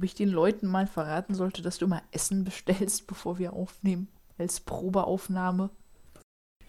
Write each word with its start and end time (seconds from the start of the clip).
ob 0.00 0.04
ich 0.04 0.14
den 0.14 0.30
Leuten 0.30 0.66
mal 0.66 0.86
verraten 0.86 1.34
sollte, 1.34 1.60
dass 1.60 1.76
du 1.76 1.86
mal 1.86 2.00
Essen 2.10 2.42
bestellst, 2.42 3.06
bevor 3.06 3.38
wir 3.38 3.52
aufnehmen, 3.52 4.08
als 4.38 4.60
Probeaufnahme. 4.60 5.68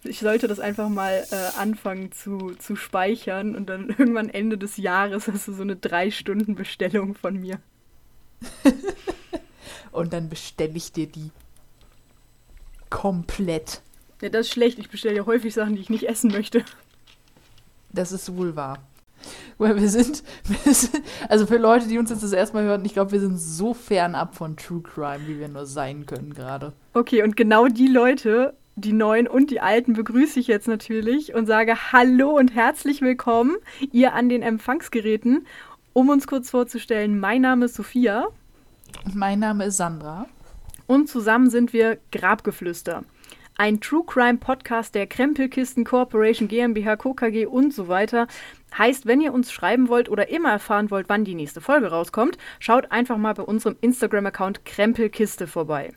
Ich 0.04 0.20
sollte 0.20 0.48
das 0.48 0.60
einfach 0.60 0.90
mal 0.90 1.24
äh, 1.30 1.58
anfangen 1.58 2.12
zu, 2.12 2.54
zu 2.58 2.76
speichern 2.76 3.56
und 3.56 3.70
dann 3.70 3.88
irgendwann 3.98 4.28
Ende 4.28 4.58
des 4.58 4.76
Jahres 4.76 5.28
hast 5.28 5.48
du 5.48 5.54
so 5.54 5.62
eine 5.62 5.76
Drei-Stunden-Bestellung 5.76 7.14
von 7.14 7.40
mir. 7.40 7.58
und 9.92 10.12
dann 10.12 10.28
bestelle 10.28 10.76
ich 10.76 10.92
dir 10.92 11.06
die 11.06 11.30
komplett. 12.90 13.80
Ja, 14.20 14.28
das 14.28 14.48
ist 14.48 14.52
schlecht. 14.52 14.78
Ich 14.78 14.90
bestelle 14.90 15.16
ja 15.16 15.24
häufig 15.24 15.54
Sachen, 15.54 15.76
die 15.76 15.80
ich 15.80 15.88
nicht 15.88 16.06
essen 16.06 16.30
möchte. 16.32 16.66
Das 17.94 18.12
ist 18.12 18.36
wohl 18.36 18.56
wahr. 18.56 18.82
Weil 19.58 19.80
wir 19.80 19.88
sind, 19.88 20.22
wir 20.64 20.74
sind, 20.74 21.02
also 21.28 21.46
für 21.46 21.58
Leute, 21.58 21.88
die 21.88 21.98
uns 21.98 22.10
jetzt 22.10 22.22
das 22.22 22.32
erste 22.32 22.56
Mal 22.56 22.64
hören, 22.64 22.84
ich 22.84 22.94
glaube, 22.94 23.12
wir 23.12 23.20
sind 23.20 23.38
so 23.38 23.74
fernab 23.74 24.34
von 24.34 24.56
True 24.56 24.82
Crime, 24.82 25.26
wie 25.26 25.38
wir 25.38 25.48
nur 25.48 25.66
sein 25.66 26.06
können 26.06 26.34
gerade. 26.34 26.72
Okay, 26.94 27.22
und 27.22 27.36
genau 27.36 27.66
die 27.66 27.88
Leute 27.88 28.54
die 28.74 28.92
neuen 28.92 29.28
und 29.28 29.50
die 29.50 29.60
alten 29.60 29.92
begrüße 29.92 30.40
ich 30.40 30.46
jetzt 30.46 30.66
natürlich 30.66 31.34
und 31.34 31.46
sage 31.46 31.92
Hallo 31.92 32.38
und 32.38 32.54
herzlich 32.54 33.02
willkommen, 33.02 33.56
ihr 33.92 34.14
an 34.14 34.28
den 34.28 34.42
Empfangsgeräten. 34.42 35.46
Um 35.92 36.08
uns 36.08 36.26
kurz 36.26 36.48
vorzustellen, 36.48 37.20
mein 37.20 37.42
Name 37.42 37.66
ist 37.66 37.74
Sophia. 37.74 38.28
Und 39.04 39.14
mein 39.14 39.40
Name 39.40 39.66
ist 39.66 39.76
Sandra. 39.76 40.26
Und 40.86 41.08
zusammen 41.08 41.50
sind 41.50 41.74
wir 41.74 41.98
Grabgeflüster. 42.12 43.04
Ein 43.58 43.80
True 43.80 44.04
Crime 44.06 44.38
Podcast 44.38 44.94
der 44.94 45.06
Krempelkisten 45.06 45.84
Corporation 45.84 46.48
GmbH, 46.48 46.96
KKG 46.96 47.44
und 47.44 47.74
so 47.74 47.88
weiter. 47.88 48.26
Heißt, 48.76 49.06
wenn 49.06 49.20
ihr 49.20 49.32
uns 49.32 49.52
schreiben 49.52 49.88
wollt 49.88 50.08
oder 50.08 50.28
immer 50.28 50.50
erfahren 50.50 50.90
wollt, 50.90 51.08
wann 51.08 51.24
die 51.24 51.34
nächste 51.34 51.60
Folge 51.60 51.88
rauskommt, 51.88 52.38
schaut 52.58 52.90
einfach 52.90 53.18
mal 53.18 53.34
bei 53.34 53.42
unserem 53.42 53.76
Instagram-Account 53.80 54.64
Krempelkiste 54.64 55.46
vorbei. 55.46 55.92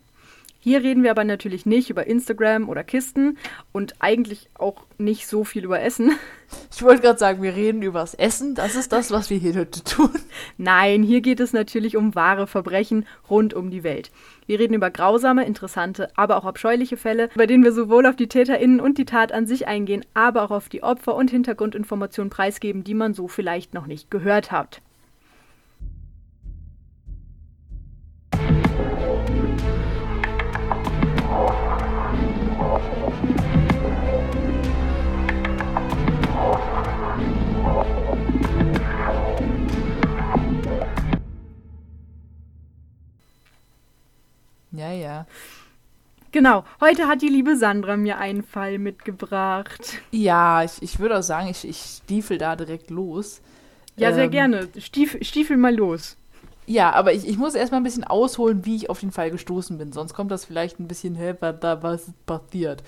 Hier 0.66 0.82
reden 0.82 1.04
wir 1.04 1.12
aber 1.12 1.26
natürlich 1.26 1.68
nicht 1.68 1.92
über 1.92 2.08
Instagram 2.08 2.70
oder 2.70 2.84
Kisten 2.84 3.38
und 3.72 3.94
eigentlich 4.00 4.50
auch 4.56 4.88
nicht 4.98 5.28
so 5.28 5.44
viel 5.44 5.64
über 5.64 5.80
Essen. 5.80 6.14
Ich 6.74 6.84
wollte 6.84 7.02
gerade 7.02 7.20
sagen, 7.20 7.42
wir 7.42 7.56
reden 7.56 7.82
über 7.82 8.00
das 8.00 8.14
Essen. 8.14 8.54
Das 8.54 8.76
ist 8.76 8.92
das, 8.92 9.10
was 9.10 9.30
wir 9.30 9.38
hier 9.38 9.56
heute 9.56 9.84
tun. 9.84 10.12
Nein, 10.58 11.04
hier 11.04 11.22
geht 11.22 11.40
es 11.40 11.54
natürlich 11.54 11.98
um 11.98 12.16
wahre 12.16 12.48
Verbrechen 12.48 13.06
rund 13.30 13.54
um 13.54 13.72
die 13.72 13.84
Welt. 13.84 14.12
Wir 14.46 14.60
reden 14.60 14.76
über 14.76 14.92
grausame, 14.92 15.46
interessante, 15.46 16.10
aber 16.16 16.38
auch 16.38 16.46
abscheuliche 16.46 16.98
Fälle, 16.98 17.30
bei 17.36 17.48
denen 17.48 17.64
wir 17.64 17.72
sowohl 17.72 18.06
auf 18.06 18.16
die 18.16 18.28
TäterInnen 18.28 18.80
und 18.80 18.98
die 18.98 19.06
Tat 19.06 19.32
an 19.32 19.48
sich 19.48 19.68
eingehen, 19.68 20.06
aber 20.14 20.44
auch 20.44 20.52
auf 20.52 20.70
die 20.70 20.84
Opfer 20.84 21.16
und 21.16 21.32
Hintergrundinformationen 21.32 22.30
preisgeben, 22.30 22.84
die 22.84 22.94
man 22.94 23.14
so 23.14 23.28
vielleicht 23.28 23.74
noch 23.74 23.88
nicht 23.88 24.12
gehört 24.12 24.52
hat. 24.52 24.82
Ja, 44.78 44.92
ja. 44.92 45.26
Genau, 46.32 46.66
heute 46.82 47.08
hat 47.08 47.22
die 47.22 47.30
liebe 47.30 47.56
Sandra 47.56 47.96
mir 47.96 48.18
einen 48.18 48.44
Fall 48.44 48.78
mitgebracht. 48.78 50.02
Ja, 50.12 50.64
ich, 50.64 50.82
ich 50.82 51.00
würde 51.00 51.18
auch 51.18 51.24
sagen, 51.24 51.48
ich, 51.48 51.66
ich 51.66 51.78
stiefel 51.78 52.38
da 52.38 52.58
direkt 52.58 52.90
los. 52.90 53.42
Ja, 53.96 54.12
sehr 54.14 54.26
ähm, 54.26 54.32
gerne. 54.32 54.68
Stief, 54.78 55.18
stiefel 55.22 55.56
mal 55.56 55.74
los. 55.74 56.18
Ja, 56.68 56.92
aber 56.92 57.14
ich, 57.14 57.28
ich 57.28 57.38
muss 57.38 57.56
erstmal 57.56 57.80
ein 57.80 57.86
bisschen 57.86 58.04
ausholen, 58.04 58.66
wie 58.66 58.76
ich 58.76 58.90
auf 58.90 59.00
den 59.00 59.12
Fall 59.12 59.32
gestoßen 59.32 59.78
bin. 59.78 59.94
Sonst 59.94 60.14
kommt 60.14 60.32
das 60.32 60.46
vielleicht 60.46 60.80
ein 60.80 60.88
bisschen, 60.88 61.16
hä, 61.16 61.36
was 61.40 61.60
da 61.60 61.82
was 61.84 62.12
passiert. 62.26 62.84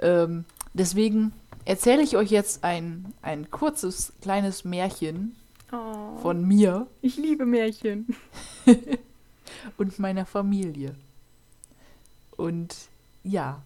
Ähm, 0.00 0.44
deswegen 0.72 1.32
erzähle 1.64 2.02
ich 2.02 2.16
euch 2.16 2.30
jetzt 2.30 2.64
ein, 2.64 3.12
ein 3.22 3.50
kurzes, 3.50 4.14
kleines 4.20 4.64
Märchen 4.64 5.36
oh, 5.70 6.18
von 6.18 6.44
mir. 6.44 6.86
Ich 7.02 7.16
liebe 7.16 7.46
Märchen. 7.46 8.16
und 9.76 9.98
meiner 9.98 10.26
Familie. 10.26 10.94
Und 12.36 12.74
ja, 13.22 13.62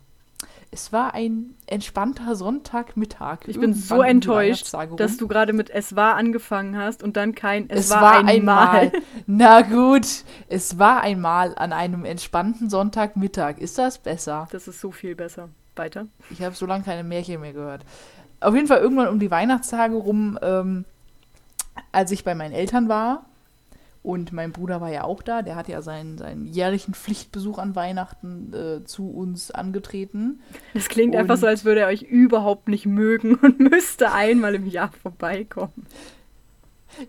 es 0.70 0.92
war 0.92 1.14
ein 1.14 1.54
entspannter 1.66 2.36
Sonntagmittag. 2.36 3.38
Ich 3.46 3.58
bin 3.58 3.72
so 3.72 4.02
enttäuscht, 4.02 4.72
dass 4.96 5.16
du 5.16 5.26
gerade 5.26 5.52
mit 5.52 5.70
Es 5.70 5.96
war 5.96 6.16
angefangen 6.16 6.76
hast 6.76 7.02
und 7.02 7.16
dann 7.16 7.34
kein 7.34 7.70
Es, 7.70 7.86
es 7.86 7.90
war, 7.90 8.02
war 8.02 8.24
einmal. 8.24 8.92
Na 9.26 9.62
gut, 9.62 10.06
es 10.48 10.78
war 10.78 11.00
einmal 11.00 11.54
an 11.56 11.72
einem 11.72 12.04
entspannten 12.04 12.68
Sonntagmittag. 12.68 13.58
Ist 13.58 13.78
das 13.78 13.98
besser? 13.98 14.48
Das 14.52 14.68
ist 14.68 14.80
so 14.80 14.90
viel 14.90 15.14
besser. 15.14 15.48
Weiter. 15.76 16.06
Ich 16.30 16.42
habe 16.42 16.54
so 16.54 16.66
lange 16.66 16.84
keine 16.84 17.04
Märchen 17.04 17.40
mehr 17.40 17.52
gehört. 17.52 17.84
Auf 18.40 18.54
jeden 18.54 18.66
Fall 18.66 18.78
irgendwann 18.78 19.08
um 19.08 19.18
die 19.18 19.30
Weihnachtstage 19.30 19.94
rum, 19.94 20.38
ähm, 20.42 20.84
als 21.92 22.10
ich 22.10 22.24
bei 22.24 22.34
meinen 22.34 22.52
Eltern 22.52 22.88
war, 22.88 23.24
und 24.08 24.32
mein 24.32 24.52
Bruder 24.52 24.80
war 24.80 24.90
ja 24.90 25.04
auch 25.04 25.22
da, 25.22 25.42
der 25.42 25.54
hat 25.54 25.68
ja 25.68 25.82
seinen, 25.82 26.16
seinen 26.16 26.46
jährlichen 26.46 26.94
Pflichtbesuch 26.94 27.58
an 27.58 27.76
Weihnachten 27.76 28.54
äh, 28.54 28.84
zu 28.86 29.10
uns 29.10 29.50
angetreten. 29.50 30.40
Es 30.72 30.88
klingt 30.88 31.14
und 31.14 31.20
einfach 31.20 31.36
so, 31.36 31.46
als 31.46 31.66
würde 31.66 31.80
er 31.82 31.88
euch 31.88 32.04
überhaupt 32.04 32.68
nicht 32.68 32.86
mögen 32.86 33.34
und 33.34 33.60
müsste 33.70 34.10
einmal 34.12 34.54
im 34.54 34.64
Jahr 34.64 34.92
vorbeikommen. 35.02 35.84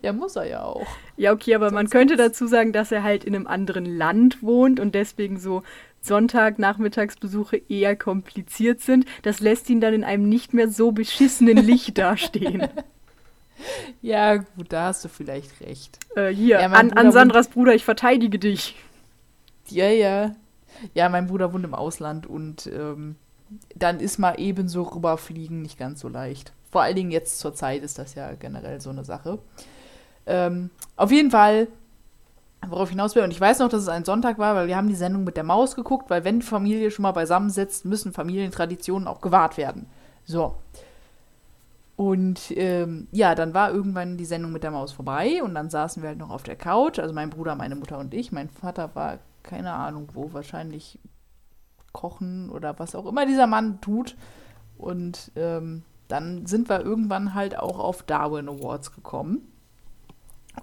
Ja, 0.01 0.11
muss 0.11 0.35
er 0.35 0.43
ja 0.43 0.63
auch. 0.63 0.85
Ja, 1.15 1.31
okay, 1.31 1.55
aber 1.55 1.69
Sonst 1.69 1.75
man 1.75 1.89
könnte 1.89 2.17
dazu 2.17 2.47
sagen, 2.47 2.73
dass 2.73 2.91
er 2.91 3.01
halt 3.01 3.23
in 3.23 3.33
einem 3.33 3.47
anderen 3.47 3.85
Land 3.85 4.43
wohnt 4.43 4.81
und 4.81 4.93
deswegen 4.93 5.39
so 5.39 5.63
Sonntag-Nachmittagsbesuche 6.01 7.61
eher 7.69 7.95
kompliziert 7.95 8.81
sind. 8.81 9.05
Das 9.21 9.39
lässt 9.39 9.69
ihn 9.69 9.79
dann 9.79 9.93
in 9.93 10.03
einem 10.03 10.27
nicht 10.27 10.53
mehr 10.53 10.67
so 10.67 10.91
beschissenen 10.91 11.55
Licht 11.55 11.97
dastehen. 11.97 12.67
Ja, 14.01 14.37
gut, 14.37 14.67
da 14.69 14.85
hast 14.85 15.03
du 15.03 15.09
vielleicht 15.09 15.61
recht. 15.61 15.99
Äh, 16.15 16.29
hier, 16.29 16.59
ja, 16.61 16.67
an, 16.67 16.93
an 16.93 17.11
Sandras 17.11 17.49
Bruder, 17.49 17.73
ich 17.73 17.85
verteidige 17.85 18.39
dich. 18.39 18.75
Ja, 19.67 19.89
ja. 19.89 20.35
Ja, 20.93 21.09
mein 21.09 21.27
Bruder 21.27 21.53
wohnt 21.53 21.65
im 21.65 21.73
Ausland 21.73 22.25
und 22.25 22.67
ähm, 22.67 23.15
dann 23.75 23.99
ist 23.99 24.17
mal 24.17 24.35
ebenso 24.37 24.83
rüberfliegen 24.83 25.61
nicht 25.61 25.77
ganz 25.77 25.99
so 25.99 26.07
leicht. 26.07 26.53
Vor 26.71 26.81
allen 26.81 26.95
Dingen 26.95 27.11
jetzt 27.11 27.39
zur 27.39 27.53
Zeit 27.53 27.83
ist 27.83 27.97
das 27.97 28.15
ja 28.15 28.33
generell 28.35 28.79
so 28.79 28.89
eine 28.89 29.03
Sache. 29.03 29.39
Ähm, 30.25 30.69
auf 30.95 31.11
jeden 31.11 31.31
Fall, 31.31 31.67
worauf 32.67 32.89
ich 32.89 32.91
hinaus 32.91 33.15
will, 33.15 33.23
und 33.23 33.31
ich 33.31 33.41
weiß 33.41 33.59
noch, 33.59 33.69
dass 33.69 33.81
es 33.81 33.89
ein 33.89 34.05
Sonntag 34.05 34.37
war, 34.37 34.55
weil 34.55 34.67
wir 34.67 34.77
haben 34.77 34.87
die 34.87 34.95
Sendung 34.95 35.23
mit 35.23 35.35
der 35.35 35.43
Maus 35.43 35.75
geguckt, 35.75 36.09
weil 36.09 36.23
wenn 36.23 36.39
die 36.39 36.45
Familie 36.45 36.91
schon 36.91 37.03
mal 37.03 37.11
beisammensitzt, 37.11 37.85
müssen 37.85 38.13
Familientraditionen 38.13 39.07
auch 39.07 39.21
gewahrt 39.21 39.57
werden. 39.57 39.87
So. 40.25 40.55
Und 41.99 42.51
ähm, 42.55 43.09
ja, 43.11 43.35
dann 43.35 43.53
war 43.53 43.73
irgendwann 43.73 44.15
die 44.15 44.23
Sendung 44.23 44.53
mit 44.53 44.63
der 44.63 44.71
Maus 44.71 44.93
vorbei 44.93 45.43
und 45.43 45.53
dann 45.53 45.69
saßen 45.69 46.01
wir 46.01 46.07
halt 46.07 46.17
noch 46.17 46.29
auf 46.29 46.43
der 46.43 46.55
Couch, 46.55 46.97
also 46.97 47.13
mein 47.13 47.29
Bruder, 47.29 47.55
meine 47.55 47.75
Mutter 47.75 47.99
und 47.99 48.13
ich. 48.13 48.31
Mein 48.31 48.47
Vater 48.47 48.95
war 48.95 49.19
keine 49.43 49.73
Ahnung 49.73 50.07
wo, 50.13 50.31
wahrscheinlich 50.31 50.97
kochen 51.91 52.51
oder 52.51 52.79
was 52.79 52.95
auch 52.95 53.05
immer 53.05 53.25
dieser 53.25 53.47
Mann 53.47 53.81
tut. 53.81 54.15
Und 54.77 55.33
ähm, 55.35 55.83
dann 56.07 56.45
sind 56.45 56.69
wir 56.69 56.79
irgendwann 56.79 57.33
halt 57.33 57.59
auch 57.59 57.79
auf 57.79 58.01
Darwin 58.03 58.47
Awards 58.47 58.95
gekommen. 58.95 59.51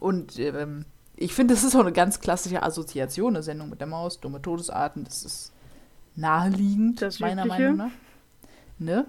Und 0.01 0.39
ähm, 0.39 0.87
ich 1.17 1.35
finde, 1.35 1.53
das 1.53 1.65
ist 1.65 1.77
auch 1.77 1.81
eine 1.81 1.93
ganz 1.93 2.21
klassische 2.21 2.63
Assoziation, 2.63 3.37
eine 3.37 3.43
Sendung 3.43 3.69
mit 3.69 3.81
der 3.81 3.89
Maus, 3.89 4.21
dumme 4.21 4.41
Todesarten, 4.41 5.05
das 5.05 5.23
ist 5.23 5.53
naheliegend, 6.15 7.03
das 7.03 7.21
meiner 7.21 7.45
Meinung 7.45 7.77
nach. 7.77 7.91
Ne? 8.79 9.05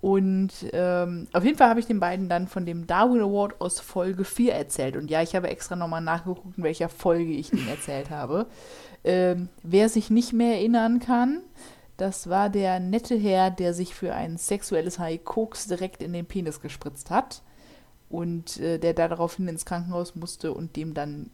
Und 0.00 0.52
ähm, 0.72 1.26
auf 1.32 1.44
jeden 1.44 1.58
Fall 1.58 1.68
habe 1.68 1.80
ich 1.80 1.86
den 1.86 1.98
beiden 1.98 2.28
dann 2.28 2.46
von 2.46 2.64
dem 2.64 2.86
Darwin 2.86 3.20
Award 3.20 3.60
aus 3.60 3.80
Folge 3.80 4.24
4 4.24 4.54
erzählt. 4.54 4.96
Und 4.96 5.10
ja, 5.10 5.22
ich 5.22 5.34
habe 5.34 5.48
extra 5.48 5.74
nochmal 5.74 6.00
nachgeguckt, 6.00 6.56
in 6.56 6.62
welcher 6.62 6.88
Folge 6.88 7.32
ich 7.32 7.50
den 7.50 7.66
erzählt 7.68 8.10
habe. 8.10 8.46
Ähm, 9.02 9.48
wer 9.64 9.88
sich 9.88 10.08
nicht 10.08 10.32
mehr 10.32 10.54
erinnern 10.54 11.00
kann, 11.00 11.40
das 11.96 12.28
war 12.28 12.48
der 12.48 12.78
nette 12.78 13.16
Herr, 13.16 13.50
der 13.50 13.74
sich 13.74 13.92
für 13.92 14.14
ein 14.14 14.36
sexuelles 14.36 15.00
High 15.00 15.22
Koks 15.24 15.66
direkt 15.66 16.00
in 16.00 16.12
den 16.12 16.26
Penis 16.26 16.60
gespritzt 16.60 17.10
hat. 17.10 17.42
Und 18.08 18.58
äh, 18.60 18.78
der 18.78 18.94
da 18.94 19.08
daraufhin 19.08 19.48
ins 19.48 19.64
Krankenhaus 19.64 20.14
musste 20.14 20.52
und 20.52 20.76
dem 20.76 20.94
dann, 20.94 21.30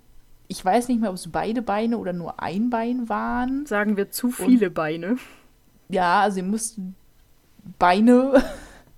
ich 0.48 0.64
weiß 0.64 0.88
nicht 0.88 1.02
mehr, 1.02 1.10
ob 1.10 1.16
es 1.16 1.30
beide 1.30 1.60
Beine 1.60 1.98
oder 1.98 2.14
nur 2.14 2.40
ein 2.40 2.70
Bein 2.70 3.10
waren. 3.10 3.66
Sagen 3.66 3.98
wir 3.98 4.10
zu 4.10 4.30
viele 4.30 4.68
und, 4.68 4.74
Beine. 4.74 5.16
Ja, 5.90 6.22
also 6.22 6.36
sie 6.36 6.42
mussten 6.42 6.96
Beine, 7.78 8.42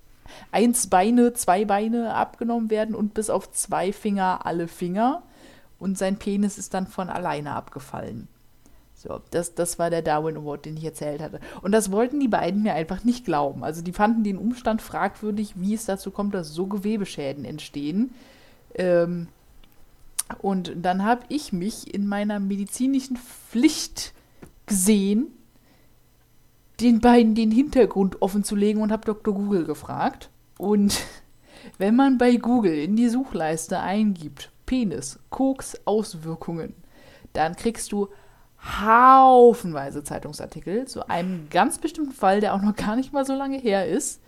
eins 0.53 0.89
Beine, 0.89 1.33
zwei 1.35 1.65
Beine 1.65 2.15
abgenommen 2.15 2.71
werden 2.71 2.95
und 2.95 3.15
bis 3.15 3.31
auf 3.31 3.51
zwei 3.53 3.93
Finger 3.93 4.45
alle 4.45 4.69
Finger. 4.69 5.23
Und 5.79 5.99
sein 5.99 6.17
Penis 6.17 6.59
ist 6.59 6.75
dann 6.75 6.87
von 6.87 7.09
alleine 7.11 7.53
abgefallen. 7.53 8.29
So, 8.95 9.21
das, 9.31 9.55
das 9.55 9.79
war 9.79 9.91
der 9.91 10.01
Darwin 10.01 10.39
Award, 10.39 10.65
den 10.65 10.77
ich 10.79 10.85
erzählt 10.85 11.21
hatte. 11.21 11.39
Und 11.61 11.73
das 11.73 11.93
wollten 11.93 12.19
die 12.19 12.29
beiden 12.29 12.63
mir 12.63 12.73
einfach 12.73 13.05
nicht 13.05 13.27
glauben. 13.27 13.63
Also 13.63 13.83
die 13.83 13.93
fanden 13.93 14.25
den 14.25 14.39
Umstand 14.39 14.81
fragwürdig, 14.81 15.53
wie 15.57 15.75
es 15.75 15.85
dazu 15.85 16.11
kommt, 16.11 16.35
dass 16.35 16.55
so 16.55 16.67
Gewebeschäden 16.67 17.45
entstehen. 17.45 18.15
Ähm, 18.75 19.29
Und 20.39 20.73
dann 20.83 21.05
habe 21.05 21.23
ich 21.29 21.53
mich 21.53 21.93
in 21.95 22.07
meiner 22.07 22.41
medizinischen 22.41 23.17
Pflicht 23.17 24.13
gesehen, 24.67 25.29
den 26.81 27.01
beiden 27.01 27.35
den 27.35 27.51
Hintergrund 27.51 28.21
offen 28.23 28.45
zu 28.45 28.55
legen 28.55 28.83
und 28.83 28.93
habe 28.93 29.07
Dr. 29.07 29.35
Google 29.35 29.65
gefragt. 29.65 30.31
Und 30.59 31.01
wenn 31.79 31.97
man 31.97 32.19
bei 32.19 32.37
Google 32.37 32.75
in 32.75 32.97
die 32.97 33.09
Suchleiste 33.09 33.81
eingibt, 33.81 34.51
Penis, 34.67 35.19
Koks, 35.31 35.81
Auswirkungen, 35.85 36.75
dann 37.33 37.57
kriegst 37.57 37.93
du 37.93 38.09
haufenweise 38.63 40.03
Zeitungsartikel 40.03 40.87
zu 40.87 41.09
einem 41.09 41.49
ganz 41.51 41.79
bestimmten 41.79 42.13
Fall, 42.13 42.41
der 42.41 42.55
auch 42.55 42.63
noch 42.63 42.75
gar 42.75 42.97
nicht 42.97 43.13
mal 43.13 43.25
so 43.25 43.35
lange 43.35 43.59
her 43.59 43.87
ist. 43.87 44.21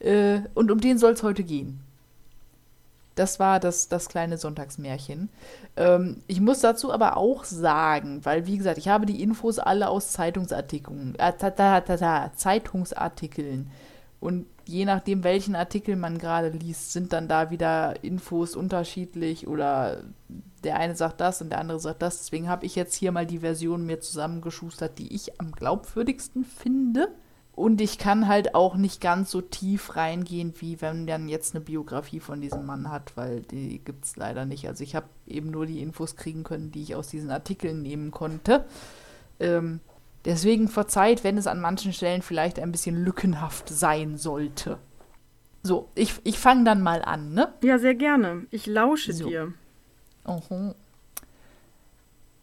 Äh, 0.00 0.40
und 0.54 0.70
um 0.70 0.80
den 0.80 0.98
soll 0.98 1.12
es 1.12 1.22
heute 1.22 1.44
gehen. 1.44 1.80
Das 3.18 3.40
war 3.40 3.58
das, 3.58 3.88
das 3.88 4.08
kleine 4.08 4.38
Sonntagsmärchen. 4.38 5.28
Ähm, 5.76 6.22
ich 6.26 6.40
muss 6.40 6.60
dazu 6.60 6.92
aber 6.92 7.16
auch 7.16 7.44
sagen, 7.44 8.24
weil, 8.24 8.46
wie 8.46 8.58
gesagt, 8.58 8.78
ich 8.78 8.88
habe 8.88 9.06
die 9.06 9.22
Infos 9.22 9.58
alle 9.58 9.88
aus 9.88 10.12
Zeitungsartikeln, 10.12 11.14
äh, 11.18 11.32
ta, 11.32 11.50
ta, 11.50 11.80
ta, 11.80 12.30
Zeitungsartikeln. 12.36 13.70
Und 14.20 14.46
je 14.64 14.84
nachdem, 14.84 15.24
welchen 15.24 15.56
Artikel 15.56 15.96
man 15.96 16.18
gerade 16.18 16.50
liest, 16.50 16.92
sind 16.92 17.12
dann 17.12 17.28
da 17.28 17.50
wieder 17.50 18.02
Infos 18.04 18.54
unterschiedlich 18.54 19.48
oder 19.48 20.02
der 20.64 20.76
eine 20.76 20.94
sagt 20.96 21.20
das 21.20 21.40
und 21.40 21.50
der 21.50 21.58
andere 21.58 21.80
sagt 21.80 22.02
das. 22.02 22.18
Deswegen 22.18 22.48
habe 22.48 22.66
ich 22.66 22.76
jetzt 22.76 22.94
hier 22.94 23.12
mal 23.12 23.26
die 23.26 23.38
Version 23.38 23.86
mir 23.86 24.00
zusammengeschustert, 24.00 24.98
die 24.98 25.14
ich 25.14 25.40
am 25.40 25.52
glaubwürdigsten 25.52 26.44
finde. 26.44 27.08
Und 27.58 27.80
ich 27.80 27.98
kann 27.98 28.28
halt 28.28 28.54
auch 28.54 28.76
nicht 28.76 29.00
ganz 29.00 29.32
so 29.32 29.40
tief 29.40 29.96
reingehen, 29.96 30.54
wie 30.60 30.80
wenn 30.80 31.06
man 31.06 31.28
jetzt 31.28 31.56
eine 31.56 31.64
Biografie 31.64 32.20
von 32.20 32.40
diesem 32.40 32.64
Mann 32.64 32.88
hat, 32.88 33.16
weil 33.16 33.40
die 33.40 33.80
gibt 33.80 34.04
es 34.04 34.14
leider 34.14 34.46
nicht. 34.46 34.68
Also 34.68 34.84
ich 34.84 34.94
habe 34.94 35.08
eben 35.26 35.50
nur 35.50 35.66
die 35.66 35.82
Infos 35.82 36.14
kriegen 36.14 36.44
können, 36.44 36.70
die 36.70 36.82
ich 36.82 36.94
aus 36.94 37.08
diesen 37.08 37.32
Artikeln 37.32 37.82
nehmen 37.82 38.12
konnte. 38.12 38.64
Ähm, 39.40 39.80
deswegen 40.24 40.68
verzeiht, 40.68 41.24
wenn 41.24 41.36
es 41.36 41.48
an 41.48 41.60
manchen 41.60 41.92
Stellen 41.92 42.22
vielleicht 42.22 42.60
ein 42.60 42.70
bisschen 42.70 43.04
lückenhaft 43.04 43.68
sein 43.68 44.18
sollte. 44.18 44.78
So, 45.64 45.88
ich, 45.96 46.14
ich 46.22 46.38
fange 46.38 46.62
dann 46.62 46.80
mal 46.80 47.02
an, 47.02 47.34
ne? 47.34 47.52
Ja, 47.64 47.80
sehr 47.80 47.96
gerne. 47.96 48.46
Ich 48.52 48.66
lausche 48.66 49.12
so. 49.12 49.28
dir. 49.28 49.52
Oho. 50.24 50.76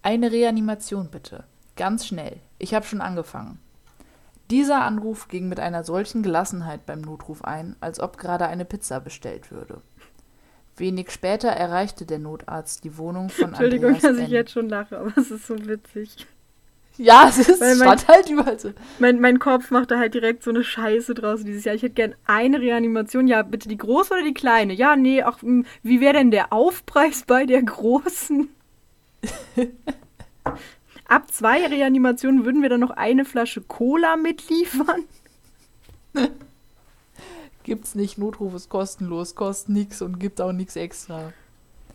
Eine 0.01 0.33
Reanimation 0.33 1.07
bitte. 1.09 1.45
Ganz 1.77 2.05
schnell. 2.05 2.41
Ich 2.59 2.73
habe 2.73 2.85
schon 2.85 2.99
angefangen. 2.99 3.59
Dieser 4.51 4.81
Anruf 4.83 5.27
ging 5.27 5.49
mit 5.49 5.59
einer 5.59 5.83
solchen 5.83 6.21
Gelassenheit 6.23 6.85
beim 6.85 7.01
Notruf 7.01 7.43
ein, 7.43 7.75
als 7.79 7.99
ob 7.99 8.17
gerade 8.17 8.47
eine 8.47 8.65
Pizza 8.65 8.99
bestellt 8.99 9.51
würde. 9.51 9.81
Wenig 10.77 11.09
später 11.11 11.49
erreichte 11.49 12.05
der 12.05 12.19
Notarzt 12.19 12.83
die 12.83 12.97
Wohnung 12.97 13.29
von 13.29 13.49
Entschuldigung, 13.49 13.93
Andreas 13.95 14.03
dass 14.03 14.17
N. 14.19 14.25
ich 14.25 14.29
jetzt 14.31 14.51
schon 14.51 14.69
lache, 14.69 14.99
aber 14.99 15.11
es 15.17 15.31
ist 15.31 15.47
so 15.47 15.55
witzig. 15.67 16.27
Ja, 16.97 17.27
es 17.27 17.37
ist, 17.39 17.59
Weil 17.59 17.75
mein- 17.77 18.07
halt 18.07 18.29
überall 18.29 18.57
so. 18.59 18.71
Mein, 18.99 19.19
mein 19.19 19.39
Kopf 19.39 19.69
macht 19.71 19.91
da 19.91 19.97
halt 19.99 20.13
direkt 20.13 20.43
so 20.43 20.51
eine 20.51 20.63
Scheiße 20.63 21.13
draus 21.13 21.43
dieses 21.43 21.65
Jahr. 21.65 21.75
Ich 21.75 21.81
hätte 21.83 21.93
gern 21.95 22.15
eine 22.25 22.61
Reanimation. 22.61 23.27
Ja, 23.27 23.41
bitte 23.41 23.67
die 23.67 23.77
große 23.77 24.13
oder 24.13 24.23
die 24.23 24.33
kleine? 24.33 24.73
Ja, 24.73 24.95
nee, 24.95 25.21
ach, 25.21 25.41
hm, 25.41 25.65
wie 25.83 25.99
wäre 25.99 26.13
denn 26.13 26.31
der 26.31 26.53
Aufpreis 26.53 27.23
bei 27.27 27.45
der 27.45 27.63
großen? 27.63 28.47
Ab 31.07 31.31
zwei 31.31 31.65
Reanimationen 31.65 32.45
würden 32.45 32.61
wir 32.61 32.69
dann 32.69 32.79
noch 32.79 32.91
eine 32.91 33.25
Flasche 33.25 33.61
Cola 33.61 34.15
mitliefern. 34.15 35.03
Gibt's 37.63 37.95
nicht, 37.95 38.17
Notruf 38.17 38.53
ist 38.53 38.69
kostenlos, 38.69 39.35
kostet 39.35 39.69
nichts 39.69 40.01
und 40.01 40.19
gibt 40.19 40.39
auch 40.41 40.51
nichts 40.51 40.75
extra. 40.75 41.33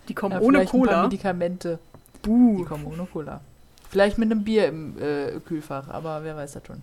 Die 0.09 0.15
kommen 0.15 0.33
Ja, 0.33 0.41
ohne 0.41 0.59
vielleicht 0.59 0.75
Ein 0.75 0.81
paar 0.81 0.89
Cola. 0.89 1.03
Medikamente. 1.05 1.79
Die 2.17 2.29
Buh. 2.29 2.65
kommen 2.65 2.87
ohne 2.87 3.07
Cola. 3.07 3.41
Vielleicht 3.89 4.19
mit 4.19 4.31
einem 4.31 4.45
Bier 4.45 4.69
im 4.69 4.97
äh, 5.01 5.41
Kühlfach, 5.41 5.89
aber 5.89 6.23
wer 6.23 6.37
weiß 6.37 6.53
das 6.53 6.67
schon. 6.67 6.83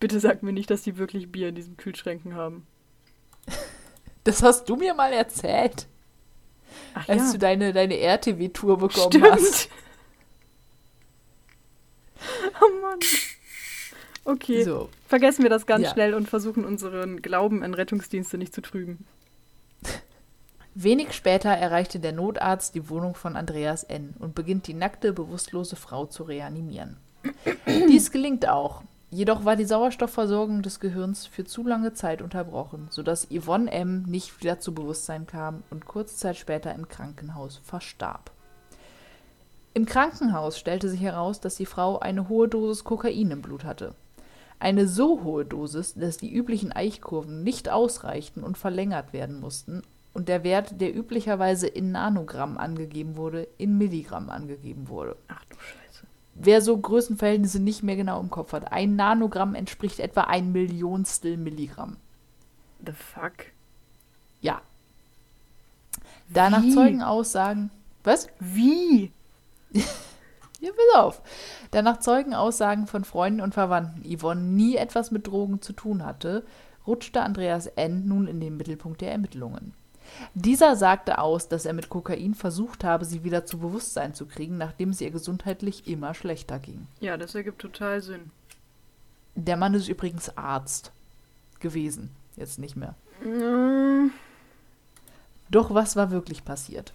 Bitte 0.00 0.20
sag 0.20 0.42
mir 0.42 0.52
nicht, 0.52 0.70
dass 0.70 0.82
die 0.82 0.96
wirklich 0.96 1.30
Bier 1.30 1.48
in 1.50 1.54
diesen 1.54 1.76
Kühlschränken 1.76 2.34
haben. 2.34 2.66
Das 4.24 4.40
hast 4.40 4.68
du 4.68 4.76
mir 4.76 4.94
mal 4.94 5.12
erzählt, 5.12 5.88
Ach 6.94 7.08
als 7.08 7.32
du 7.32 7.38
deine, 7.38 7.72
deine 7.72 7.98
RTW-Tour 7.98 8.78
bekommen 8.78 9.10
Stimmt. 9.10 9.32
hast. 9.32 9.68
Oh 12.60 12.80
Mann. 12.80 12.98
Okay, 14.24 14.62
So. 14.62 14.88
vergessen 15.08 15.42
wir 15.42 15.50
das 15.50 15.66
ganz 15.66 15.84
Ja. 15.84 15.92
schnell 15.92 16.14
und 16.14 16.28
versuchen 16.28 16.64
unseren 16.64 17.22
Glauben 17.22 17.62
an 17.62 17.74
Rettungsdienste 17.74 18.38
nicht 18.38 18.54
zu 18.54 18.60
trüben. 18.60 19.04
Wenig 20.74 21.12
später 21.12 21.50
erreichte 21.50 21.98
der 22.00 22.12
Notarzt 22.12 22.74
die 22.74 22.88
Wohnung 22.88 23.14
von 23.14 23.36
Andreas 23.36 23.84
N. 23.84 24.14
und 24.18 24.34
beginnt 24.34 24.66
die 24.66 24.74
nackte, 24.74 25.12
bewusstlose 25.12 25.76
Frau 25.76 26.06
zu 26.06 26.22
reanimieren. 26.22 26.96
Dies 27.66 28.10
gelingt 28.10 28.48
auch. 28.48 28.82
Jedoch 29.10 29.44
war 29.44 29.56
die 29.56 29.66
Sauerstoffversorgung 29.66 30.62
des 30.62 30.80
Gehirns 30.80 31.26
für 31.26 31.44
zu 31.44 31.66
lange 31.66 31.92
Zeit 31.92 32.22
unterbrochen, 32.22 32.88
sodass 32.90 33.28
Yvonne 33.30 33.70
M. 33.70 34.04
nicht 34.04 34.40
wieder 34.40 34.58
zu 34.60 34.72
Bewusstsein 34.72 35.26
kam 35.26 35.62
und 35.68 35.84
kurze 35.84 36.16
Zeit 36.16 36.38
später 36.38 36.74
im 36.74 36.88
Krankenhaus 36.88 37.60
verstarb. 37.62 38.30
Im 39.74 39.86
Krankenhaus 39.86 40.58
stellte 40.58 40.88
sich 40.88 41.00
heraus, 41.00 41.40
dass 41.40 41.56
die 41.56 41.66
Frau 41.66 41.98
eine 41.98 42.28
hohe 42.28 42.48
Dosis 42.48 42.84
Kokain 42.84 43.30
im 43.30 43.40
Blut 43.40 43.64
hatte. 43.64 43.94
Eine 44.58 44.86
so 44.86 45.24
hohe 45.24 45.44
Dosis, 45.44 45.94
dass 45.94 46.18
die 46.18 46.32
üblichen 46.32 46.72
Eichkurven 46.72 47.42
nicht 47.42 47.68
ausreichten 47.68 48.44
und 48.44 48.58
verlängert 48.58 49.12
werden 49.12 49.40
mussten 49.40 49.82
und 50.12 50.28
der 50.28 50.44
Wert, 50.44 50.80
der 50.80 50.94
üblicherweise 50.94 51.66
in 51.66 51.90
Nanogramm 51.90 52.58
angegeben 52.58 53.16
wurde, 53.16 53.48
in 53.56 53.78
Milligramm 53.78 54.28
angegeben 54.30 54.88
wurde. 54.88 55.16
Ach 55.28 55.44
du 55.46 55.56
Scheiße. 55.56 56.06
Wer 56.34 56.60
so 56.60 56.76
Größenverhältnisse 56.76 57.60
nicht 57.60 57.82
mehr 57.82 57.96
genau 57.96 58.20
im 58.20 58.30
Kopf 58.30 58.52
hat, 58.52 58.72
ein 58.72 58.94
Nanogramm 58.94 59.54
entspricht 59.54 60.00
etwa 60.00 60.22
ein 60.22 60.52
Millionstel 60.52 61.36
Milligramm. 61.36 61.96
The 62.84 62.92
fuck? 62.92 63.46
Ja. 64.40 64.60
Da 66.28 66.50
nach 66.50 66.62
Wie? 66.62 66.74
Zeugenaussagen. 66.74 67.70
Was? 68.04 68.28
Wie? 68.38 69.12
Ja, 69.74 70.70
pass 70.70 71.00
auf. 71.02 71.22
Da 71.72 71.82
nach 71.82 71.98
Zeugenaussagen 71.98 72.86
von 72.86 73.04
Freunden 73.04 73.40
und 73.40 73.52
Verwandten 73.54 74.02
Yvonne 74.04 74.42
nie 74.42 74.76
etwas 74.76 75.10
mit 75.10 75.26
Drogen 75.26 75.60
zu 75.60 75.72
tun 75.72 76.04
hatte, 76.04 76.44
rutschte 76.86 77.20
Andreas 77.20 77.66
N. 77.66 78.06
nun 78.06 78.28
in 78.28 78.40
den 78.40 78.56
Mittelpunkt 78.56 79.00
der 79.00 79.10
Ermittlungen. 79.12 79.74
Dieser 80.34 80.76
sagte 80.76 81.18
aus, 81.18 81.48
dass 81.48 81.64
er 81.64 81.72
mit 81.72 81.88
Kokain 81.88 82.34
versucht 82.34 82.84
habe, 82.84 83.04
sie 83.04 83.24
wieder 83.24 83.46
zu 83.46 83.58
Bewusstsein 83.58 84.14
zu 84.14 84.26
kriegen, 84.26 84.58
nachdem 84.58 84.90
es 84.90 85.00
ihr 85.00 85.10
gesundheitlich 85.10 85.86
immer 85.88 86.14
schlechter 86.14 86.58
ging. 86.58 86.86
Ja, 87.00 87.16
das 87.16 87.34
ergibt 87.34 87.60
total 87.60 88.02
Sinn. 88.02 88.30
Der 89.34 89.56
Mann 89.56 89.74
ist 89.74 89.88
übrigens 89.88 90.36
Arzt 90.36 90.92
gewesen, 91.60 92.10
jetzt 92.36 92.58
nicht 92.58 92.76
mehr. 92.76 92.94
Mm, 93.24 94.10
Doch 95.50 95.72
was 95.72 95.96
war 95.96 96.10
wirklich 96.10 96.44
passiert? 96.44 96.92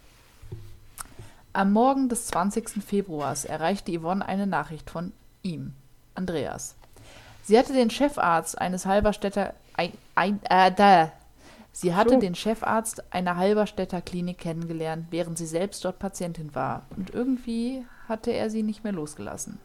Am 1.58 1.74
Morgen 1.74 2.08
des 2.08 2.28
20. 2.28 2.84
Februars 2.84 3.44
erreichte 3.44 3.92
Yvonne 3.92 4.24
eine 4.24 4.46
Nachricht 4.46 4.92
von 4.92 5.12
ihm, 5.42 5.74
Andreas. 6.14 6.76
Sie 7.42 7.58
hatte 7.58 7.74
den 7.74 7.90
Chefarzt 7.90 8.62
eines 8.62 8.86
Halberstädter 8.86 9.56
ein, 9.74 9.92
ein, 10.14 10.40
äh, 10.52 10.72
da. 10.72 11.12
Sie 11.72 11.96
hatte 11.96 12.14
So. 12.14 12.20
den 12.20 12.36
Chefarzt 12.36 13.12
einer 13.12 13.38
Halberstädter 13.38 14.04
Klinik 14.04 14.38
kennengelernt, 14.38 15.08
während 15.10 15.40
sie 15.40 15.48
selbst 15.48 15.84
dort 15.84 15.98
Patientin 15.98 16.54
war, 16.54 16.86
und 16.96 17.10
irgendwie 17.10 17.84
hatte 18.08 18.30
er 18.30 18.52
sie 18.52 18.62
nicht 18.62 18.84
mehr 18.84 18.94
losgelassen. 18.94 19.58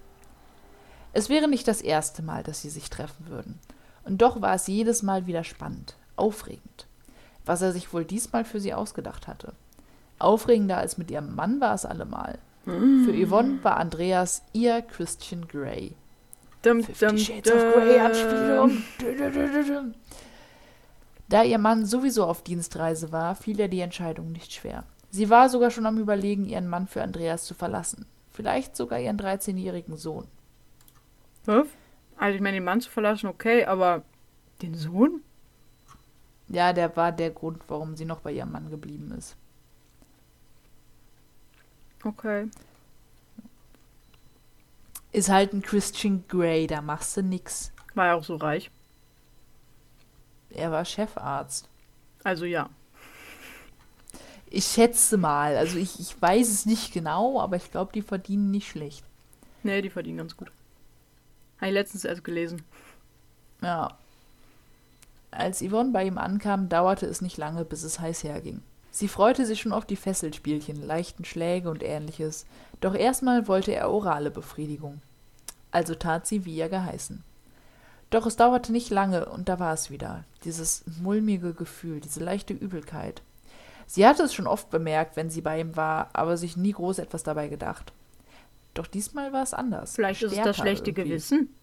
Es 1.12 1.28
wäre 1.28 1.46
nicht 1.46 1.68
das 1.68 1.82
erste 1.82 2.22
Mal, 2.22 2.42
dass 2.42 2.62
sie 2.62 2.70
sich 2.70 2.88
treffen 2.88 3.26
würden, 3.28 3.58
und 4.04 4.22
doch 4.22 4.40
war 4.40 4.54
es 4.54 4.66
jedes 4.66 5.02
Mal 5.02 5.26
wieder 5.26 5.44
spannend, 5.44 5.98
aufregend 6.16 6.86
was 7.44 7.62
er 7.62 7.72
sich 7.72 7.92
wohl 7.92 8.04
diesmal 8.04 8.44
für 8.44 8.60
sie 8.60 8.74
ausgedacht 8.74 9.26
hatte. 9.26 9.52
Aufregender 10.22 10.78
als 10.78 10.98
mit 10.98 11.10
ihrem 11.10 11.34
Mann 11.34 11.60
war 11.60 11.74
es 11.74 11.84
allemal. 11.84 12.38
Für 12.64 13.12
Yvonne 13.12 13.62
war 13.64 13.76
Andreas 13.76 14.42
ihr 14.52 14.82
Christian 14.82 15.48
Grey. 15.48 15.96
dum, 16.62 16.82
Fifty 16.84 17.06
dum, 17.06 17.18
Shades 17.18 17.52
of 17.52 17.74
Grey 17.74 17.98
dum. 17.98 18.84
Anspielung. 19.00 19.94
Da 21.28 21.42
ihr 21.42 21.58
Mann 21.58 21.86
sowieso 21.86 22.24
auf 22.24 22.42
Dienstreise 22.42 23.10
war, 23.10 23.34
fiel 23.34 23.58
ihr 23.58 23.68
die 23.68 23.80
Entscheidung 23.80 24.30
nicht 24.30 24.52
schwer. 24.52 24.84
Sie 25.10 25.28
war 25.28 25.48
sogar 25.48 25.70
schon 25.70 25.86
am 25.86 25.98
Überlegen, 25.98 26.46
ihren 26.46 26.68
Mann 26.68 26.86
für 26.86 27.02
Andreas 27.02 27.44
zu 27.44 27.54
verlassen. 27.54 28.06
Vielleicht 28.30 28.76
sogar 28.76 29.00
ihren 29.00 29.18
13-jährigen 29.18 29.96
Sohn. 29.96 30.26
Was? 31.44 31.66
Also 32.16 32.36
ich 32.36 32.40
meine, 32.40 32.58
den 32.58 32.64
Mann 32.64 32.80
zu 32.80 32.90
verlassen, 32.90 33.26
okay, 33.26 33.64
aber 33.64 34.02
den 34.62 34.74
Sohn? 34.74 35.22
Ja, 36.48 36.72
der 36.72 36.96
war 36.96 37.12
der 37.12 37.30
Grund, 37.30 37.62
warum 37.68 37.96
sie 37.96 38.04
noch 38.04 38.20
bei 38.20 38.32
ihrem 38.32 38.52
Mann 38.52 38.70
geblieben 38.70 39.12
ist. 39.18 39.36
Okay. 42.04 42.48
Ist 45.12 45.28
halt 45.28 45.52
ein 45.52 45.62
Christian 45.62 46.24
Grey, 46.26 46.66
da 46.66 46.80
machst 46.80 47.16
du 47.16 47.22
nix. 47.22 47.72
War 47.94 48.08
er 48.08 48.16
auch 48.16 48.24
so 48.24 48.36
reich? 48.36 48.70
Er 50.50 50.70
war 50.70 50.84
Chefarzt. 50.84 51.68
Also 52.24 52.44
ja. 52.44 52.70
Ich 54.46 54.66
schätze 54.66 55.16
mal. 55.16 55.56
Also 55.56 55.78
ich, 55.78 55.98
ich 56.00 56.20
weiß 56.20 56.48
es 56.48 56.66
nicht 56.66 56.92
genau, 56.92 57.40
aber 57.40 57.56
ich 57.56 57.70
glaube, 57.70 57.92
die 57.92 58.02
verdienen 58.02 58.50
nicht 58.50 58.68
schlecht. 58.68 59.04
Nee, 59.62 59.82
die 59.82 59.90
verdienen 59.90 60.18
ganz 60.18 60.36
gut. 60.36 60.50
Habe 61.58 61.68
ich 61.68 61.74
letztens 61.74 62.04
erst 62.04 62.24
gelesen. 62.24 62.62
Ja. 63.62 63.96
Als 65.30 65.62
Yvonne 65.62 65.92
bei 65.92 66.04
ihm 66.04 66.18
ankam, 66.18 66.68
dauerte 66.68 67.06
es 67.06 67.20
nicht 67.20 67.38
lange, 67.38 67.64
bis 67.64 67.82
es 67.82 68.00
heiß 68.00 68.24
herging. 68.24 68.62
Sie 68.94 69.08
freute 69.08 69.46
sich 69.46 69.62
schon 69.62 69.72
auf 69.72 69.86
die 69.86 69.96
Fesselspielchen, 69.96 70.86
leichten 70.86 71.24
Schläge 71.24 71.70
und 71.70 71.82
ähnliches, 71.82 72.44
doch 72.82 72.94
erstmal 72.94 73.48
wollte 73.48 73.74
er 73.74 73.90
orale 73.90 74.30
Befriedigung. 74.30 75.00
Also 75.70 75.94
tat 75.94 76.26
sie, 76.26 76.44
wie 76.44 76.54
ihr 76.54 76.68
geheißen. 76.68 77.24
Doch 78.10 78.26
es 78.26 78.36
dauerte 78.36 78.70
nicht 78.70 78.90
lange, 78.90 79.24
und 79.24 79.48
da 79.48 79.58
war 79.58 79.72
es 79.72 79.90
wieder, 79.90 80.24
dieses 80.44 80.84
mulmige 81.00 81.54
Gefühl, 81.54 82.00
diese 82.00 82.22
leichte 82.22 82.52
Übelkeit. 82.52 83.22
Sie 83.86 84.06
hatte 84.06 84.24
es 84.24 84.34
schon 84.34 84.46
oft 84.46 84.68
bemerkt, 84.68 85.16
wenn 85.16 85.30
sie 85.30 85.40
bei 85.40 85.58
ihm 85.58 85.74
war, 85.74 86.10
aber 86.12 86.36
sich 86.36 86.58
nie 86.58 86.72
groß 86.72 86.98
etwas 86.98 87.22
dabei 87.22 87.48
gedacht. 87.48 87.94
Doch 88.74 88.86
diesmal 88.86 89.32
war 89.32 89.42
es 89.42 89.54
anders. 89.54 89.94
Vielleicht 89.94 90.22
ist 90.22 90.32
es 90.32 90.44
das 90.44 90.56
schlechte 90.58 90.90
irgendwie. 90.90 91.08
Gewissen. 91.08 91.54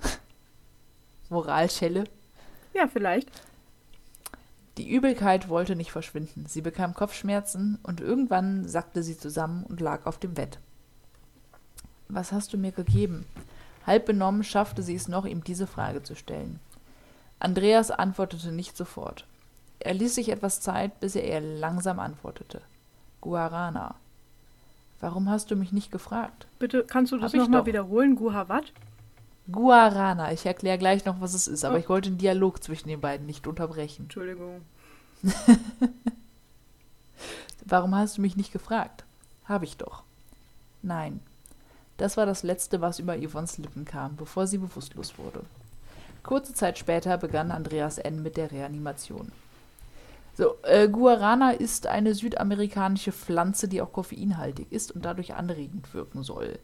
Moralschelle? 1.30 2.04
Ja, 2.74 2.88
vielleicht. 2.88 3.30
Die 4.78 4.90
Übelkeit 4.90 5.48
wollte 5.48 5.74
nicht 5.74 5.90
verschwinden. 5.90 6.44
Sie 6.46 6.60
bekam 6.60 6.94
Kopfschmerzen 6.94 7.78
und 7.82 8.00
irgendwann 8.00 8.68
sackte 8.68 9.02
sie 9.02 9.16
zusammen 9.16 9.64
und 9.64 9.80
lag 9.80 10.04
auf 10.04 10.18
dem 10.18 10.34
Bett. 10.34 10.58
Was 12.08 12.32
hast 12.32 12.52
du 12.52 12.58
mir 12.58 12.72
gegeben? 12.72 13.26
Halb 13.86 14.06
benommen 14.06 14.44
schaffte 14.44 14.82
sie 14.82 14.94
es 14.94 15.08
noch, 15.08 15.24
ihm 15.24 15.44
diese 15.44 15.66
Frage 15.66 16.02
zu 16.02 16.14
stellen. 16.14 16.60
Andreas 17.38 17.90
antwortete 17.90 18.52
nicht 18.52 18.76
sofort. 18.76 19.26
Er 19.78 19.94
ließ 19.94 20.14
sich 20.14 20.30
etwas 20.30 20.60
Zeit, 20.60 21.00
bis 21.00 21.16
er 21.16 21.26
ihr 21.26 21.40
langsam 21.40 21.98
antwortete. 21.98 22.60
Guarana. 23.20 23.94
Warum 25.00 25.28
hast 25.28 25.50
du 25.50 25.56
mich 25.56 25.72
nicht 25.72 25.90
gefragt? 25.90 26.46
Bitte, 26.58 26.84
kannst 26.84 27.12
du 27.12 27.18
das 27.18 27.32
nochmal 27.34 27.66
wiederholen? 27.66 28.16
Guhavat? 28.16 28.72
Guarana. 29.50 30.32
Ich 30.32 30.44
erkläre 30.46 30.78
gleich 30.78 31.04
noch, 31.04 31.20
was 31.20 31.34
es 31.34 31.46
ist, 31.46 31.64
aber 31.64 31.76
oh. 31.76 31.78
ich 31.78 31.88
wollte 31.88 32.10
den 32.10 32.18
Dialog 32.18 32.62
zwischen 32.62 32.88
den 32.88 33.00
beiden 33.00 33.26
nicht 33.26 33.46
unterbrechen. 33.46 34.04
Entschuldigung. 34.04 34.62
Warum 37.64 37.94
hast 37.94 38.18
du 38.18 38.22
mich 38.22 38.36
nicht 38.36 38.52
gefragt? 38.52 39.04
Habe 39.44 39.64
ich 39.64 39.76
doch. 39.76 40.02
Nein. 40.82 41.20
Das 41.96 42.16
war 42.16 42.26
das 42.26 42.42
Letzte, 42.42 42.80
was 42.80 42.98
über 42.98 43.16
Yvonnes 43.16 43.58
Lippen 43.58 43.84
kam, 43.84 44.16
bevor 44.16 44.46
sie 44.46 44.58
bewusstlos 44.58 45.18
wurde. 45.18 45.40
Kurze 46.22 46.52
Zeit 46.52 46.78
später 46.78 47.16
begann 47.16 47.50
Andreas 47.50 47.98
N. 47.98 48.22
mit 48.22 48.36
der 48.36 48.50
Reanimation. 48.52 49.32
So, 50.36 50.56
äh, 50.64 50.88
Guarana 50.88 51.52
ist 51.52 51.86
eine 51.86 52.14
südamerikanische 52.14 53.12
Pflanze, 53.12 53.68
die 53.68 53.80
auch 53.80 53.92
koffeinhaltig 53.92 54.70
ist 54.70 54.92
und 54.92 55.04
dadurch 55.04 55.34
anregend 55.34 55.94
wirken 55.94 56.22
soll 56.22 56.58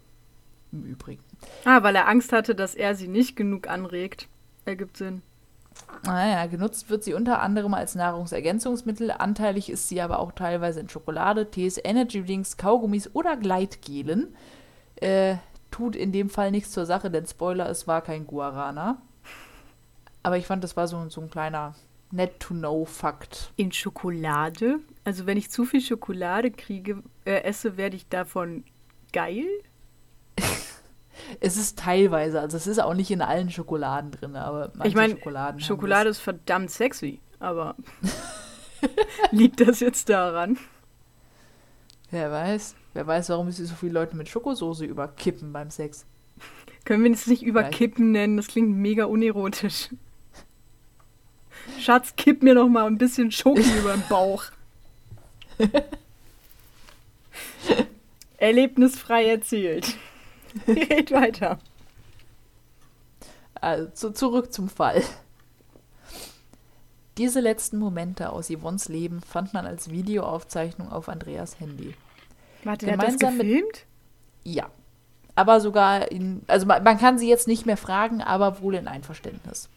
im 0.72 0.84
Übrigen. 0.84 1.22
Ah, 1.64 1.82
weil 1.82 1.94
er 1.94 2.08
Angst 2.08 2.32
hatte, 2.32 2.54
dass 2.54 2.74
er 2.74 2.94
sie 2.94 3.08
nicht 3.08 3.36
genug 3.36 3.68
anregt. 3.68 4.28
Ergibt 4.64 4.96
Sinn. 4.96 5.22
Naja, 6.04 6.46
genutzt 6.46 6.90
wird 6.90 7.04
sie 7.04 7.14
unter 7.14 7.40
anderem 7.40 7.74
als 7.74 7.94
Nahrungsergänzungsmittel. 7.94 9.10
Anteilig 9.10 9.70
ist 9.70 9.88
sie 9.88 10.00
aber 10.00 10.18
auch 10.18 10.32
teilweise 10.32 10.80
in 10.80 10.88
Schokolade, 10.88 11.50
Tees, 11.50 11.80
Energydrinks, 11.82 12.56
Kaugummis 12.56 13.10
oder 13.14 13.36
Gleitgelen. 13.36 14.34
Äh, 14.96 15.36
tut 15.70 15.96
in 15.96 16.12
dem 16.12 16.28
Fall 16.28 16.50
nichts 16.50 16.72
zur 16.72 16.86
Sache, 16.86 17.10
denn 17.10 17.26
Spoiler, 17.26 17.68
es 17.68 17.86
war 17.86 18.02
kein 18.02 18.26
Guarana. 18.26 19.00
Aber 20.22 20.36
ich 20.36 20.46
fand, 20.46 20.62
das 20.62 20.76
war 20.76 20.88
so, 20.88 21.08
so 21.08 21.20
ein 21.20 21.30
kleiner 21.30 21.74
Net-to-Know-Fakt. 22.10 23.52
In 23.56 23.72
Schokolade? 23.72 24.80
Also 25.04 25.26
wenn 25.26 25.38
ich 25.38 25.50
zu 25.50 25.64
viel 25.64 25.80
Schokolade 25.80 26.50
kriege, 26.50 27.02
äh, 27.24 27.42
esse, 27.42 27.76
werde 27.76 27.96
ich 27.96 28.08
davon 28.08 28.64
geil? 29.12 29.46
Es 31.40 31.56
ist 31.56 31.78
teilweise, 31.78 32.40
also 32.40 32.56
es 32.56 32.66
ist 32.66 32.80
auch 32.80 32.94
nicht 32.94 33.10
in 33.10 33.22
allen 33.22 33.50
Schokoladen 33.50 34.10
drin, 34.10 34.36
aber 34.36 34.72
manche 34.74 34.88
ich 34.88 34.94
mein, 34.94 35.10
Schokoladen. 35.12 35.60
Schokolade 35.60 36.10
ist 36.10 36.20
verdammt 36.20 36.70
sexy, 36.70 37.20
aber 37.38 37.76
liegt 39.30 39.60
das 39.60 39.80
jetzt 39.80 40.08
daran? 40.08 40.58
Wer 42.10 42.30
weiß. 42.30 42.74
Wer 42.94 43.06
weiß, 43.06 43.30
warum 43.30 43.50
sie 43.50 43.64
so 43.64 43.74
viele 43.74 43.92
Leute 43.92 44.16
mit 44.16 44.28
Schokosoße 44.28 44.84
überkippen 44.84 45.52
beim 45.52 45.70
Sex. 45.70 46.04
Können 46.84 47.04
wir 47.04 47.10
es 47.12 47.26
nicht 47.26 47.42
überkippen 47.42 48.12
nennen? 48.12 48.36
Das 48.36 48.48
klingt 48.48 48.76
mega 48.76 49.04
unerotisch. 49.04 49.88
Schatz, 51.78 52.14
kipp 52.16 52.42
mir 52.42 52.54
noch 52.54 52.68
mal 52.68 52.86
ein 52.86 52.98
bisschen 52.98 53.30
Schoki 53.30 53.62
über 53.78 53.92
den 53.92 54.02
Bauch. 54.08 54.44
Erlebnisfrei 58.36 59.26
erzählt. 59.26 59.96
Red 60.66 61.10
weiter. 61.12 61.58
Also 63.54 64.10
zurück 64.10 64.52
zum 64.52 64.68
Fall. 64.68 65.02
Diese 67.18 67.40
letzten 67.40 67.78
Momente 67.78 68.30
aus 68.30 68.50
Yvonnes 68.50 68.88
Leben 68.88 69.20
fand 69.20 69.52
man 69.52 69.66
als 69.66 69.90
Videoaufzeichnung 69.90 70.90
auf 70.90 71.08
Andreas 71.08 71.60
Handy. 71.60 71.94
Warte, 72.64 72.86
der 72.86 72.96
hat 72.96 73.06
das 73.06 73.18
gefilmt? 73.18 73.64
Mit, 73.64 73.86
ja. 74.44 74.70
Aber 75.34 75.60
sogar 75.60 76.10
in, 76.10 76.42
also 76.46 76.66
man, 76.66 76.82
man 76.82 76.98
kann 76.98 77.18
sie 77.18 77.28
jetzt 77.28 77.48
nicht 77.48 77.66
mehr 77.66 77.76
fragen, 77.76 78.22
aber 78.22 78.60
wohl 78.60 78.74
in 78.74 78.88
Einverständnis. 78.88 79.68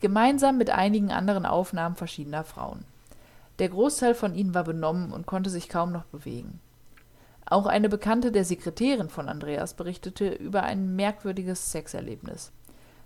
Gemeinsam 0.00 0.58
mit 0.58 0.70
einigen 0.70 1.10
anderen 1.10 1.46
Aufnahmen 1.46 1.96
verschiedener 1.96 2.44
Frauen. 2.44 2.84
Der 3.58 3.68
Großteil 3.68 4.14
von 4.14 4.34
ihnen 4.34 4.54
war 4.54 4.64
benommen 4.64 5.12
und 5.12 5.26
konnte 5.26 5.50
sich 5.50 5.68
kaum 5.68 5.92
noch 5.92 6.04
bewegen. 6.04 6.60
Auch 7.52 7.66
eine 7.66 7.90
Bekannte 7.90 8.32
der 8.32 8.46
Sekretärin 8.46 9.10
von 9.10 9.28
Andreas 9.28 9.74
berichtete 9.74 10.30
über 10.30 10.62
ein 10.62 10.96
merkwürdiges 10.96 11.70
Sexerlebnis. 11.70 12.50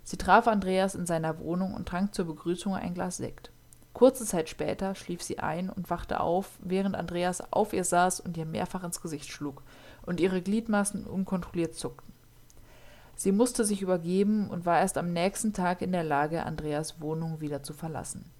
Sie 0.05 0.15
traf 0.15 0.47
Andreas 0.47 0.95
in 0.95 1.05
seiner 1.05 1.39
Wohnung 1.39 1.73
und 1.73 1.85
trank 1.85 2.15
zur 2.15 2.27
Begrüßung 2.27 2.73
ein 2.73 2.93
Glas 2.93 3.17
Sekt. 3.17 3.51
Kurze 3.91 4.23
Zeit 4.23 4.47
später 4.47 4.95
schlief 4.95 5.21
sie 5.21 5.39
ein 5.39 5.69
und 5.69 5.89
wachte 5.89 6.21
auf, 6.21 6.51
während 6.61 6.95
Andreas 6.95 7.51
auf 7.51 7.73
ihr 7.73 7.83
saß 7.83 8.21
und 8.21 8.37
ihr 8.37 8.45
mehrfach 8.45 8.85
ins 8.85 9.01
Gesicht 9.01 9.29
schlug 9.29 9.63
und 10.05 10.21
ihre 10.21 10.41
Gliedmaßen 10.41 11.03
unkontrolliert 11.03 11.75
zuckten. 11.75 12.13
Sie 13.17 13.33
musste 13.33 13.65
sich 13.65 13.81
übergeben 13.81 14.49
und 14.49 14.65
war 14.65 14.79
erst 14.79 14.97
am 14.97 15.11
nächsten 15.11 15.51
Tag 15.51 15.81
in 15.81 15.91
der 15.91 16.05
Lage, 16.05 16.45
Andreas 16.45 17.01
Wohnung 17.01 17.41
wieder 17.41 17.63
zu 17.63 17.73
verlassen. 17.73 18.31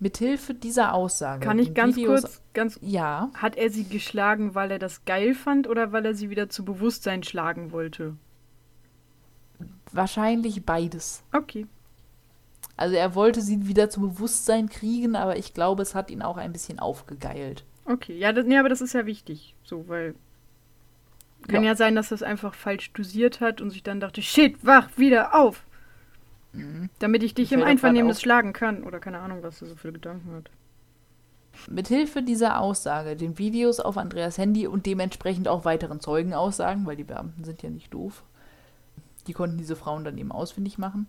Mithilfe 0.00 0.54
dieser 0.54 0.94
Aussage. 0.94 1.44
Kann 1.44 1.58
ich 1.58 1.74
ganz 1.74 1.96
Videos, 1.96 2.22
kurz, 2.22 2.42
ganz. 2.54 2.78
Ja. 2.82 3.30
Hat 3.34 3.56
er 3.56 3.70
sie 3.70 3.84
geschlagen, 3.84 4.54
weil 4.54 4.70
er 4.70 4.78
das 4.78 5.04
geil 5.04 5.34
fand 5.34 5.68
oder 5.68 5.92
weil 5.92 6.06
er 6.06 6.14
sie 6.14 6.30
wieder 6.30 6.48
zu 6.48 6.64
Bewusstsein 6.64 7.22
schlagen 7.22 7.72
wollte? 7.72 8.16
Wahrscheinlich 9.90 10.64
beides. 10.64 11.24
Okay. 11.32 11.66
Also 12.76 12.94
er 12.94 13.14
wollte 13.16 13.40
sie 13.40 13.66
wieder 13.66 13.90
zu 13.90 14.00
Bewusstsein 14.00 14.68
kriegen, 14.68 15.16
aber 15.16 15.36
ich 15.36 15.52
glaube, 15.52 15.82
es 15.82 15.96
hat 15.96 16.10
ihn 16.10 16.22
auch 16.22 16.36
ein 16.36 16.52
bisschen 16.52 16.78
aufgegeilt. 16.78 17.64
Okay, 17.84 18.16
ja, 18.16 18.32
das, 18.32 18.46
nee, 18.46 18.58
aber 18.58 18.68
das 18.68 18.80
ist 18.80 18.92
ja 18.92 19.06
wichtig, 19.06 19.54
so, 19.64 19.88
weil 19.88 20.14
kann 21.46 21.62
ja. 21.62 21.70
ja 21.70 21.76
sein, 21.76 21.94
dass 21.94 22.10
er 22.10 22.16
es 22.16 22.22
einfach 22.22 22.54
falsch 22.54 22.92
dosiert 22.92 23.40
hat 23.40 23.60
und 23.60 23.70
sich 23.70 23.82
dann 23.82 24.00
dachte, 24.00 24.22
shit, 24.22 24.64
wach 24.64 24.90
wieder 24.96 25.34
auf. 25.34 25.64
Mhm. 26.58 26.90
Damit 26.98 27.22
ich 27.22 27.34
dich 27.34 27.52
im 27.52 27.62
Einvernehmen 27.62 28.14
schlagen 28.14 28.52
kann. 28.52 28.84
Oder 28.84 29.00
keine 29.00 29.20
Ahnung, 29.20 29.42
was 29.42 29.62
er 29.62 29.68
so 29.68 29.76
für 29.76 29.92
Gedanken 29.92 30.32
hat. 30.34 30.50
Mithilfe 31.66 32.22
dieser 32.22 32.60
Aussage, 32.60 33.16
den 33.16 33.38
Videos 33.38 33.80
auf 33.80 33.98
Andreas 33.98 34.38
Handy 34.38 34.66
und 34.66 34.86
dementsprechend 34.86 35.48
auch 35.48 35.64
weiteren 35.64 36.00
Zeugenaussagen, 36.00 36.86
weil 36.86 36.96
die 36.96 37.04
Beamten 37.04 37.44
sind 37.44 37.62
ja 37.62 37.70
nicht 37.70 37.92
doof, 37.92 38.22
die 39.26 39.32
konnten 39.32 39.58
diese 39.58 39.76
Frauen 39.76 40.04
dann 40.04 40.18
eben 40.18 40.30
ausfindig 40.30 40.78
machen, 40.78 41.06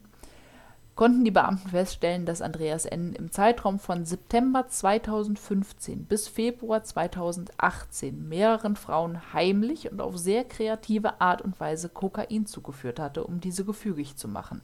konnten 0.95 1.23
die 1.23 1.31
Beamten 1.31 1.69
feststellen, 1.69 2.25
dass 2.25 2.41
Andreas 2.41 2.85
N. 2.85 3.13
im 3.13 3.31
Zeitraum 3.31 3.79
von 3.79 4.05
September 4.05 4.67
2015 4.67 6.05
bis 6.05 6.27
Februar 6.27 6.83
2018 6.83 8.27
mehreren 8.27 8.75
Frauen 8.75 9.33
heimlich 9.33 9.91
und 9.91 10.01
auf 10.01 10.17
sehr 10.17 10.43
kreative 10.43 11.21
Art 11.21 11.41
und 11.41 11.59
Weise 11.59 11.89
Kokain 11.89 12.45
zugeführt 12.45 12.99
hatte, 12.99 13.23
um 13.23 13.39
diese 13.39 13.63
gefügig 13.63 14.17
zu 14.17 14.27
machen. 14.27 14.61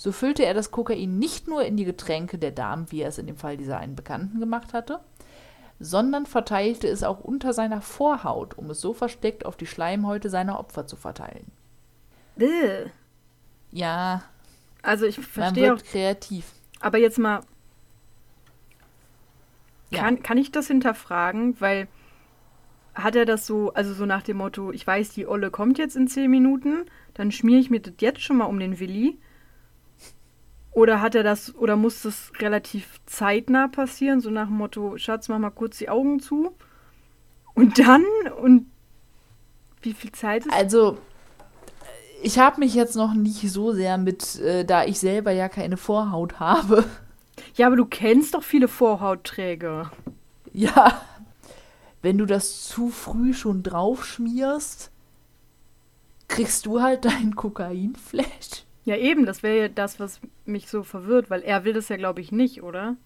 So 0.00 0.12
füllte 0.12 0.46
er 0.46 0.54
das 0.54 0.70
Kokain 0.70 1.18
nicht 1.18 1.46
nur 1.46 1.62
in 1.62 1.76
die 1.76 1.84
Getränke 1.84 2.38
der 2.38 2.52
Damen, 2.52 2.90
wie 2.90 3.02
er 3.02 3.10
es 3.10 3.18
in 3.18 3.26
dem 3.26 3.36
Fall 3.36 3.58
dieser 3.58 3.76
einen 3.76 3.96
Bekannten 3.96 4.40
gemacht 4.40 4.72
hatte, 4.72 5.00
sondern 5.78 6.24
verteilte 6.24 6.88
es 6.88 7.02
auch 7.02 7.20
unter 7.20 7.52
seiner 7.52 7.82
Vorhaut, 7.82 8.56
um 8.56 8.70
es 8.70 8.80
so 8.80 8.94
versteckt 8.94 9.44
auf 9.44 9.58
die 9.58 9.66
Schleimhäute 9.66 10.30
seiner 10.30 10.58
Opfer 10.58 10.86
zu 10.86 10.96
verteilen. 10.96 11.52
Bäh. 12.36 12.86
Ja. 13.72 14.22
Also 14.80 15.04
ich 15.04 15.16
verstehe 15.16 15.64
man 15.64 15.72
wird 15.74 15.82
auch, 15.82 15.92
kreativ. 15.92 16.50
Aber 16.80 16.96
jetzt 16.96 17.18
mal, 17.18 17.42
kann, 19.92 20.16
ja. 20.16 20.22
kann 20.22 20.38
ich 20.38 20.50
das 20.50 20.66
hinterfragen? 20.66 21.60
Weil 21.60 21.88
hat 22.94 23.16
er 23.16 23.26
das 23.26 23.46
so, 23.46 23.74
also 23.74 23.92
so 23.92 24.06
nach 24.06 24.22
dem 24.22 24.38
Motto, 24.38 24.72
ich 24.72 24.86
weiß, 24.86 25.10
die 25.10 25.26
Olle 25.26 25.50
kommt 25.50 25.76
jetzt 25.76 25.94
in 25.94 26.08
zehn 26.08 26.30
Minuten, 26.30 26.86
dann 27.12 27.30
schmiere 27.30 27.60
ich 27.60 27.68
mir 27.68 27.80
das 27.80 27.92
jetzt 27.98 28.22
schon 28.22 28.38
mal 28.38 28.46
um 28.46 28.58
den 28.58 28.80
Willi 28.80 29.18
Oder 30.72 31.00
hat 31.00 31.14
er 31.14 31.22
das, 31.22 31.54
oder 31.56 31.76
muss 31.76 32.02
das 32.02 32.32
relativ 32.38 33.00
zeitnah 33.06 33.68
passieren, 33.68 34.20
so 34.20 34.30
nach 34.30 34.46
dem 34.46 34.56
Motto, 34.56 34.96
Schatz, 34.98 35.28
mach 35.28 35.38
mal 35.38 35.50
kurz 35.50 35.78
die 35.78 35.88
Augen 35.88 36.20
zu. 36.20 36.54
Und 37.54 37.78
dann, 37.78 38.04
und 38.40 38.66
wie 39.82 39.92
viel 39.92 40.12
Zeit 40.12 40.46
ist 40.46 40.54
Also, 40.54 40.98
ich 42.22 42.38
habe 42.38 42.60
mich 42.60 42.74
jetzt 42.74 42.96
noch 42.96 43.14
nicht 43.14 43.50
so 43.50 43.72
sehr 43.72 43.98
mit, 43.98 44.38
äh, 44.40 44.64
da 44.64 44.84
ich 44.84 45.00
selber 45.00 45.32
ja 45.32 45.48
keine 45.48 45.76
Vorhaut 45.76 46.40
habe. 46.40 46.84
Ja, 47.54 47.68
aber 47.68 47.76
du 47.76 47.86
kennst 47.86 48.34
doch 48.34 48.42
viele 48.42 48.68
Vorhautträger. 48.68 49.90
Ja, 50.52 51.00
wenn 52.02 52.18
du 52.18 52.26
das 52.26 52.68
zu 52.68 52.90
früh 52.90 53.32
schon 53.32 53.62
drauf 53.62 54.04
schmierst, 54.04 54.90
kriegst 56.28 56.66
du 56.66 56.82
halt 56.82 57.06
deinen 57.06 57.34
Kokainflash. 57.36 58.66
Ja, 58.84 58.96
eben, 58.96 59.26
das 59.26 59.42
wäre 59.42 59.58
ja 59.58 59.68
das, 59.68 60.00
was 60.00 60.20
mich 60.46 60.68
so 60.68 60.82
verwirrt, 60.82 61.30
weil 61.30 61.42
er 61.42 61.64
will 61.64 61.74
das 61.74 61.88
ja, 61.88 61.96
glaube 61.96 62.20
ich, 62.20 62.32
nicht, 62.32 62.62
oder? 62.62 62.96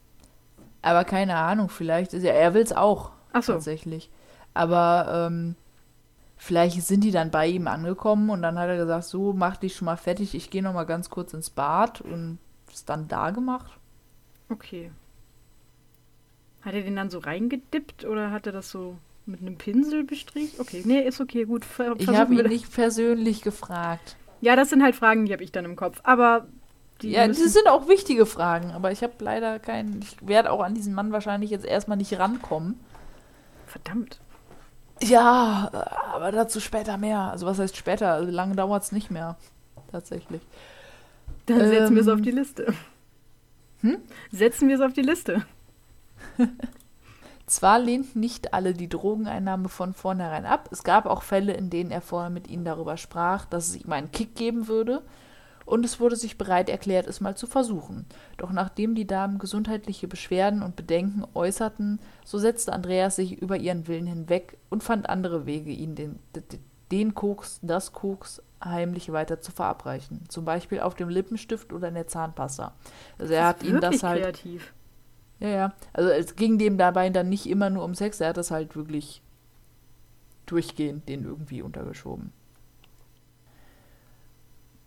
Aber 0.83 1.04
keine 1.04 1.37
Ahnung, 1.37 1.69
vielleicht 1.69 2.12
ist 2.14 2.25
er, 2.25 2.35
er 2.35 2.54
will 2.54 2.62
es 2.62 2.73
auch. 2.73 3.11
Ach 3.33 3.43
so. 3.43 3.54
Tatsächlich. 3.54 4.11
Aber 4.52 5.28
ähm, 5.28 5.57
vielleicht 6.37 6.81
sind 6.83 7.02
die 7.02 7.11
dann 7.11 7.31
bei 7.31 7.49
ihm 7.49 7.66
angekommen 7.66 8.31
und 8.31 8.43
dann 8.43 8.59
hat 8.59 8.69
er 8.69 8.76
gesagt, 8.76 9.04
so, 9.04 9.33
mach 9.33 9.57
dich 9.57 9.75
schon 9.75 9.87
mal 9.87 9.97
fertig, 9.97 10.35
ich 10.35 10.50
gehe 10.50 10.62
noch 10.62 10.75
mal 10.75 10.85
ganz 10.85 11.11
kurz 11.11 11.35
ins 11.35 11.50
Bad 11.50 12.00
und 12.00 12.38
ist 12.73 12.88
dann 12.88 13.09
da 13.09 13.31
gemacht. 13.31 13.73
Okay. 14.49 14.90
Hat 16.62 16.75
er 16.75 16.83
den 16.83 16.97
dann 16.97 17.11
so 17.11 17.19
reingedippt 17.19 18.04
oder 18.04 18.31
hat 18.31 18.47
er 18.47 18.52
das 18.52 18.71
so 18.71 18.97
mit 19.26 19.40
einem 19.40 19.57
Pinsel 19.57 20.04
bestrichen? 20.04 20.61
Okay, 20.61 20.83
nee, 20.85 21.00
ist 21.00 21.21
okay, 21.21 21.45
gut. 21.45 21.64
Ver 21.64 21.95
Ich 21.99 22.09
habe 22.09 22.35
ihn 22.35 22.47
nicht 22.47 22.73
persönlich 22.73 23.43
gefragt. 23.43 24.16
Ja, 24.41 24.57
das 24.57 24.71
sind 24.71 24.83
halt 24.83 24.95
Fragen, 24.97 25.26
die 25.26 25.33
habe 25.33 25.43
ich 25.43 25.53
dann 25.53 25.64
im 25.64 25.76
Kopf. 25.76 26.00
Aber 26.03 26.47
die 27.03 27.11
Ja, 27.12 27.26
das 27.26 27.38
sind 27.38 27.67
auch 27.69 27.88
wichtige 27.88 28.26
Fragen, 28.26 28.71
aber 28.73 28.93
ich 28.93 29.03
habe 29.03 29.12
leider 29.21 29.59
keinen. 29.59 30.00
Ich 30.03 30.17
werde 30.26 30.50
auch 30.53 30.61
an 30.62 30.75
diesen 30.75 30.95
Mann 30.95 31.12
wahrscheinlich 31.12 31.50
jetzt 31.50 31.64
erstmal 31.64 31.97
nicht 31.97 32.19
rankommen. 32.19 32.79
verdammt. 33.67 34.21
Ja, 35.03 35.71
aber 36.14 36.31
dazu 36.31 36.61
später 36.61 36.97
mehr. 36.99 37.19
Also 37.19 37.47
was 37.47 37.59
heißt 37.59 37.76
später? 37.76 38.12
Also 38.12 38.31
lange 38.31 38.55
dauert 38.55 38.85
es 38.85 38.93
nicht 38.93 39.11
mehr. 39.11 39.37
Tatsächlich. 39.91 40.41
Dann 41.47 41.59
setzen 41.69 41.95
wir 41.95 42.03
es 42.03 42.07
Ähm. 42.07 42.14
auf 42.14 42.21
die 42.21 42.31
Liste. 42.31 42.75
Hm? 43.81 43.99
Setzen 44.31 44.69
wir 44.69 44.76
es 44.76 44.81
auf 44.81 44.93
die 44.93 45.03
Liste. 45.03 45.45
Zwar 47.47 47.79
lehnten 47.79 48.21
nicht 48.21 48.55
alle 48.55 48.73
die 48.73 48.89
Drogeneinnahme 48.89 49.69
von 49.69 49.93
vornherein 49.93 50.47
ab, 50.47 50.69
es 50.73 50.83
gab 50.83 51.07
auch 51.07 51.23
Fälle, 51.23 51.53
in 51.53 51.69
denen 51.69 51.91
er 51.91 52.01
vorher 52.01 52.31
mit 52.31 52.49
ihnen 52.49 52.65
darüber 52.65 52.97
sprach, 52.97 53.45
dass 53.45 53.69
es 53.69 53.77
ihm 53.77 53.93
einen 53.93 54.13
Kick 54.13 54.35
geben 54.35 54.67
würde, 54.67 55.03
und 55.67 55.85
es 55.85 55.99
wurde 55.99 56.17
sich 56.17 56.37
bereit 56.37 56.69
erklärt, 56.69 57.07
es 57.07 57.21
mal 57.21 57.37
zu 57.37 57.47
versuchen. 57.47 58.07
Doch 58.37 58.51
nachdem 58.51 58.95
die 58.95 59.07
Damen 59.07 59.39
gesundheitliche 59.39 60.09
Beschwerden 60.09 60.63
und 60.63 60.77
Bedenken 60.77 61.25
äußerten, 61.35 62.01
so 62.25 62.39
setzte 62.39 62.73
Andreas 62.73 63.17
sich 63.17 63.41
über 63.41 63.57
ihren 63.57 63.89
Willen 63.89 64.07
hinweg 64.07 64.59
und 64.69 64.83
fand 64.83 65.09
andere 65.09 65.47
Wege, 65.47 65.71
ihnen 65.71 65.95
den, 65.95 66.19
den, 66.91 67.15
Koks, 67.15 67.61
das 67.63 67.93
Koks 67.93 68.43
heimlich 68.63 69.11
weiter 69.13 69.41
zu 69.41 69.53
verabreichen. 69.53 70.25
Zum 70.29 70.45
Beispiel 70.45 70.81
auf 70.81 70.95
dem 70.95 71.09
Lippenstift 71.09 71.73
oder 71.73 71.89
in 71.89 71.95
der 71.95 72.09
Zahnpasta. 72.09 72.75
Also 73.19 73.33
er 73.33 73.47
hat 73.47 73.63
ihnen 73.63 73.81
das 73.81 74.03
halt 74.03 74.23
kreativ. 74.23 74.75
Ja, 75.45 75.51
ja. 75.51 75.75
Also 75.93 76.09
es 76.11 76.37
ging 76.37 76.59
dem 76.59 76.79
dabei 76.79 77.11
dann 77.11 77.29
nicht 77.29 77.47
immer 77.47 77.69
nur 77.69 77.85
um 77.85 77.95
Sex, 77.95 78.21
er 78.21 78.31
hat 78.31 78.39
das 78.39 78.51
halt 78.51 78.77
wirklich 78.77 79.23
durchgehend 80.47 81.09
den 81.09 81.25
irgendwie 81.25 81.61
untergeschoben. 81.61 82.33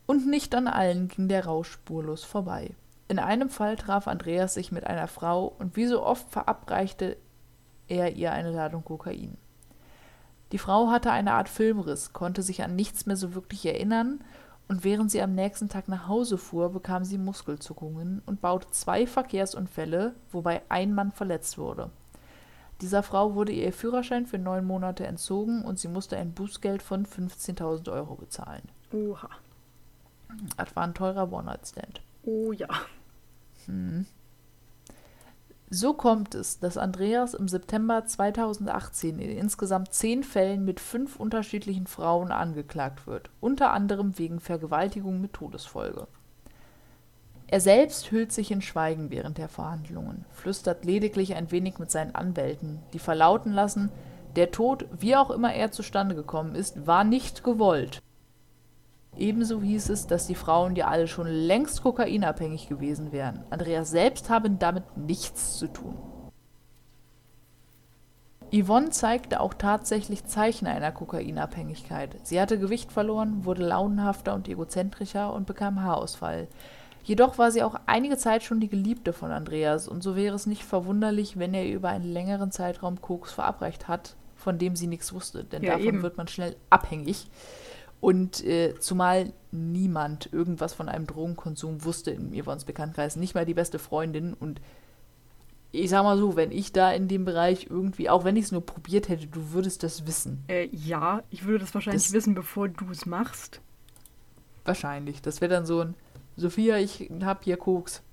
Und 0.07 0.25
nicht 0.25 0.55
an 0.55 0.67
allen 0.67 1.09
ging 1.09 1.27
der 1.27 1.45
Rausch 1.45 1.71
spurlos 1.71 2.23
vorbei. 2.23 2.71
In 3.07 3.19
einem 3.19 3.49
Fall 3.49 3.75
traf 3.75 4.07
Andreas 4.07 4.55
sich 4.55 4.71
mit 4.71 4.87
einer 4.87 5.07
Frau 5.07 5.45
und 5.59 5.75
wie 5.75 5.85
so 5.85 6.03
oft 6.03 6.29
verabreichte 6.29 7.17
er 7.87 8.15
ihr 8.15 8.31
eine 8.31 8.51
Ladung 8.51 8.83
Kokain. 8.83 9.37
Die 10.51 10.57
Frau 10.57 10.89
hatte 10.89 11.11
eine 11.11 11.33
Art 11.33 11.49
Filmriss, 11.49 12.13
konnte 12.13 12.41
sich 12.41 12.63
an 12.63 12.75
nichts 12.75 13.05
mehr 13.05 13.17
so 13.17 13.35
wirklich 13.35 13.65
erinnern 13.65 14.23
und 14.67 14.83
während 14.83 15.11
sie 15.11 15.21
am 15.21 15.33
nächsten 15.33 15.69
Tag 15.69 15.87
nach 15.87 16.07
Hause 16.07 16.37
fuhr, 16.37 16.69
bekam 16.69 17.05
sie 17.05 17.17
Muskelzuckungen 17.17 18.21
und 18.25 18.41
baute 18.41 18.69
zwei 18.71 19.07
Verkehrsunfälle, 19.07 20.13
wobei 20.31 20.61
ein 20.69 20.93
Mann 20.93 21.11
verletzt 21.11 21.57
wurde. 21.57 21.89
Dieser 22.81 23.01
Frau 23.01 23.33
wurde 23.33 23.53
ihr 23.53 23.73
Führerschein 23.73 24.25
für 24.27 24.37
neun 24.37 24.65
Monate 24.65 25.07
entzogen 25.07 25.63
und 25.63 25.79
sie 25.79 25.87
musste 25.87 26.17
ein 26.17 26.33
Bußgeld 26.33 26.83
von 26.83 27.05
15.000 27.05 27.91
Euro 27.91 28.15
bezahlen. 28.15 28.63
Oha. 28.93 29.29
Das 30.57 30.75
war 30.75 30.83
ein 30.83 30.93
teurer 30.93 31.31
One-Night-Stand. 31.31 32.01
Oh 32.23 32.51
ja. 32.51 32.67
So 35.69 35.93
kommt 35.93 36.33
es, 36.33 36.59
dass 36.59 36.77
Andreas 36.77 37.33
im 37.33 37.49
September 37.49 38.05
2018 38.05 39.19
in 39.19 39.37
insgesamt 39.37 39.93
zehn 39.93 40.23
Fällen 40.23 40.63
mit 40.63 40.79
fünf 40.79 41.17
unterschiedlichen 41.17 41.87
Frauen 41.87 42.31
angeklagt 42.31 43.05
wird, 43.05 43.29
unter 43.41 43.71
anderem 43.71 44.17
wegen 44.17 44.39
Vergewaltigung 44.39 45.19
mit 45.19 45.33
Todesfolge. 45.33 46.07
Er 47.47 47.59
selbst 47.59 48.11
hüllt 48.11 48.31
sich 48.31 48.49
in 48.49 48.61
Schweigen 48.61 49.09
während 49.09 49.37
der 49.37 49.49
Verhandlungen, 49.49 50.23
flüstert 50.31 50.85
lediglich 50.85 51.35
ein 51.35 51.51
wenig 51.51 51.79
mit 51.79 51.91
seinen 51.91 52.15
Anwälten, 52.15 52.79
die 52.93 52.99
verlauten 52.99 53.51
lassen, 53.51 53.91
der 54.37 54.51
Tod, 54.51 54.85
wie 54.97 55.17
auch 55.17 55.31
immer 55.31 55.53
er 55.53 55.71
zustande 55.71 56.15
gekommen 56.15 56.55
ist, 56.55 56.87
war 56.87 57.03
nicht 57.03 57.43
gewollt. 57.43 58.01
Ebenso 59.17 59.61
hieß 59.61 59.89
es, 59.89 60.07
dass 60.07 60.27
die 60.27 60.35
Frauen 60.35 60.75
ja 60.75 60.87
alle 60.87 61.07
schon 61.07 61.27
längst 61.27 61.81
kokainabhängig 61.81 62.69
gewesen 62.69 63.11
wären. 63.11 63.43
Andreas 63.49 63.89
selbst 63.89 64.29
habe 64.29 64.49
damit 64.51 64.83
nichts 64.95 65.57
zu 65.57 65.67
tun. 65.67 65.95
Yvonne 68.53 68.91
zeigte 68.91 69.41
auch 69.41 69.53
tatsächlich 69.53 70.23
Zeichen 70.25 70.67
einer 70.67 70.91
Kokainabhängigkeit. 70.91 72.15
Sie 72.23 72.39
hatte 72.39 72.57
Gewicht 72.57 72.91
verloren, 72.93 73.43
wurde 73.43 73.65
launenhafter 73.65 74.33
und 74.33 74.47
egozentrischer 74.47 75.33
und 75.33 75.45
bekam 75.45 75.81
Haarausfall. 75.83 76.47
Jedoch 77.03 77.37
war 77.37 77.51
sie 77.51 77.63
auch 77.63 77.75
einige 77.87 78.17
Zeit 78.17 78.43
schon 78.43 78.59
die 78.59 78.69
Geliebte 78.69 79.11
von 79.13 79.31
Andreas 79.31 79.87
und 79.87 80.01
so 80.01 80.15
wäre 80.15 80.35
es 80.35 80.45
nicht 80.45 80.63
verwunderlich, 80.63 81.37
wenn 81.39 81.53
er 81.53 81.65
ihr 81.65 81.75
über 81.75 81.89
einen 81.89 82.11
längeren 82.11 82.51
Zeitraum 82.51 83.01
Koks 83.01 83.33
verabreicht 83.33 83.87
hat, 83.87 84.15
von 84.35 84.57
dem 84.57 84.75
sie 84.75 84.87
nichts 84.87 85.11
wusste, 85.13 85.43
denn 85.43 85.63
Ja, 85.63 85.71
davon 85.71 85.85
eben. 85.87 86.01
wird 86.01 86.17
man 86.17 86.27
schnell 86.27 86.55
abhängig. 86.69 87.27
Und 87.99 88.43
äh, 88.45 88.75
zumal 88.79 89.33
niemand 89.51 90.31
irgendwas 90.31 90.73
von 90.73 90.87
einem 90.87 91.07
Drogenkonsum 91.07 91.83
wusste 91.83 92.11
in 92.11 92.31
Yvonnes 92.33 92.65
Bekanntkreis, 92.65 93.15
nicht 93.15 93.33
mal 93.35 93.45
die 93.45 93.55
beste 93.55 93.79
Freundin. 93.79 94.33
Und 94.33 94.61
ich 95.71 95.89
sag 95.89 96.03
mal 96.03 96.17
so, 96.17 96.35
wenn 96.35 96.51
ich 96.51 96.71
da 96.71 96.91
in 96.91 97.07
dem 97.07 97.25
Bereich 97.25 97.67
irgendwie, 97.69 98.09
auch 98.09 98.23
wenn 98.23 98.35
ich 98.35 98.45
es 98.45 98.51
nur 98.51 98.65
probiert 98.65 99.09
hätte, 99.09 99.27
du 99.27 99.51
würdest 99.51 99.81
das 99.83 100.05
wissen. 100.05 100.43
Äh, 100.47 100.67
ja, 100.71 101.23
ich 101.31 101.45
würde 101.45 101.59
das 101.59 101.73
wahrscheinlich 101.73 102.03
Das- 102.03 102.13
wissen, 102.13 102.35
bevor 102.35 102.69
du 102.69 102.85
es 102.91 103.05
machst. 103.05 103.61
Wahrscheinlich. 104.63 105.21
Das 105.21 105.41
wäre 105.41 105.53
dann 105.53 105.65
so 105.65 105.81
ein, 105.81 105.95
Sophia, 106.35 106.77
ich 106.77 107.09
hab 107.23 107.43
hier 107.45 107.57
Koks. 107.57 108.03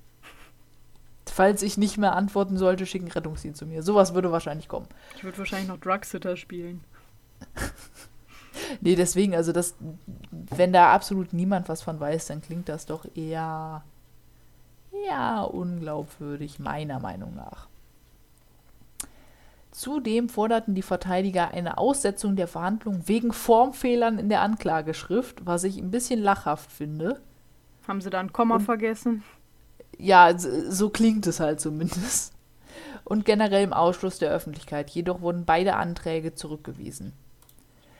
Falls 1.27 1.61
ich 1.63 1.77
nicht 1.77 1.97
mehr 1.97 2.15
antworten 2.15 2.57
sollte, 2.57 2.85
schicken 2.85 3.09
Rettungsdienst 3.09 3.59
zu 3.59 3.65
mir. 3.65 3.83
Sowas 3.83 4.13
würde 4.13 4.31
wahrscheinlich 4.31 4.67
kommen. 4.67 4.87
Ich 5.15 5.23
würde 5.23 5.37
wahrscheinlich 5.37 5.67
noch 5.67 5.79
Drugsitter 5.79 6.37
spielen. 6.37 6.83
Nee, 8.81 8.95
deswegen, 8.95 9.35
also 9.35 9.51
das, 9.51 9.75
wenn 10.31 10.71
da 10.73 10.93
absolut 10.93 11.33
niemand 11.33 11.67
was 11.69 11.81
von 11.81 11.99
weiß, 11.99 12.27
dann 12.27 12.41
klingt 12.41 12.69
das 12.69 12.85
doch 12.85 13.05
eher, 13.15 13.83
ja, 15.07 15.41
unglaubwürdig, 15.43 16.59
meiner 16.59 16.99
Meinung 16.99 17.35
nach. 17.35 17.67
Zudem 19.71 20.29
forderten 20.29 20.73
die 20.73 20.81
Verteidiger 20.81 21.51
eine 21.51 21.77
Aussetzung 21.77 22.37
der 22.37 22.47
Verhandlung 22.47 23.01
wegen 23.07 23.33
Formfehlern 23.33 24.19
in 24.19 24.29
der 24.29 24.41
Anklageschrift, 24.41 25.45
was 25.45 25.65
ich 25.65 25.77
ein 25.77 25.91
bisschen 25.91 26.21
lachhaft 26.21 26.71
finde. 26.71 27.19
Haben 27.87 27.99
sie 27.99 28.09
da 28.09 28.19
ein 28.21 28.31
Komma 28.31 28.55
Und- 28.55 28.61
vergessen? 28.61 29.23
Ja, 29.97 30.37
so 30.37 30.89
klingt 30.89 31.27
es 31.27 31.39
halt 31.39 31.59
zumindest. 31.61 32.33
Und 33.05 33.23
generell 33.23 33.63
im 33.63 33.71
Ausschluss 33.73 34.17
der 34.17 34.31
Öffentlichkeit. 34.31 34.89
Jedoch 34.89 35.21
wurden 35.21 35.45
beide 35.45 35.75
Anträge 35.75 36.33
zurückgewiesen. 36.35 37.13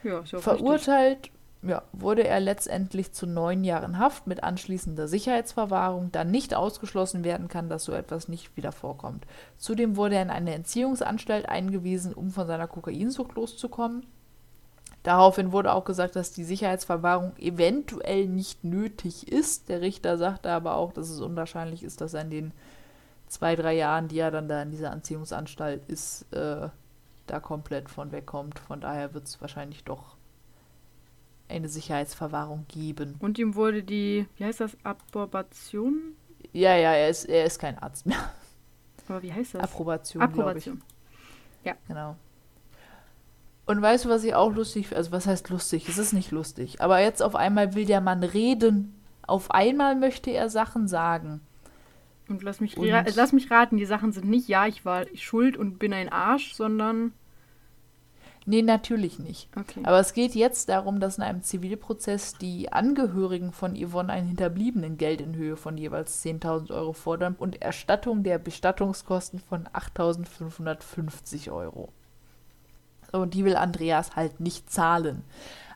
Ja, 0.05 0.19
ist. 0.19 0.35
Verurteilt 0.35 1.31
ja, 1.61 1.81
wurde 1.93 2.27
er 2.27 2.39
letztendlich 2.39 3.11
zu 3.11 3.25
neun 3.25 3.63
Jahren 3.63 3.97
Haft 3.97 4.27
mit 4.27 4.43
anschließender 4.43 5.07
Sicherheitsverwahrung, 5.07 6.11
da 6.11 6.23
nicht 6.23 6.53
ausgeschlossen 6.53 7.23
werden 7.23 7.47
kann, 7.47 7.69
dass 7.69 7.85
so 7.85 7.91
etwas 7.91 8.27
nicht 8.27 8.55
wieder 8.55 8.71
vorkommt. 8.71 9.25
Zudem 9.57 9.95
wurde 9.95 10.15
er 10.15 10.21
in 10.21 10.29
eine 10.29 10.53
Entziehungsanstalt 10.53 11.49
eingewiesen, 11.49 12.13
um 12.13 12.29
von 12.29 12.45
seiner 12.45 12.67
Kokainsucht 12.67 13.33
loszukommen. 13.33 14.05
Daraufhin 15.01 15.51
wurde 15.51 15.73
auch 15.73 15.85
gesagt, 15.85 16.15
dass 16.15 16.31
die 16.31 16.43
Sicherheitsverwahrung 16.43 17.35
eventuell 17.37 18.27
nicht 18.27 18.63
nötig 18.63 19.31
ist. 19.31 19.69
Der 19.69 19.81
Richter 19.81 20.17
sagte 20.17 20.51
aber 20.51 20.75
auch, 20.75 20.93
dass 20.93 21.09
es 21.09 21.19
unwahrscheinlich 21.19 21.83
ist, 21.83 22.01
dass 22.01 22.13
er 22.13 22.21
in 22.21 22.29
den 22.29 22.51
zwei, 23.27 23.55
drei 23.55 23.73
Jahren, 23.73 24.07
die 24.07 24.19
er 24.19 24.31
dann 24.31 24.47
da 24.47 24.61
in 24.61 24.71
dieser 24.71 24.91
Anziehungsanstalt 24.91 25.81
ist, 25.87 26.31
äh, 26.31 26.69
da 27.27 27.39
komplett 27.39 27.89
von 27.89 28.11
wegkommt. 28.11 28.59
Von 28.59 28.81
daher 28.81 29.13
wird 29.13 29.27
es 29.27 29.41
wahrscheinlich 29.41 29.83
doch 29.83 30.17
eine 31.47 31.69
Sicherheitsverwahrung 31.69 32.65
geben. 32.67 33.15
Und 33.19 33.37
ihm 33.37 33.55
wurde 33.55 33.83
die, 33.83 34.27
wie 34.37 34.45
heißt 34.45 34.61
das, 34.61 34.77
Approbation? 34.83 36.15
Ja, 36.53 36.75
ja, 36.75 36.93
er 36.93 37.09
ist, 37.09 37.25
er 37.25 37.45
ist 37.45 37.59
kein 37.59 37.77
Arzt 37.79 38.05
mehr. 38.05 38.31
Aber 39.07 39.21
wie 39.21 39.31
heißt 39.31 39.55
das? 39.55 39.63
Approbation, 39.63 40.21
Approbation. 40.21 40.81
Ich. 41.63 41.73
Genau. 41.87 42.15
Und 43.65 43.81
weißt 43.81 44.05
du, 44.05 44.09
was 44.09 44.23
ich 44.23 44.35
auch 44.35 44.53
lustig, 44.53 44.95
also 44.95 45.11
was 45.11 45.25
heißt 45.25 45.49
lustig? 45.49 45.89
Es 45.89 45.97
ist 45.97 46.13
nicht 46.13 46.31
lustig. 46.31 46.81
Aber 46.81 46.99
jetzt 46.99 47.23
auf 47.23 47.35
einmal 47.35 47.73
will 47.73 47.85
der 47.85 48.01
Mann 48.01 48.23
reden. 48.23 48.93
Auf 49.25 49.49
einmal 49.49 49.95
möchte 49.95 50.29
er 50.29 50.49
Sachen 50.49 50.87
sagen. 50.87 51.41
Und 52.27 52.41
lass 52.41 52.59
mich, 52.59 52.77
und 52.77 52.87
lass 52.87 53.33
mich 53.33 53.51
raten, 53.51 53.77
die 53.77 53.85
Sachen 53.85 54.11
sind 54.11 54.27
nicht, 54.27 54.47
ja, 54.47 54.65
ich 54.65 54.83
war 54.83 55.05
schuld 55.15 55.57
und 55.57 55.77
bin 55.77 55.93
ein 55.93 56.09
Arsch, 56.09 56.53
sondern. 56.53 57.13
Nee, 58.47 58.61
natürlich 58.61 59.17
nicht. 59.17 59.49
Okay. 59.57 59.81
Aber 59.83 59.99
es 59.99 60.13
geht 60.13 60.35
jetzt 60.35 60.69
darum, 60.69 60.99
dass 60.99 61.17
in 61.17 61.23
einem 61.23 61.41
Zivilprozess 61.41 62.35
die 62.37 62.71
Angehörigen 62.71 63.51
von 63.51 63.75
Yvonne 63.75 64.13
ein 64.13 64.27
hinterbliebenen 64.27 64.97
Geld 64.97 65.19
in 65.21 65.35
Höhe 65.35 65.57
von 65.57 65.77
jeweils 65.77 66.23
10.000 66.23 66.71
Euro 66.71 66.93
fordern 66.93 67.35
und 67.39 67.61
Erstattung 67.63 68.21
der 68.21 68.37
Bestattungskosten 68.37 69.39
von 69.39 69.67
8.550 69.69 71.51
Euro. 71.51 71.91
Und 73.11 73.33
die 73.33 73.45
will 73.45 73.55
Andreas 73.55 74.15
halt 74.15 74.39
nicht 74.39 74.71
zahlen. 74.71 75.23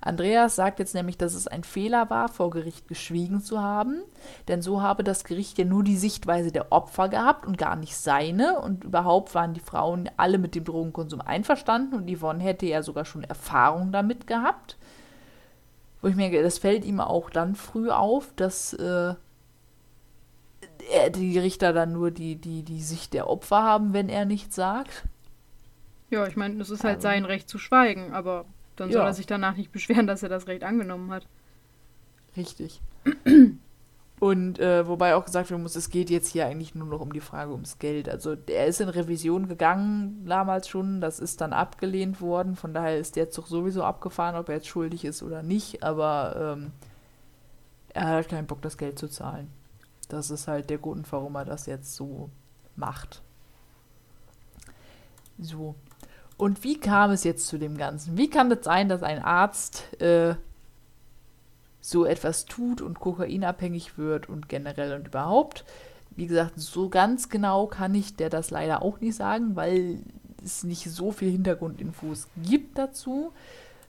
Andreas 0.02 0.56
sagt 0.56 0.80
jetzt 0.80 0.96
nämlich, 0.96 1.18
dass 1.18 1.34
es 1.34 1.48
ein 1.48 1.64
Fehler 1.64 2.10
war, 2.10 2.30
vor 2.30 2.50
Gericht 2.50 2.88
geschwiegen 2.88 3.42
zu 3.42 3.62
haben, 3.62 4.02
denn 4.48 4.62
so 4.62 4.82
habe 4.82 5.04
das 5.04 5.24
Gericht 5.24 5.58
ja 5.58 5.66
nur 5.66 5.84
die 5.84 5.98
Sichtweise 5.98 6.52
der 6.52 6.72
Opfer 6.72 7.10
gehabt 7.10 7.46
und 7.46 7.58
gar 7.58 7.76
nicht 7.76 7.96
seine 7.96 8.60
und 8.60 8.86
überhaupt 8.86 9.36
waren 9.36 9.54
die 9.54 9.60
Frauen 9.60 10.10
alle 10.16 10.38
mit 10.38 10.56
dem 10.56 10.64
Drogenkonsum 10.64 11.22
einverstanden 11.22 11.96
und 11.96 12.10
Yvonne 12.10 12.44
hätte 12.44 12.66
ja 12.66 12.82
sogar 12.82 13.06
schon 13.06 13.24
Erfahrung 13.24 13.92
damit 13.92 14.26
gehabt. 14.26 14.78
Wo 16.02 16.08
ich 16.08 16.16
mir, 16.16 16.44
das 16.44 16.60
fällt 16.60 16.86
ihm 16.86 17.02
auch 17.02 17.30
dann 17.30 17.56
früh 17.56 17.90
auf, 17.90 18.32
dass 18.38 18.74
äh, 18.74 19.16
die 21.14 21.38
Richter 21.38 21.74
dann 21.74 21.92
nur 21.92 22.12
die, 22.12 22.38
die, 22.38 22.64
die 22.64 22.82
Sicht 22.82 23.14
der 23.14 23.30
Opfer 23.30 23.64
haben, 23.64 23.94
wenn 23.94 24.08
er 24.08 24.24
nichts 24.24 24.56
sagt. 24.56 25.04
Ja, 26.10 26.26
ich 26.26 26.36
meine, 26.36 26.62
es 26.62 26.70
ist 26.70 26.84
halt 26.84 26.96
also, 26.96 27.08
sein 27.08 27.26
Recht 27.26 27.50
zu 27.50 27.60
schweigen, 27.60 28.14
aber 28.14 28.46
dann 28.80 28.92
soll 28.92 29.06
er 29.06 29.14
sich 29.14 29.28
danach 29.28 29.56
nicht 29.56 29.72
beschweren, 29.72 30.08
dass 30.08 30.24
er 30.24 30.30
das 30.30 30.48
Recht 30.48 30.64
angenommen 30.64 31.12
hat. 31.12 31.28
Richtig. 32.36 32.82
Und 34.20 34.60
äh, 34.60 34.86
wobei 34.86 35.16
auch 35.16 35.24
gesagt 35.24 35.50
werden 35.50 35.62
muss, 35.62 35.78
es 35.78 35.90
geht 35.90 36.10
jetzt 36.10 36.28
hier 36.28 36.46
eigentlich 36.46 36.76
nur 36.76 36.88
noch 36.88 37.00
um 37.00 37.14
die 37.14 37.22
Frage 37.22 37.54
ums 37.54 37.80
Geld. 37.80 38.10
Also 38.10 38.36
er 38.48 38.68
ist 38.68 38.82
in 38.82 38.90
Revision 38.90 39.48
gegangen 39.48 40.26
damals 40.26 40.68
schon, 40.68 41.00
das 41.00 41.20
ist 41.20 41.40
dann 41.40 41.54
abgelehnt 41.54 42.20
worden, 42.20 42.58
von 42.58 42.74
daher 42.74 42.98
ist 42.98 43.16
der 43.16 43.30
Zug 43.30 43.48
sowieso 43.48 43.84
abgefahren, 43.84 44.36
ob 44.36 44.50
er 44.50 44.56
jetzt 44.56 44.68
schuldig 44.68 45.06
ist 45.06 45.24
oder 45.24 45.42
nicht, 45.42 45.84
aber 45.84 46.58
ähm, 46.58 46.72
er 47.94 48.08
hat 48.08 48.28
keinen 48.28 48.48
Bock, 48.48 48.62
das 48.62 48.78
Geld 48.78 49.00
zu 49.00 49.08
zahlen. 49.08 49.50
Das 50.10 50.32
ist 50.32 50.50
halt 50.50 50.70
der 50.70 50.80
Grund, 50.80 51.10
warum 51.12 51.36
er 51.36 51.46
das 51.46 51.66
jetzt 51.66 51.96
so 51.96 52.30
macht. 52.76 53.22
So, 55.38 55.76
und 56.40 56.64
wie 56.64 56.80
kam 56.80 57.12
es 57.12 57.26
jetzt 57.26 57.48
zu 57.48 57.58
dem 57.58 57.78
Ganzen? 57.78 58.18
Wie 58.18 58.30
kann 58.30 58.50
es 58.50 58.64
sein, 58.64 58.88
dass 58.88 59.04
ein 59.04 59.22
Arzt 59.22 60.02
äh, 60.02 60.36
so 61.82 62.06
etwas 62.06 62.46
tut 62.46 62.82
und 62.82 63.02
kokainabhängig 63.02 63.98
wird 63.98 64.30
und 64.30 64.48
generell 64.48 64.94
und 64.94 65.08
überhaupt? 65.08 65.66
Wie 66.12 66.28
gesagt, 66.28 66.54
so 66.56 66.88
ganz 66.88 67.28
genau 67.28 67.68
kann 67.68 67.94
ich 67.94 68.16
der 68.16 68.30
das 68.30 68.52
leider 68.52 68.82
auch 68.82 69.02
nicht 69.02 69.16
sagen, 69.16 69.58
weil 69.58 70.00
es 70.42 70.64
nicht 70.64 70.90
so 70.90 71.12
viel 71.12 71.30
Hintergrundinfos 71.30 72.30
gibt 72.42 72.78
dazu. 72.78 73.34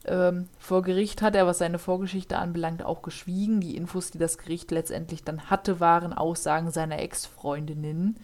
Ähm, 0.04 0.48
vor 0.58 0.82
Gericht 0.82 1.22
hat 1.22 1.36
er, 1.36 1.46
was 1.46 1.58
seine 1.58 1.78
Vorgeschichte 1.78 2.36
anbelangt, 2.36 2.82
auch 2.82 3.02
geschwiegen. 3.02 3.60
Die 3.60 3.76
Infos, 3.76 4.10
die 4.10 4.18
das 4.18 4.38
Gericht 4.38 4.72
letztendlich 4.72 5.22
dann 5.22 5.50
hatte, 5.50 5.78
waren 5.78 6.12
Aussagen 6.12 6.72
seiner 6.72 6.98
Ex-Freundinnen 6.98 8.16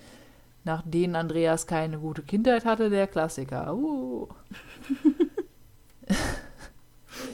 nach 0.67 0.83
denen 0.85 1.15
Andreas 1.15 1.67
keine 1.67 1.99
gute 1.99 2.23
Kindheit 2.23 2.65
hatte, 2.65 2.91
der 2.91 3.07
Klassiker. 3.07 3.75
Uh. 3.75 4.29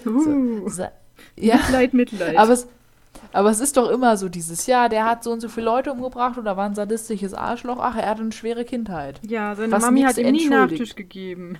uh. 0.06 0.68
So, 0.68 0.86
ja. 1.36 1.56
Mitleid, 1.56 1.94
Mitleid. 1.94 2.36
Aber 2.36 2.52
es, 2.52 2.68
aber 3.32 3.50
es 3.50 3.60
ist 3.60 3.78
doch 3.78 3.88
immer 3.88 4.18
so 4.18 4.28
dieses, 4.28 4.66
ja, 4.66 4.90
der 4.90 5.06
hat 5.06 5.24
so 5.24 5.32
und 5.32 5.40
so 5.40 5.48
viele 5.48 5.64
Leute 5.64 5.92
umgebracht 5.92 6.36
oder 6.36 6.58
war 6.58 6.66
ein 6.66 6.74
sadistisches 6.74 7.32
Arschloch. 7.32 7.78
Ach, 7.80 7.96
er 7.96 8.10
hatte 8.10 8.20
eine 8.20 8.32
schwere 8.32 8.66
Kindheit. 8.66 9.18
Ja, 9.26 9.54
seine 9.54 9.72
Was 9.72 9.82
Mami 9.82 10.02
hat 10.02 10.18
ihm 10.18 10.30
nie 10.30 10.48
Nachtisch 10.48 10.94
gegeben. 10.94 11.58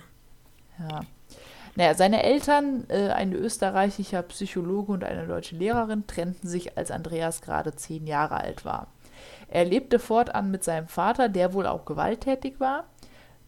Ja. 0.79 1.01
Naja, 1.75 1.95
seine 1.95 2.21
Eltern, 2.21 2.85
äh, 2.89 3.09
ein 3.09 3.33
österreichischer 3.33 4.21
Psychologe 4.21 4.91
und 4.91 5.03
eine 5.03 5.25
deutsche 5.25 5.55
Lehrerin, 5.55 6.05
trennten 6.05 6.47
sich, 6.47 6.77
als 6.77 6.91
Andreas 6.91 7.41
gerade 7.41 7.75
zehn 7.75 8.05
Jahre 8.05 8.35
alt 8.35 8.63
war. 8.63 8.89
Er 9.53 9.65
lebte 9.65 9.99
fortan 9.99 10.49
mit 10.49 10.63
seinem 10.63 10.87
Vater, 10.87 11.29
der 11.29 11.53
wohl 11.53 11.67
auch 11.67 11.85
gewalttätig 11.85 12.59
war. 12.59 12.85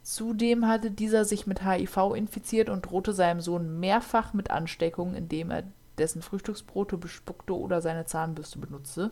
Zudem 0.04 0.68
hatte 0.68 0.92
dieser 0.92 1.26
sich 1.26 1.48
mit 1.48 1.66
HIV 1.66 2.14
infiziert 2.14 2.70
und 2.70 2.84
drohte 2.84 3.12
seinem 3.12 3.42
Sohn 3.42 3.80
mehrfach 3.80 4.32
mit 4.32 4.52
Ansteckung, 4.52 5.16
indem 5.16 5.50
er 5.50 5.64
dessen 5.98 6.22
Frühstücksbrote 6.22 6.98
bespuckte 6.98 7.58
oder 7.58 7.82
seine 7.82 8.06
Zahnbürste 8.06 8.60
benutzte. 8.60 9.10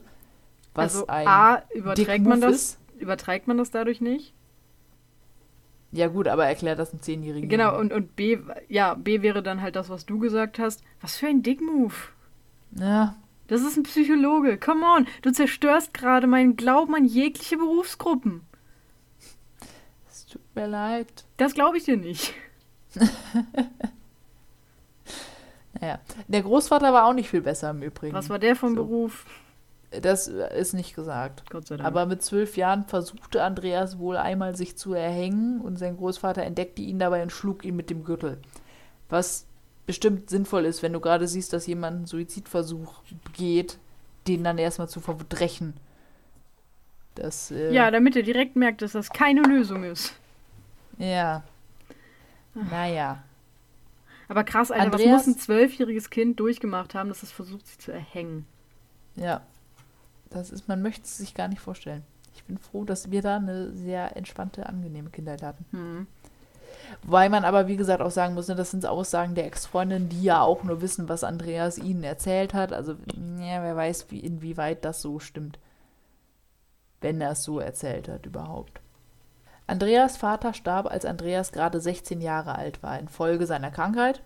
Was 0.75 0.97
also 0.97 1.07
ein 1.07 1.27
A, 1.27 1.63
überträgt 1.73 2.25
man 2.25 2.41
das, 2.41 2.53
ist. 2.53 2.79
überträgt 2.99 3.47
man 3.47 3.57
das 3.57 3.71
dadurch 3.71 3.99
nicht? 3.99 4.35
Ja 5.91 6.09
gut, 6.09 6.27
aber 6.27 6.45
erklärt 6.45 6.77
das 6.77 6.91
einem 6.91 7.01
Zehnjährigen. 7.01 7.49
Genau, 7.49 7.75
und, 7.75 7.91
und 7.91 8.15
B, 8.15 8.37
ja, 8.67 8.93
B 8.93 9.23
wäre 9.23 9.41
dann 9.41 9.63
halt 9.63 9.75
das, 9.75 9.89
was 9.89 10.05
du 10.05 10.19
gesagt 10.19 10.59
hast. 10.59 10.83
Was 11.01 11.15
für 11.15 11.25
ein 11.25 11.41
Dickmove. 11.41 12.09
Ja, 12.77 13.15
das 13.47 13.61
ist 13.61 13.77
ein 13.77 13.83
Psychologe. 13.83 14.57
Come 14.57 14.85
on, 14.85 15.07
du 15.21 15.31
zerstörst 15.31 15.93
gerade 15.93 16.27
meinen 16.27 16.55
Glauben 16.55 16.95
an 16.95 17.05
jegliche 17.05 17.57
Berufsgruppen. 17.57 18.41
Es 20.09 20.25
tut 20.25 20.41
mir 20.55 20.67
leid. 20.67 21.25
Das 21.37 21.53
glaube 21.53 21.77
ich 21.77 21.83
dir 21.83 21.97
nicht. 21.97 22.33
naja, 25.79 25.99
der 26.27 26.41
Großvater 26.41 26.93
war 26.93 27.05
auch 27.05 27.13
nicht 27.13 27.29
viel 27.29 27.41
besser 27.41 27.71
im 27.71 27.81
Übrigen. 27.81 28.15
Was 28.15 28.29
war 28.29 28.39
der 28.39 28.55
vom 28.55 28.75
so. 28.75 28.83
Beruf? 28.83 29.25
Das 30.01 30.27
ist 30.27 30.73
nicht 30.73 30.95
gesagt. 30.95 31.49
Gott 31.51 31.67
sei 31.67 31.77
Dank. 31.77 31.85
Aber 31.85 32.05
mit 32.05 32.23
zwölf 32.23 32.57
Jahren 32.57 32.85
versuchte 32.85 33.43
Andreas 33.43 33.99
wohl 33.99 34.17
einmal 34.17 34.55
sich 34.55 34.77
zu 34.77 34.93
erhängen 34.93 35.61
und 35.61 35.77
sein 35.77 35.97
Großvater 35.97 36.43
entdeckte 36.43 36.81
ihn 36.81 36.97
dabei 36.97 37.21
und 37.21 37.31
schlug 37.31 37.63
ihn 37.63 37.75
mit 37.75 37.89
dem 37.89 38.03
Gürtel. 38.03 38.39
Was 39.09 39.45
bestimmt 39.85 40.29
sinnvoll 40.29 40.65
ist, 40.65 40.83
wenn 40.83 40.93
du 40.93 40.99
gerade 40.99 41.27
siehst, 41.27 41.53
dass 41.53 41.67
jemand 41.67 41.97
einen 41.97 42.05
Suizidversuch 42.05 43.01
begeht, 43.25 43.77
den 44.27 44.43
dann 44.43 44.57
erstmal 44.57 44.89
zu 44.89 45.01
verdrechen. 45.01 45.73
Das, 47.15 47.51
äh, 47.51 47.71
ja, 47.71 47.91
damit 47.91 48.15
er 48.15 48.23
direkt 48.23 48.55
merkt, 48.55 48.81
dass 48.81 48.93
das 48.93 49.09
keine 49.09 49.41
Lösung 49.41 49.83
ist. 49.83 50.13
Ja. 50.97 51.43
Naja. 52.53 53.23
Aber 54.27 54.43
krass, 54.43 54.71
Alter, 54.71 54.85
Andreas, 54.85 55.21
was 55.21 55.27
muss 55.27 55.35
ein 55.35 55.39
zwölfjähriges 55.39 56.09
Kind 56.09 56.39
durchgemacht 56.39 56.95
haben, 56.95 57.09
dass 57.09 57.23
es 57.23 57.31
versucht, 57.31 57.67
sich 57.67 57.79
zu 57.79 57.91
erhängen? 57.91 58.45
Ja. 59.15 59.41
Das 60.29 60.49
ist, 60.49 60.67
man 60.67 60.81
möchte 60.81 61.03
es 61.03 61.17
sich 61.17 61.35
gar 61.35 61.47
nicht 61.47 61.59
vorstellen. 61.59 62.03
Ich 62.35 62.43
bin 62.45 62.57
froh, 62.57 62.83
dass 62.83 63.11
wir 63.11 63.21
da 63.21 63.37
eine 63.37 63.71
sehr 63.73 64.17
entspannte, 64.17 64.65
angenehme 64.65 65.11
Kindheit 65.11 65.43
hatten. 65.43 65.65
Hm. 65.71 66.07
Wobei 67.03 67.29
man 67.29 67.45
aber, 67.45 67.67
wie 67.67 67.77
gesagt, 67.77 68.01
auch 68.01 68.11
sagen 68.11 68.33
muss, 68.33 68.47
ne, 68.47 68.55
das 68.55 68.71
sind 68.71 68.85
Aussagen 68.85 69.35
der 69.35 69.45
Ex-Freundin, 69.45 70.09
die 70.09 70.23
ja 70.23 70.41
auch 70.41 70.63
nur 70.63 70.81
wissen, 70.81 71.09
was 71.09 71.23
Andreas 71.23 71.77
ihnen 71.77 72.03
erzählt 72.03 72.53
hat. 72.53 72.73
Also, 72.73 72.93
ja, 73.39 73.63
wer 73.63 73.75
weiß, 73.75 74.07
wie, 74.09 74.19
inwieweit 74.19 74.85
das 74.85 75.01
so 75.01 75.19
stimmt. 75.19 75.59
Wenn 77.01 77.19
er 77.19 77.31
es 77.31 77.43
so 77.43 77.59
erzählt 77.59 78.07
hat, 78.07 78.25
überhaupt. 78.25 78.79
Andreas 79.67 80.17
Vater 80.17 80.53
starb, 80.53 80.87
als 80.87 81.05
Andreas 81.05 81.51
gerade 81.51 81.79
16 81.79 82.21
Jahre 82.21 82.55
alt 82.55 82.83
war, 82.83 82.99
infolge 82.99 83.45
seiner 83.45 83.71
Krankheit. 83.71 84.21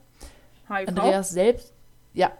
HIV? 0.68 0.90
Andreas 0.90 1.30
selbst, 1.30 1.74
ja, 2.14 2.32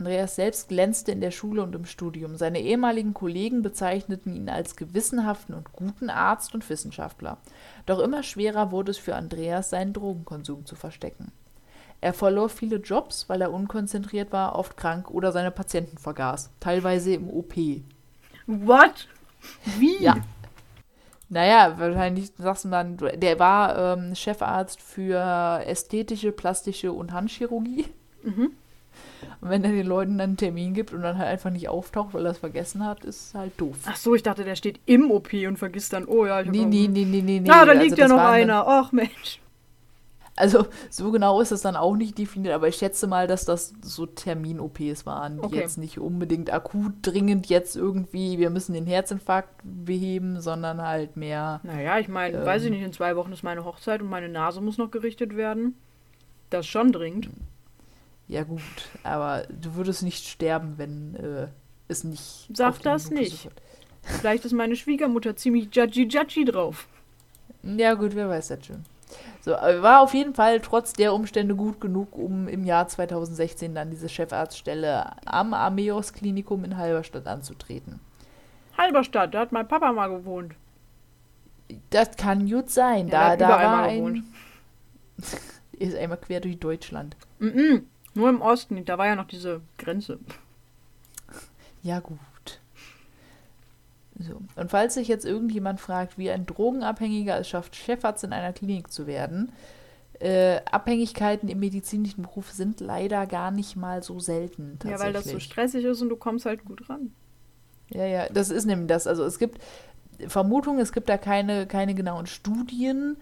Andreas 0.00 0.34
selbst 0.34 0.68
glänzte 0.68 1.12
in 1.12 1.20
der 1.20 1.30
Schule 1.30 1.62
und 1.62 1.74
im 1.74 1.84
Studium. 1.84 2.36
Seine 2.36 2.60
ehemaligen 2.60 3.12
Kollegen 3.12 3.60
bezeichneten 3.60 4.34
ihn 4.34 4.48
als 4.48 4.74
gewissenhaften 4.74 5.54
und 5.54 5.72
guten 5.74 6.08
Arzt 6.08 6.54
und 6.54 6.68
Wissenschaftler. 6.70 7.36
Doch 7.84 7.98
immer 7.98 8.22
schwerer 8.22 8.72
wurde 8.72 8.92
es 8.92 8.98
für 8.98 9.14
Andreas, 9.14 9.70
seinen 9.70 9.92
Drogenkonsum 9.92 10.64
zu 10.64 10.74
verstecken. 10.74 11.32
Er 12.00 12.14
verlor 12.14 12.48
viele 12.48 12.76
Jobs, 12.76 13.28
weil 13.28 13.42
er 13.42 13.52
unkonzentriert 13.52 14.32
war, 14.32 14.56
oft 14.56 14.78
krank 14.78 15.10
oder 15.10 15.32
seine 15.32 15.50
Patienten 15.50 15.98
vergaß, 15.98 16.50
teilweise 16.60 17.12
im 17.12 17.28
OP. 17.28 17.54
What? 18.46 19.06
Wie? 19.78 20.02
Ja. 20.02 20.16
Naja, 21.28 21.78
wahrscheinlich 21.78 22.32
sagst 22.38 22.64
du 22.64 22.70
dann, 22.70 22.96
der 22.96 23.38
war 23.38 23.98
ähm, 23.98 24.14
Chefarzt 24.14 24.80
für 24.80 25.62
ästhetische, 25.66 26.32
plastische 26.32 26.90
und 26.90 27.12
Handchirurgie. 27.12 27.84
Mhm. 28.22 28.52
Und 29.40 29.50
wenn 29.50 29.64
er 29.64 29.72
den 29.72 29.86
Leuten 29.86 30.18
dann 30.18 30.30
einen 30.30 30.36
Termin 30.36 30.74
gibt 30.74 30.92
und 30.92 31.02
dann 31.02 31.18
halt 31.18 31.28
einfach 31.28 31.50
nicht 31.50 31.68
auftaucht, 31.68 32.14
weil 32.14 32.24
er 32.24 32.32
es 32.32 32.38
vergessen 32.38 32.84
hat, 32.84 33.04
ist 33.04 33.34
halt 33.34 33.52
doof. 33.58 33.76
Ach 33.86 33.96
so, 33.96 34.14
ich 34.14 34.22
dachte, 34.22 34.44
der 34.44 34.56
steht 34.56 34.80
im 34.86 35.10
OP 35.10 35.32
und 35.46 35.58
vergisst 35.58 35.92
dann, 35.92 36.04
oh 36.06 36.26
ja, 36.26 36.40
ich 36.40 36.48
Nee, 36.48 36.64
nee, 36.64 36.88
nee, 36.88 37.04
nee, 37.04 37.20
nee. 37.22 37.50
Ah, 37.50 37.64
da 37.64 37.72
liegt 37.72 37.92
also, 37.92 38.02
ja 38.02 38.08
noch 38.08 38.18
einer. 38.18 38.66
Ach, 38.66 38.92
Mensch. 38.92 39.40
Also 40.36 40.66
so 40.88 41.10
genau 41.10 41.40
ist 41.42 41.52
es 41.52 41.60
dann 41.60 41.76
auch 41.76 41.96
nicht 41.96 42.16
definiert, 42.16 42.54
aber 42.54 42.66
ich 42.66 42.76
schätze 42.76 43.06
mal, 43.06 43.26
dass 43.26 43.44
das 43.44 43.74
so 43.82 44.06
Termin-OPs 44.06 45.04
waren, 45.04 45.36
die 45.36 45.44
Okay. 45.44 45.56
jetzt 45.56 45.76
nicht 45.76 45.98
unbedingt 45.98 46.50
akut 46.50 46.92
dringend 47.02 47.48
jetzt 47.48 47.76
irgendwie, 47.76 48.38
wir 48.38 48.48
müssen 48.48 48.72
den 48.72 48.86
Herzinfarkt 48.86 49.60
beheben, 49.62 50.40
sondern 50.40 50.80
halt 50.80 51.16
mehr, 51.18 51.60
Naja, 51.62 51.98
ich 51.98 52.08
meine, 52.08 52.38
Ähm. 52.38 52.46
weiß 52.46 52.64
ich 52.64 52.70
nicht, 52.70 52.82
in 52.82 52.92
zwei 52.94 53.16
Wochen 53.16 53.32
ist 53.32 53.42
meine 53.42 53.66
Hochzeit 53.66 54.00
und 54.00 54.08
meine 54.08 54.30
Nase 54.30 54.62
muss 54.62 54.78
noch 54.78 54.90
gerichtet 54.90 55.36
werden. 55.36 55.74
Das 56.48 56.60
ist 56.60 56.70
schon 56.70 56.90
dringend. 56.92 57.28
Ja 58.30 58.44
gut, 58.44 58.62
aber 59.02 59.42
du 59.50 59.74
würdest 59.74 60.04
nicht 60.04 60.24
sterben, 60.24 60.74
wenn 60.76 61.16
äh, 61.16 61.48
es 61.88 62.04
nicht. 62.04 62.48
Sag 62.54 62.80
das 62.82 63.10
Minute 63.10 63.24
nicht. 63.24 63.48
Vielleicht 64.02 64.44
ist 64.44 64.52
meine 64.52 64.76
Schwiegermutter 64.76 65.34
ziemlich 65.34 65.74
judgy 65.74 66.04
judgy 66.04 66.44
drauf. 66.44 66.86
Ja 67.64 67.94
gut, 67.94 68.14
wer 68.14 68.28
weiß 68.28 68.48
das 68.48 68.64
schon. 68.64 68.84
So, 69.40 69.50
war 69.50 70.02
auf 70.02 70.14
jeden 70.14 70.34
Fall 70.34 70.60
trotz 70.60 70.92
der 70.92 71.12
Umstände 71.12 71.56
gut 71.56 71.80
genug, 71.80 72.16
um 72.16 72.46
im 72.46 72.64
Jahr 72.64 72.86
2016 72.86 73.74
dann 73.74 73.90
diese 73.90 74.08
Chefarztstelle 74.08 75.10
am 75.26 75.52
Ameos 75.52 76.12
Klinikum 76.12 76.62
in 76.62 76.76
Halberstadt 76.76 77.26
anzutreten. 77.26 77.98
Halberstadt, 78.78 79.34
da 79.34 79.40
hat 79.40 79.50
mein 79.50 79.66
Papa 79.66 79.92
mal 79.92 80.06
gewohnt. 80.06 80.54
Das 81.90 82.16
kann 82.16 82.48
gut 82.48 82.70
sein. 82.70 83.08
Ja, 83.08 83.10
da 83.10 83.30
hat 83.30 83.40
da 83.40 83.48
war 83.48 83.76
mal 83.76 83.88
ein. 83.88 83.96
gewohnt. 83.96 84.24
Ist 85.72 85.96
einmal 85.96 86.18
quer 86.18 86.40
durch 86.40 86.60
Deutschland. 86.60 87.16
Mhm. 87.40 87.86
Nur 88.14 88.28
im 88.28 88.42
Osten, 88.42 88.84
da 88.84 88.98
war 88.98 89.06
ja 89.06 89.16
noch 89.16 89.26
diese 89.26 89.60
Grenze. 89.78 90.18
Ja, 91.82 92.00
gut. 92.00 92.18
So. 94.18 94.40
Und 94.56 94.70
falls 94.70 94.94
sich 94.94 95.08
jetzt 95.08 95.24
irgendjemand 95.24 95.80
fragt, 95.80 96.18
wie 96.18 96.30
ein 96.30 96.44
Drogenabhängiger 96.44 97.38
es 97.38 97.48
schafft, 97.48 97.76
Chefarzt 97.76 98.22
in 98.24 98.32
einer 98.32 98.52
Klinik 98.52 98.92
zu 98.92 99.06
werden, 99.06 99.52
äh, 100.18 100.60
Abhängigkeiten 100.70 101.48
im 101.48 101.60
medizinischen 101.60 102.22
Beruf 102.22 102.50
sind 102.50 102.80
leider 102.80 103.26
gar 103.26 103.50
nicht 103.50 103.76
mal 103.76 104.02
so 104.02 104.20
selten. 104.20 104.78
Ja, 104.84 104.98
weil 104.98 105.14
das 105.14 105.24
so 105.24 105.40
stressig 105.40 105.84
ist 105.84 106.02
und 106.02 106.10
du 106.10 106.16
kommst 106.16 106.44
halt 106.44 106.66
gut 106.66 106.90
ran. 106.90 107.12
Ja, 107.88 108.04
ja, 108.04 108.28
das 108.28 108.50
ist 108.50 108.66
nämlich 108.66 108.88
das. 108.88 109.06
Also 109.06 109.24
es 109.24 109.38
gibt 109.38 109.62
Vermutungen, 110.28 110.80
es 110.80 110.92
gibt 110.92 111.08
da 111.08 111.16
keine, 111.16 111.66
keine 111.66 111.94
genauen 111.94 112.26
Studien. 112.26 113.16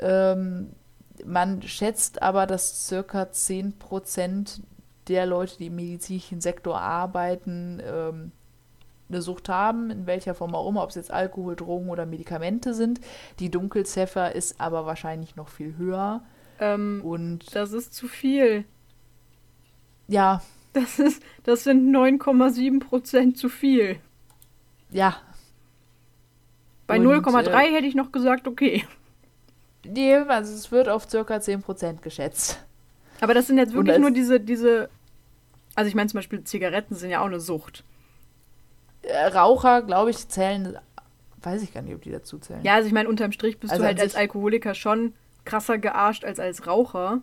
Ähm, 0.00 0.70
man 1.24 1.62
schätzt 1.62 2.22
aber, 2.22 2.46
dass 2.46 2.86
circa 2.86 3.22
10% 3.24 4.60
der 5.08 5.26
Leute, 5.26 5.58
die 5.58 5.66
im 5.66 5.76
medizinischen 5.76 6.40
Sektor 6.40 6.80
arbeiten, 6.80 7.80
ähm, 7.84 8.32
eine 9.08 9.22
Sucht 9.22 9.48
haben, 9.48 9.90
in 9.90 10.06
welcher 10.06 10.34
Form 10.34 10.54
auch 10.54 10.68
immer, 10.68 10.82
ob 10.82 10.90
es 10.90 10.96
jetzt 10.96 11.10
Alkohol, 11.10 11.56
Drogen 11.56 11.90
oder 11.90 12.06
Medikamente 12.06 12.74
sind. 12.74 13.00
Die 13.40 13.50
Dunkelziffer 13.50 14.34
ist 14.34 14.60
aber 14.60 14.86
wahrscheinlich 14.86 15.36
noch 15.36 15.48
viel 15.48 15.76
höher. 15.76 16.22
Ähm, 16.58 17.04
Und 17.04 17.54
das 17.54 17.72
ist 17.72 17.94
zu 17.94 18.08
viel. 18.08 18.64
ja, 20.08 20.42
Das 20.74 20.98
ist, 20.98 21.22
das 21.44 21.64
sind 21.64 21.90
9,7 21.94 22.80
Prozent 22.80 23.36
zu 23.36 23.48
viel. 23.50 24.00
ja, 24.90 25.16
Bei 26.86 26.98
Und, 26.98 27.06
0,3 27.06 27.48
äh, 27.50 27.72
hätte 27.74 27.86
ich 27.86 27.94
noch 27.94 28.12
gesagt, 28.12 28.46
okay. 28.46 28.84
Nee, 29.86 30.14
also 30.16 30.54
es 30.54 30.70
wird 30.70 30.88
auf 30.88 31.08
circa 31.08 31.36
10% 31.36 32.00
geschätzt. 32.00 32.64
Aber 33.20 33.34
das 33.34 33.46
sind 33.46 33.58
jetzt 33.58 33.72
wirklich 33.72 33.98
nur 33.98 34.10
diese, 34.10 34.40
diese. 34.40 34.88
Also 35.74 35.88
ich 35.88 35.94
meine 35.94 36.08
zum 36.08 36.18
Beispiel 36.18 36.44
Zigaretten 36.44 36.94
sind 36.94 37.10
ja 37.10 37.20
auch 37.20 37.26
eine 37.26 37.40
Sucht. 37.40 37.84
Äh, 39.02 39.26
Raucher, 39.26 39.82
glaube 39.82 40.10
ich, 40.10 40.28
zählen, 40.28 40.76
weiß 41.42 41.62
ich 41.62 41.72
gar 41.72 41.82
nicht, 41.82 41.94
ob 41.94 42.02
die 42.02 42.10
dazu 42.10 42.38
zählen. 42.38 42.62
Ja, 42.62 42.74
also 42.74 42.86
ich 42.86 42.92
meine, 42.92 43.08
unterm 43.08 43.32
Strich 43.32 43.58
bist 43.58 43.72
Also 43.72 43.82
du 43.82 43.86
halt 43.86 44.00
als 44.00 44.14
Alkoholiker 44.14 44.74
schon 44.74 45.14
krasser 45.44 45.78
gearscht 45.78 46.24
als 46.24 46.38
als 46.38 46.66
Raucher. 46.66 47.20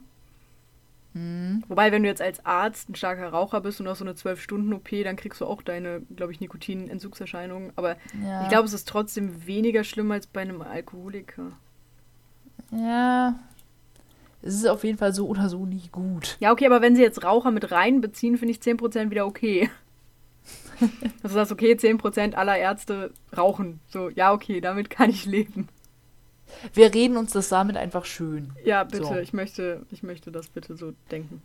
Hm. 1.13 1.63
Wobei, 1.67 1.91
wenn 1.91 2.03
du 2.03 2.09
jetzt 2.09 2.21
als 2.21 2.45
Arzt 2.45 2.89
ein 2.89 2.95
starker 2.95 3.29
Raucher 3.29 3.61
bist 3.61 3.79
und 3.81 3.87
hast 3.87 3.99
so 3.99 4.05
eine 4.05 4.13
12-Stunden-OP, 4.13 4.89
dann 5.03 5.15
kriegst 5.15 5.41
du 5.41 5.45
auch 5.45 5.61
deine, 5.61 6.01
glaube 6.15 6.31
ich, 6.31 6.39
Nikotinentzugserscheinungen. 6.39 7.71
Aber 7.75 7.95
Ja. 8.23 8.43
ich 8.43 8.49
glaube, 8.49 8.65
es 8.67 8.73
ist 8.73 8.87
trotzdem 8.87 9.47
weniger 9.47 9.83
schlimm 9.83 10.11
als 10.11 10.27
bei 10.27 10.41
einem 10.41 10.61
Alkoholiker. 10.61 11.51
Ja. 12.71 13.39
Es 14.41 14.53
ist 14.53 14.67
auf 14.67 14.83
jeden 14.83 14.97
Fall 14.97 15.13
so 15.13 15.27
oder 15.27 15.49
so 15.49 15.65
nicht 15.65 15.91
gut. 15.91 16.37
Ja, 16.39 16.51
okay, 16.51 16.65
aber 16.65 16.81
wenn 16.81 16.95
sie 16.95 17.01
jetzt 17.01 17.23
Raucher 17.23 17.51
mit 17.51 17.71
reinbeziehen, 17.71 18.37
finde 18.37 18.53
ich 18.53 18.59
10% 18.59 19.09
wieder 19.09 19.25
okay. 19.25 19.69
Also 21.21 21.27
du 21.27 21.29
sagst, 21.33 21.51
okay, 21.51 21.73
10% 21.73 22.35
aller 22.35 22.57
Ärzte 22.57 23.11
rauchen. 23.35 23.81
So, 23.89 24.09
ja, 24.09 24.31
okay, 24.31 24.61
damit 24.61 24.89
kann 24.89 25.09
ich 25.09 25.25
leben. 25.25 25.67
Wir 26.73 26.93
reden 26.93 27.17
uns 27.17 27.33
das 27.33 27.49
damit 27.49 27.75
einfach 27.75 28.05
schön. 28.05 28.51
Ja, 28.63 28.85
bitte, 28.85 29.05
So. 29.05 29.15
ich, 29.15 29.33
möchte, 29.33 29.85
ich 29.91 30.03
möchte 30.03 30.31
das 30.31 30.47
bitte 30.47 30.77
so 30.77 30.93
denken. 31.11 31.41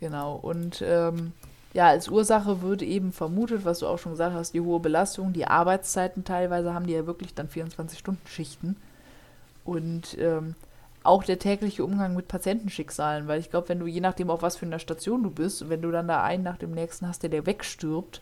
Genau. 0.00 0.34
Und 0.34 0.82
ähm, 0.84 1.32
ja, 1.74 1.88
als 1.88 2.08
Ursache 2.08 2.62
wird 2.62 2.82
eben 2.82 3.12
vermutet, 3.12 3.64
was 3.64 3.80
du 3.80 3.86
auch 3.86 3.98
schon 3.98 4.12
gesagt 4.12 4.34
hast, 4.34 4.54
die 4.54 4.60
hohe 4.60 4.80
Belastung, 4.80 5.32
die 5.32 5.46
Arbeitszeiten 5.46 6.24
teilweise 6.24 6.74
haben 6.74 6.86
die 6.86 6.94
ja 6.94 7.06
wirklich 7.06 7.34
dann 7.34 7.48
24-Stunden-Schichten. 7.48 8.76
Und 9.64 10.16
ähm, 10.18 10.54
auch 11.04 11.24
der 11.24 11.38
tägliche 11.38 11.84
Umgang 11.84 12.14
mit 12.14 12.28
Patientenschicksalen, 12.28 13.26
weil 13.28 13.40
ich 13.40 13.50
glaube, 13.50 13.68
wenn 13.68 13.78
du 13.80 13.86
je 13.86 14.00
nachdem 14.00 14.30
auf 14.30 14.42
was 14.42 14.56
für 14.56 14.66
einer 14.66 14.78
Station 14.78 15.22
du 15.22 15.30
bist, 15.30 15.68
wenn 15.68 15.82
du 15.82 15.90
dann 15.90 16.08
da 16.08 16.22
einen 16.22 16.42
nach 16.44 16.56
dem 16.58 16.72
nächsten 16.72 17.06
hast, 17.08 17.22
der 17.22 17.30
der 17.30 17.46
wegstirbt, 17.46 18.20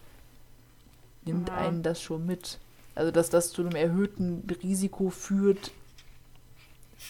nimmt 1.25 1.49
Ja. 1.49 1.57
einen 1.57 1.83
das 1.83 2.01
schon 2.01 2.25
mit. 2.27 2.59
Also 2.95 3.11
dass 3.11 3.31
das 3.31 3.53
zu 3.53 3.63
einem 3.63 3.77
erhöhten 3.77 4.47
Risiko 4.63 5.11
führt, 5.11 5.71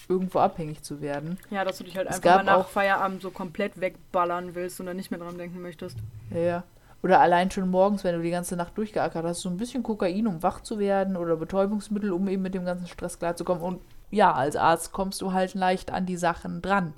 irgendwo 0.09 0.39
abhängig 0.39 0.83
zu 0.83 1.01
werden. 1.01 1.39
Ja, 1.51 1.65
dass 1.65 1.79
du 1.79 1.85
dich 1.85 1.97
halt 1.97 2.09
Es 2.09 2.17
einfach 2.17 2.37
mal 2.37 2.43
nach 2.45 2.57
auch- 2.59 2.69
Feierabend 2.69 3.23
so 3.23 3.31
komplett 3.31 3.81
wegballern 3.81 4.55
willst 4.55 4.79
und 4.81 4.87
dann 4.87 4.97
nicht 4.97 5.11
mehr 5.11 5.19
dran 5.21 5.39
denken 5.39 5.61
möchtest. 5.63 5.97
Ja, 6.31 6.39
ja. 6.39 6.65
Oder 7.03 7.21
allein 7.21 7.51
schon 7.51 7.71
morgens, 7.71 8.05
wenn 8.05 8.15
du 8.15 8.23
die 8.23 8.31
ganze 8.31 8.57
Nacht 8.57 8.77
durchgeackert 8.77 9.25
hast, 9.25 9.41
so 9.41 9.49
ein 9.49 9.57
bisschen 9.57 9.83
Kokain, 9.83 10.27
um 10.27 10.43
wach 10.43 10.61
zu 10.63 10.79
werden 10.79 11.17
oder 11.17 11.37
Betäubungsmittel, 11.37 12.13
um 12.13 12.29
eben 12.29 12.43
mit 12.43 12.55
dem 12.55 12.65
ganzen 12.67 12.87
Stress 12.87 13.19
klarzukommen. 13.19 13.63
Und 13.63 13.81
ja, 14.11 14.33
als 14.33 14.57
Arzt 14.57 14.93
kommst 14.93 15.21
du 15.23 15.33
halt 15.33 15.55
leicht 15.55 15.91
an 15.91 16.07
die 16.07 16.17
Sachen 16.17 16.63
dran. 16.63 16.93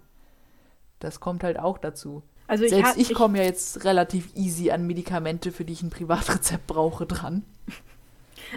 Das 0.98 1.20
kommt 1.20 1.44
halt 1.44 1.58
auch 1.58 1.78
dazu. 1.78 2.22
Also 2.46 2.64
ich, 2.64 2.70
Selbst 2.70 2.96
ha- 2.96 3.00
ich 3.00 3.14
komme 3.14 3.38
ja 3.38 3.44
jetzt 3.44 3.84
relativ 3.84 4.34
easy 4.34 4.70
an 4.70 4.86
Medikamente, 4.86 5.52
für 5.52 5.64
die 5.64 5.72
ich 5.72 5.82
ein 5.82 5.90
Privatrezept 5.90 6.66
brauche, 6.66 7.06
dran. 7.06 7.44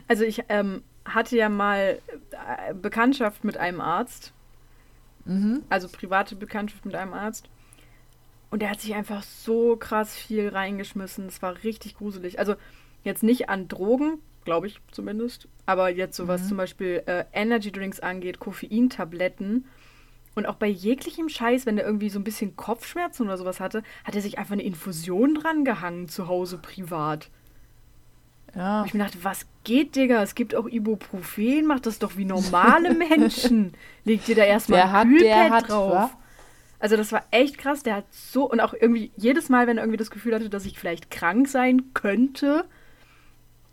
Also 0.07 0.23
ich 0.23 0.43
ähm, 0.49 0.83
hatte 1.05 1.37
ja 1.37 1.49
mal 1.49 1.99
äh, 2.67 2.73
Bekanntschaft 2.73 3.43
mit 3.43 3.57
einem 3.57 3.81
Arzt, 3.81 4.31
Mhm. 5.27 5.63
also 5.69 5.87
private 5.87 6.35
Bekanntschaft 6.35 6.85
mit 6.85 6.93
einem 6.95 7.13
Arzt. 7.13 7.49
Und 8.51 8.61
der 8.61 8.69
hat 8.69 8.79
sich 8.79 8.93
einfach 8.93 9.23
so 9.23 9.75
krass 9.75 10.13
viel 10.15 10.49
reingeschmissen. 10.49 11.25
Es 11.27 11.41
war 11.41 11.63
richtig 11.63 11.95
gruselig. 11.95 12.37
Also 12.37 12.55
jetzt 13.03 13.23
nicht 13.23 13.49
an 13.49 13.67
Drogen, 13.67 14.19
glaube 14.43 14.67
ich 14.67 14.79
zumindest, 14.91 15.47
aber 15.65 15.89
jetzt 15.89 16.15
so 16.17 16.27
was 16.27 16.43
Mhm. 16.43 16.47
zum 16.49 16.57
Beispiel 16.57 17.03
äh, 17.05 17.25
Energy 17.33 17.71
Drinks 17.71 17.99
angeht, 17.99 18.39
Koffeintabletten. 18.39 19.65
Und 20.35 20.45
auch 20.47 20.55
bei 20.55 20.67
jeglichem 20.67 21.29
Scheiß, 21.29 21.65
wenn 21.65 21.77
der 21.77 21.85
irgendwie 21.85 22.09
so 22.09 22.19
ein 22.19 22.23
bisschen 22.25 22.55
Kopfschmerzen 22.57 23.23
oder 23.23 23.37
sowas 23.37 23.59
hatte, 23.61 23.83
hat 24.03 24.15
er 24.15 24.21
sich 24.21 24.37
einfach 24.37 24.51
eine 24.53 24.63
Infusion 24.63 25.35
dran 25.35 25.63
gehangen 25.63 26.09
zu 26.09 26.27
Hause 26.27 26.57
privat. 26.57 27.29
Ja. 28.53 28.81
Wo 28.81 28.85
ich 28.85 28.93
mir 28.93 29.03
dachte, 29.03 29.17
was 29.23 29.45
geht, 29.63 29.95
Digga? 29.95 30.21
Es 30.21 30.35
gibt 30.35 30.55
auch 30.55 30.67
Ibuprofen, 30.67 31.65
macht 31.65 31.85
das 31.85 31.99
doch 31.99 32.15
wie 32.17 32.25
normale 32.25 32.93
Menschen. 32.93 33.73
Legt 34.03 34.27
dir 34.27 34.35
da 34.35 34.43
erstmal 34.43 34.79
Wer 34.79 34.85
ein 34.87 34.91
hat, 34.93 35.07
Kühlpad 35.07 35.25
der 35.25 35.49
hat, 35.51 35.69
drauf. 35.69 35.91
wa? 35.93 36.09
Also 36.79 36.97
das 36.97 37.11
war 37.11 37.23
echt 37.31 37.57
krass. 37.57 37.83
Der 37.83 37.95
hat 37.95 38.05
so 38.11 38.49
und 38.49 38.59
auch 38.59 38.73
irgendwie 38.73 39.11
jedes 39.17 39.49
Mal, 39.49 39.67
wenn 39.67 39.77
er 39.77 39.83
irgendwie 39.83 39.97
das 39.97 40.11
Gefühl 40.11 40.35
hatte, 40.35 40.49
dass 40.49 40.65
ich 40.65 40.77
vielleicht 40.77 41.09
krank 41.11 41.47
sein 41.47 41.93
könnte, 41.93 42.65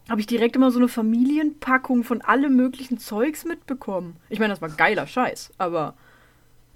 habe 0.09 0.21
ich 0.21 0.27
direkt 0.27 0.57
immer 0.57 0.71
so 0.71 0.79
eine 0.79 0.89
Familienpackung 0.89 2.05
von 2.05 2.23
allem 2.23 2.57
möglichen 2.57 2.99
Zeugs 2.99 3.45
mitbekommen. 3.45 4.17
Ich 4.29 4.39
meine, 4.39 4.53
das 4.53 4.61
war 4.61 4.69
geiler 4.71 5.07
Scheiß, 5.07 5.53
aber 5.59 5.95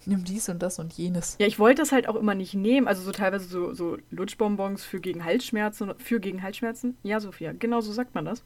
Nimm 0.08 0.22
dies 0.22 0.48
und 0.48 0.62
das 0.62 0.78
und 0.78 0.92
jenes. 0.92 1.36
ja, 1.40 1.48
ich 1.48 1.58
wollte 1.58 1.82
das 1.82 1.90
halt 1.90 2.08
auch 2.08 2.14
immer 2.14 2.36
nicht 2.36 2.54
nehmen. 2.54 2.86
Also 2.86 3.02
so 3.02 3.10
teilweise 3.10 3.46
so, 3.46 3.74
so 3.74 3.98
Lutschbonbons 4.10 4.84
für 4.84 5.00
gegen 5.00 5.24
Halsschmerzen, 5.24 5.92
für 5.98 6.20
gegen 6.20 6.42
Halsschmerzen. 6.44 6.96
Ja, 7.02 7.18
Sophia, 7.18 7.52
genau 7.52 7.80
so 7.80 7.92
sagt 7.92 8.14
man 8.14 8.24
das. 8.24 8.42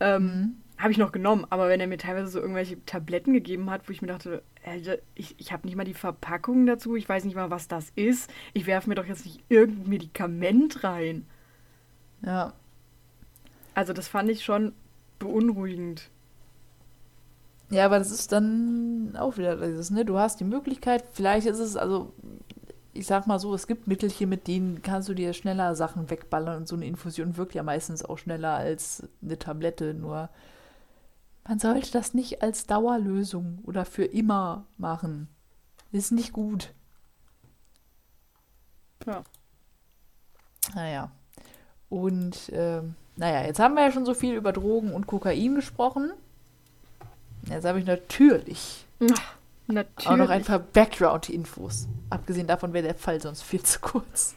Ähm, 0.00 0.22
Mhm. 0.22 0.56
Habe 0.78 0.90
ich 0.90 0.98
noch 0.98 1.12
genommen, 1.12 1.46
aber 1.48 1.68
wenn 1.68 1.78
er 1.80 1.86
mir 1.86 1.98
teilweise 1.98 2.26
so 2.26 2.40
irgendwelche 2.40 2.84
Tabletten 2.86 3.32
gegeben 3.32 3.70
hat, 3.70 3.88
wo 3.88 3.92
ich 3.92 4.02
mir 4.02 4.08
dachte, 4.08 4.42
Alter, 4.66 4.98
ich, 5.14 5.36
ich 5.38 5.52
habe 5.52 5.64
nicht 5.66 5.76
mal 5.76 5.84
die 5.84 5.94
Verpackung 5.94 6.66
dazu, 6.66 6.96
ich 6.96 7.08
weiß 7.08 7.24
nicht 7.24 7.36
mal, 7.36 7.50
was 7.50 7.68
das 7.68 7.92
ist. 7.94 8.28
Ich 8.52 8.66
werfe 8.66 8.88
mir 8.88 8.96
doch 8.96 9.06
jetzt 9.06 9.24
nicht 9.24 9.40
irgendein 9.48 9.88
Medikament 9.90 10.82
rein. 10.82 11.24
Ja. 12.24 12.52
Also 13.74 13.92
das 13.92 14.08
fand 14.08 14.28
ich 14.28 14.44
schon 14.44 14.72
beunruhigend. 15.18 16.10
Ja, 17.70 17.86
aber 17.86 17.98
das 17.98 18.10
ist 18.10 18.32
dann 18.32 19.16
auch 19.16 19.38
wieder 19.38 19.56
dieses, 19.56 19.90
ne? 19.90 20.04
Du 20.04 20.18
hast 20.18 20.40
die 20.40 20.44
Möglichkeit, 20.44 21.04
vielleicht 21.12 21.46
ist 21.46 21.58
es, 21.58 21.76
also, 21.76 22.12
ich 22.92 23.06
sag 23.06 23.26
mal 23.26 23.38
so, 23.38 23.54
es 23.54 23.66
gibt 23.66 23.86
Mittelchen, 23.86 24.28
mit 24.28 24.46
denen 24.46 24.82
kannst 24.82 25.08
du 25.08 25.14
dir 25.14 25.32
schneller 25.32 25.74
Sachen 25.74 26.10
wegballern 26.10 26.58
und 26.58 26.68
so 26.68 26.76
eine 26.76 26.86
Infusion 26.86 27.38
wirkt 27.38 27.54
ja 27.54 27.62
meistens 27.62 28.04
auch 28.04 28.18
schneller 28.18 28.54
als 28.54 29.08
eine 29.22 29.38
Tablette, 29.38 29.94
nur 29.94 30.28
man 31.48 31.58
sollte 31.58 31.90
das 31.92 32.12
nicht 32.12 32.42
als 32.42 32.66
Dauerlösung 32.66 33.60
oder 33.64 33.84
für 33.84 34.04
immer 34.04 34.66
machen. 34.76 35.28
Ist 35.92 36.12
nicht 36.12 36.32
gut. 36.32 36.72
Ja. 39.06 39.24
Naja. 40.74 41.10
Und 41.88 42.50
ähm, 42.52 42.94
naja, 43.16 43.46
jetzt 43.46 43.58
haben 43.58 43.74
wir 43.74 43.82
ja 43.82 43.92
schon 43.92 44.06
so 44.06 44.14
viel 44.14 44.34
über 44.34 44.52
Drogen 44.52 44.92
und 44.92 45.06
Kokain 45.06 45.54
gesprochen. 45.54 46.12
Jetzt 47.48 47.64
habe 47.64 47.80
ich 47.80 47.86
natürlich 47.86 48.86
Natürlich. 49.66 50.08
auch 50.08 50.16
noch 50.16 50.30
ein 50.30 50.44
paar 50.44 50.58
Background-Infos. 50.58 51.88
Abgesehen 52.10 52.46
davon 52.46 52.72
wäre 52.72 52.84
der 52.84 52.94
Fall 52.94 53.20
sonst 53.20 53.42
viel 53.42 53.62
zu 53.62 53.80
kurz. 53.80 54.34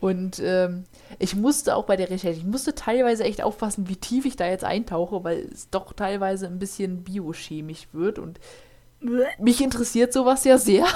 Und 0.00 0.40
ähm, 0.40 0.84
ich 1.18 1.34
musste 1.34 1.76
auch 1.76 1.84
bei 1.84 1.96
der 1.96 2.10
Recherche, 2.10 2.38
ich 2.38 2.44
musste 2.44 2.74
teilweise 2.74 3.24
echt 3.24 3.42
aufpassen, 3.42 3.88
wie 3.88 3.96
tief 3.96 4.24
ich 4.26 4.36
da 4.36 4.46
jetzt 4.46 4.64
eintauche, 4.64 5.24
weil 5.24 5.48
es 5.52 5.70
doch 5.70 5.92
teilweise 5.92 6.46
ein 6.46 6.58
bisschen 6.58 7.04
biochemisch 7.04 7.88
wird. 7.92 8.18
Und 8.18 8.38
mich 9.38 9.62
interessiert 9.62 10.12
sowas 10.12 10.44
ja 10.44 10.58
sehr. 10.58 10.86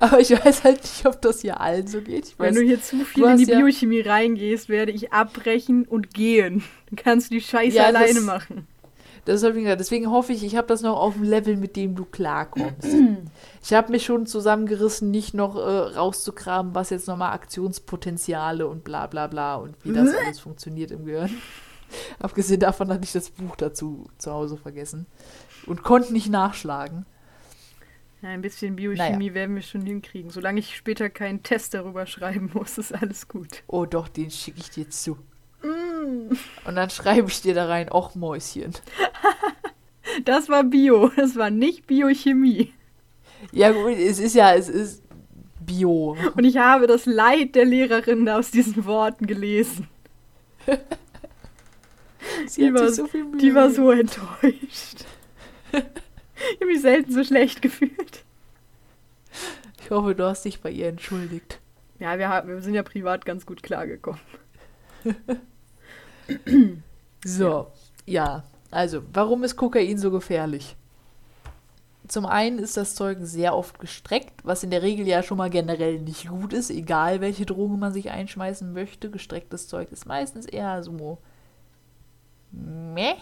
Aber 0.00 0.20
ich 0.20 0.30
weiß 0.30 0.64
halt 0.64 0.82
nicht, 0.82 1.06
ob 1.06 1.20
das 1.22 1.40
hier 1.40 1.60
allen 1.60 1.86
so 1.86 2.00
geht. 2.00 2.26
Ich 2.28 2.38
weiß, 2.38 2.48
Wenn 2.48 2.54
du 2.54 2.62
hier 2.62 2.80
zu 2.82 2.96
viel 3.04 3.24
in 3.24 3.36
die 3.36 3.42
hast 3.44 3.48
ja- 3.50 3.58
Biochemie 3.58 4.00
reingehst, 4.00 4.68
werde 4.68 4.92
ich 4.92 5.12
abbrechen 5.12 5.84
und 5.86 6.14
gehen. 6.14 6.62
Dann 6.90 6.96
kannst 6.96 7.30
du 7.30 7.34
die 7.34 7.40
Scheiße 7.40 7.76
Ja, 7.76 7.92
das- 7.92 8.02
alleine 8.02 8.20
machen. 8.22 8.66
Das 9.24 9.44
hab 9.44 9.54
ich 9.54 9.62
gesagt. 9.62 9.78
Deswegen 9.78 10.10
hoffe 10.10 10.32
ich, 10.32 10.42
ich 10.44 10.56
habe 10.56 10.66
das 10.66 10.82
noch 10.82 10.96
auf 10.98 11.14
dem 11.14 11.22
Level, 11.22 11.56
mit 11.56 11.76
dem 11.76 11.94
du 11.94 12.04
klarkommst. 12.04 12.88
ich 13.62 13.72
habe 13.72 13.92
mich 13.92 14.04
schon 14.04 14.26
zusammengerissen, 14.26 15.12
nicht 15.12 15.32
noch 15.32 15.54
äh, 15.54 15.60
rauszukramen, 15.60 16.74
was 16.74 16.90
jetzt 16.90 17.06
nochmal 17.06 17.32
Aktionspotenziale 17.32 18.66
und 18.66 18.82
bla 18.82 19.06
bla 19.06 19.28
bla 19.28 19.54
und 19.56 19.76
wie 19.84 19.92
das 19.92 20.08
alles 20.26 20.40
funktioniert 20.40 20.90
im 20.90 21.04
Gehirn. 21.04 21.30
Abgesehen 22.18 22.58
davon 22.60 22.88
hatte 22.88 23.04
ich 23.04 23.12
das 23.12 23.30
Buch 23.30 23.54
dazu 23.54 24.06
zu 24.18 24.32
Hause 24.32 24.56
vergessen 24.56 25.06
und 25.66 25.84
konnte 25.84 26.12
nicht 26.12 26.28
nachschlagen. 26.28 27.06
Ja, 28.22 28.28
ein 28.28 28.40
bisschen 28.42 28.76
Biochemie 28.76 29.34
werden 29.34 29.56
wir 29.56 29.62
schon 29.62 29.84
hinkriegen. 29.84 30.30
Solange 30.30 30.60
ich 30.60 30.76
später 30.76 31.10
keinen 31.10 31.42
Test 31.42 31.74
darüber 31.74 32.06
schreiben 32.06 32.50
muss, 32.54 32.78
ist 32.78 32.92
alles 32.94 33.26
gut. 33.28 33.64
Oh 33.66 33.84
doch, 33.84 34.06
den 34.08 34.30
schicke 34.30 34.60
ich 34.60 34.70
dir 34.70 34.88
zu. 34.88 35.18
Und 35.62 36.74
dann 36.76 36.90
schreibe 36.90 37.28
ich 37.28 37.42
dir 37.42 37.54
da 37.54 37.66
rein, 37.66 37.90
och 37.90 38.14
Mäuschen. 38.14 38.72
Das 40.24 40.48
war 40.50 40.62
Bio, 40.64 41.10
das 41.16 41.36
war 41.36 41.48
nicht 41.50 41.86
Biochemie. 41.86 42.72
Ja 43.50 43.70
gut, 43.72 43.96
es 43.96 44.18
ist 44.18 44.34
ja, 44.34 44.52
es 44.54 44.68
ist 44.68 45.02
Bio. 45.60 46.16
Und 46.36 46.44
ich 46.44 46.58
habe 46.58 46.86
das 46.86 47.06
Leid 47.06 47.54
der 47.54 47.64
Lehrerin 47.64 48.28
aus 48.28 48.50
diesen 48.50 48.84
Worten 48.84 49.26
gelesen. 49.26 49.88
Sie 52.46 52.62
Die 52.66 52.74
war- 52.74 52.90
so 52.92 53.08
Die 53.40 53.54
war 53.54 53.70
so 53.70 53.90
enttäuscht. 53.90 55.04
Ich 56.54 56.60
habe 56.60 56.66
mich 56.66 56.80
selten 56.80 57.12
so 57.12 57.24
schlecht 57.24 57.62
gefühlt. 57.62 58.24
Ich 59.82 59.90
hoffe, 59.90 60.14
du 60.14 60.24
hast 60.24 60.44
dich 60.44 60.60
bei 60.60 60.70
ihr 60.70 60.88
entschuldigt. 60.88 61.60
Ja, 61.98 62.18
wir, 62.18 62.28
haben, 62.28 62.48
wir 62.48 62.60
sind 62.60 62.74
ja 62.74 62.82
privat 62.82 63.24
ganz 63.24 63.46
gut 63.46 63.62
klargekommen. 63.62 64.20
So, 67.24 67.68
ja. 68.06 68.44
Also, 68.70 69.02
warum 69.12 69.44
ist 69.44 69.56
Kokain 69.56 69.98
so 69.98 70.10
gefährlich? 70.10 70.76
Zum 72.08 72.26
einen 72.26 72.58
ist 72.58 72.76
das 72.76 72.94
Zeug 72.94 73.18
sehr 73.20 73.54
oft 73.54 73.78
gestreckt, 73.78 74.32
was 74.44 74.64
in 74.64 74.70
der 74.70 74.82
Regel 74.82 75.06
ja 75.06 75.22
schon 75.22 75.38
mal 75.38 75.50
generell 75.50 76.00
nicht 76.00 76.28
gut 76.28 76.52
ist, 76.52 76.70
egal 76.70 77.20
welche 77.20 77.46
Drogen 77.46 77.78
man 77.78 77.92
sich 77.92 78.10
einschmeißen 78.10 78.72
möchte. 78.72 79.10
Gestrecktes 79.10 79.68
Zeug 79.68 79.92
ist 79.92 80.06
meistens 80.06 80.46
eher 80.46 80.82
so 80.82 81.18
meh. 82.50 83.14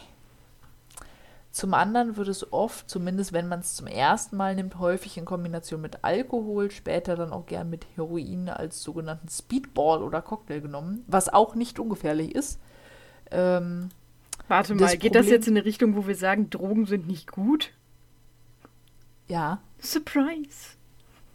Zum 1.53 1.75
anderen 1.75 2.17
wird 2.17 2.29
es 2.29 2.53
oft, 2.53 2.89
zumindest 2.89 3.33
wenn 3.33 3.49
man 3.49 3.59
es 3.61 3.75
zum 3.75 3.89
ersten 3.89 4.37
Mal 4.37 4.55
nimmt, 4.55 4.79
häufig 4.79 5.17
in 5.19 5.25
Kombination 5.25 5.81
mit 5.81 6.05
Alkohol, 6.05 6.71
später 6.71 7.17
dann 7.17 7.33
auch 7.33 7.47
gern 7.47 7.69
mit 7.69 7.87
Heroin 7.97 8.49
als 8.49 8.83
sogenannten 8.83 9.29
Speedball 9.29 10.03
oder 10.03 10.23
Cocktail 10.23 10.61
genommen, 10.61 11.05
was 11.09 11.29
auch 11.29 11.57
nicht 11.57 11.81
ungefährlich 11.81 12.35
ist. 12.35 12.61
Ähm, 13.33 13.89
Warte 14.47 14.75
Das 14.75 14.81
mal, 14.93 14.97
geht 14.99 15.15
das 15.15 15.23
Problem- 15.27 15.35
jetzt 15.35 15.49
in 15.49 15.57
eine 15.57 15.65
Richtung, 15.65 15.97
wo 15.97 16.07
wir 16.07 16.15
sagen, 16.17 16.51
Drogen 16.51 16.87
sind 16.87 17.07
nicht 17.07 17.31
gut? 17.33 17.73
ja, 19.29 19.61
Surprise. 19.81 20.77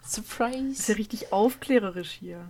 Das 0.01 0.17
ist 0.17 0.17
ja 0.17 0.23
Surprise. 0.23 0.97
richtig 0.97 1.33
aufklärerisch 1.33 2.11
hier. 2.11 2.41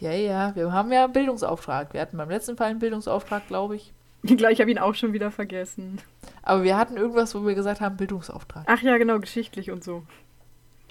Ja, 0.00 0.12
ja, 0.12 0.54
wir 0.54 0.72
haben 0.72 0.92
ja 0.92 1.04
einen 1.04 1.12
Bildungsauftrag. 1.12 1.92
Wir 1.94 2.00
hatten 2.00 2.16
beim 2.16 2.28
letzten 2.30 2.56
Fall 2.56 2.70
einen 2.70 2.78
Bildungsauftrag, 2.78 3.46
glaube 3.48 3.76
ich. 3.76 3.92
Gleich 4.36 4.60
habe 4.60 4.70
ich 4.70 4.76
ihn 4.76 4.82
auch 4.82 4.94
schon 4.94 5.12
wieder 5.12 5.30
vergessen. 5.30 6.00
Aber 6.42 6.62
wir 6.62 6.76
hatten 6.76 6.96
irgendwas, 6.96 7.34
wo 7.34 7.44
wir 7.44 7.54
gesagt 7.54 7.80
haben, 7.80 7.96
Bildungsauftrag. 7.96 8.64
Ach 8.66 8.80
ja, 8.82 8.96
genau, 8.98 9.18
geschichtlich 9.18 9.70
und 9.70 9.82
so. 9.82 10.04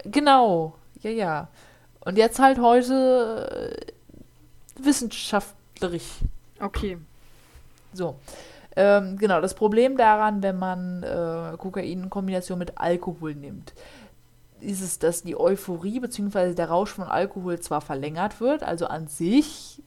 Genau, 0.04 0.76
ja, 1.02 1.12
ja. 1.12 1.48
Und 2.02 2.18
jetzt 2.18 2.40
halt 2.40 2.60
heute 2.60 3.78
äh, 3.78 4.84
wissenschaftlich. 4.84 6.20
Okay. 6.60 6.98
So. 7.94 8.16
Ähm, 8.76 9.18
genau, 9.18 9.42
das 9.42 9.54
Problem 9.54 9.98
daran, 9.98 10.42
wenn 10.44 10.58
man 10.58 11.04
äh, 11.04 11.58
Kokain 11.58 11.86
in 11.86 12.10
Kombination 12.10 12.58
mit 12.58 12.78
Alkohol 12.78 13.36
nimmt, 13.36 13.74
ist 14.62 14.82
es, 14.82 15.00
dass 15.00 15.24
die 15.24 15.38
Euphorie 15.38 16.00
bzw. 16.00 16.54
der 16.54 16.70
Rausch 16.70 16.92
von 16.92 17.04
Alkohol 17.06 17.60
zwar 17.60 17.82
verlängert 17.82 18.40
wird, 18.40 18.64
also 18.64 18.88
an 18.88 19.08
sich 19.08 19.82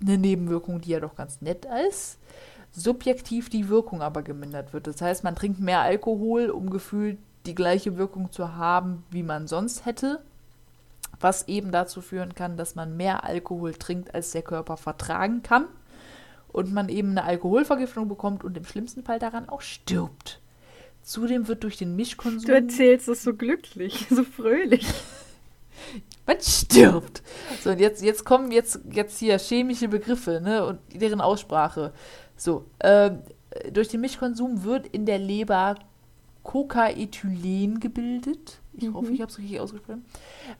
eine 0.00 0.16
Nebenwirkung, 0.16 0.80
die 0.80 0.90
ja 0.90 1.00
doch 1.00 1.14
ganz 1.14 1.42
nett 1.42 1.66
ist, 1.88 2.18
subjektiv 2.72 3.48
die 3.48 3.68
Wirkung 3.68 4.02
aber 4.02 4.22
gemindert 4.22 4.72
wird. 4.72 4.86
Das 4.86 5.00
heißt, 5.00 5.24
man 5.24 5.34
trinkt 5.34 5.60
mehr 5.60 5.80
Alkohol, 5.80 6.50
um 6.50 6.70
gefühlt 6.70 7.18
die 7.46 7.54
gleiche 7.54 7.96
Wirkung 7.96 8.30
zu 8.32 8.54
haben, 8.56 9.04
wie 9.10 9.22
man 9.22 9.46
sonst 9.46 9.86
hätte, 9.86 10.20
was 11.18 11.48
eben 11.48 11.72
dazu 11.72 12.00
führen 12.00 12.34
kann, 12.34 12.56
dass 12.56 12.74
man 12.74 12.96
mehr 12.96 13.24
Alkohol 13.24 13.74
trinkt, 13.74 14.14
als 14.14 14.30
der 14.30 14.42
Körper 14.42 14.76
vertragen 14.76 15.42
kann 15.42 15.66
und 16.48 16.72
man 16.72 16.88
eben 16.88 17.10
eine 17.10 17.24
Alkoholvergiftung 17.24 18.08
bekommt 18.08 18.44
und 18.44 18.56
im 18.56 18.64
schlimmsten 18.64 19.02
Fall 19.02 19.18
daran 19.18 19.48
auch 19.48 19.62
stirbt. 19.62 20.40
Zudem 21.02 21.48
wird 21.48 21.64
durch 21.64 21.76
den 21.76 21.96
Mischkonsum 21.96 22.46
Du 22.46 22.54
erzählst 22.54 23.08
es 23.08 23.22
so 23.22 23.34
glücklich, 23.34 24.06
so 24.10 24.22
fröhlich. 24.22 24.86
man 26.26 26.40
stirbt. 26.40 27.22
So, 27.62 27.70
und 27.70 27.80
jetzt, 27.80 28.02
jetzt 28.02 28.24
kommen 28.24 28.52
jetzt, 28.52 28.80
jetzt 28.90 29.18
hier 29.18 29.38
chemische 29.38 29.88
Begriffe 29.88 30.40
ne, 30.42 30.64
und 30.64 30.78
deren 30.92 31.20
Aussprache. 31.20 31.92
So, 32.40 32.64
ähm, 32.80 33.18
durch 33.70 33.88
den 33.88 34.00
Mischkonsum 34.00 34.64
wird 34.64 34.86
in 34.86 35.04
der 35.04 35.18
Leber 35.18 35.74
Cocaethylen 36.42 37.80
gebildet. 37.80 38.60
Ich 38.72 38.88
Mhm. 38.88 38.94
hoffe, 38.94 39.12
ich 39.12 39.20
habe 39.20 39.30
es 39.30 39.36
richtig 39.38 39.60
ausgesprochen. 39.60 40.06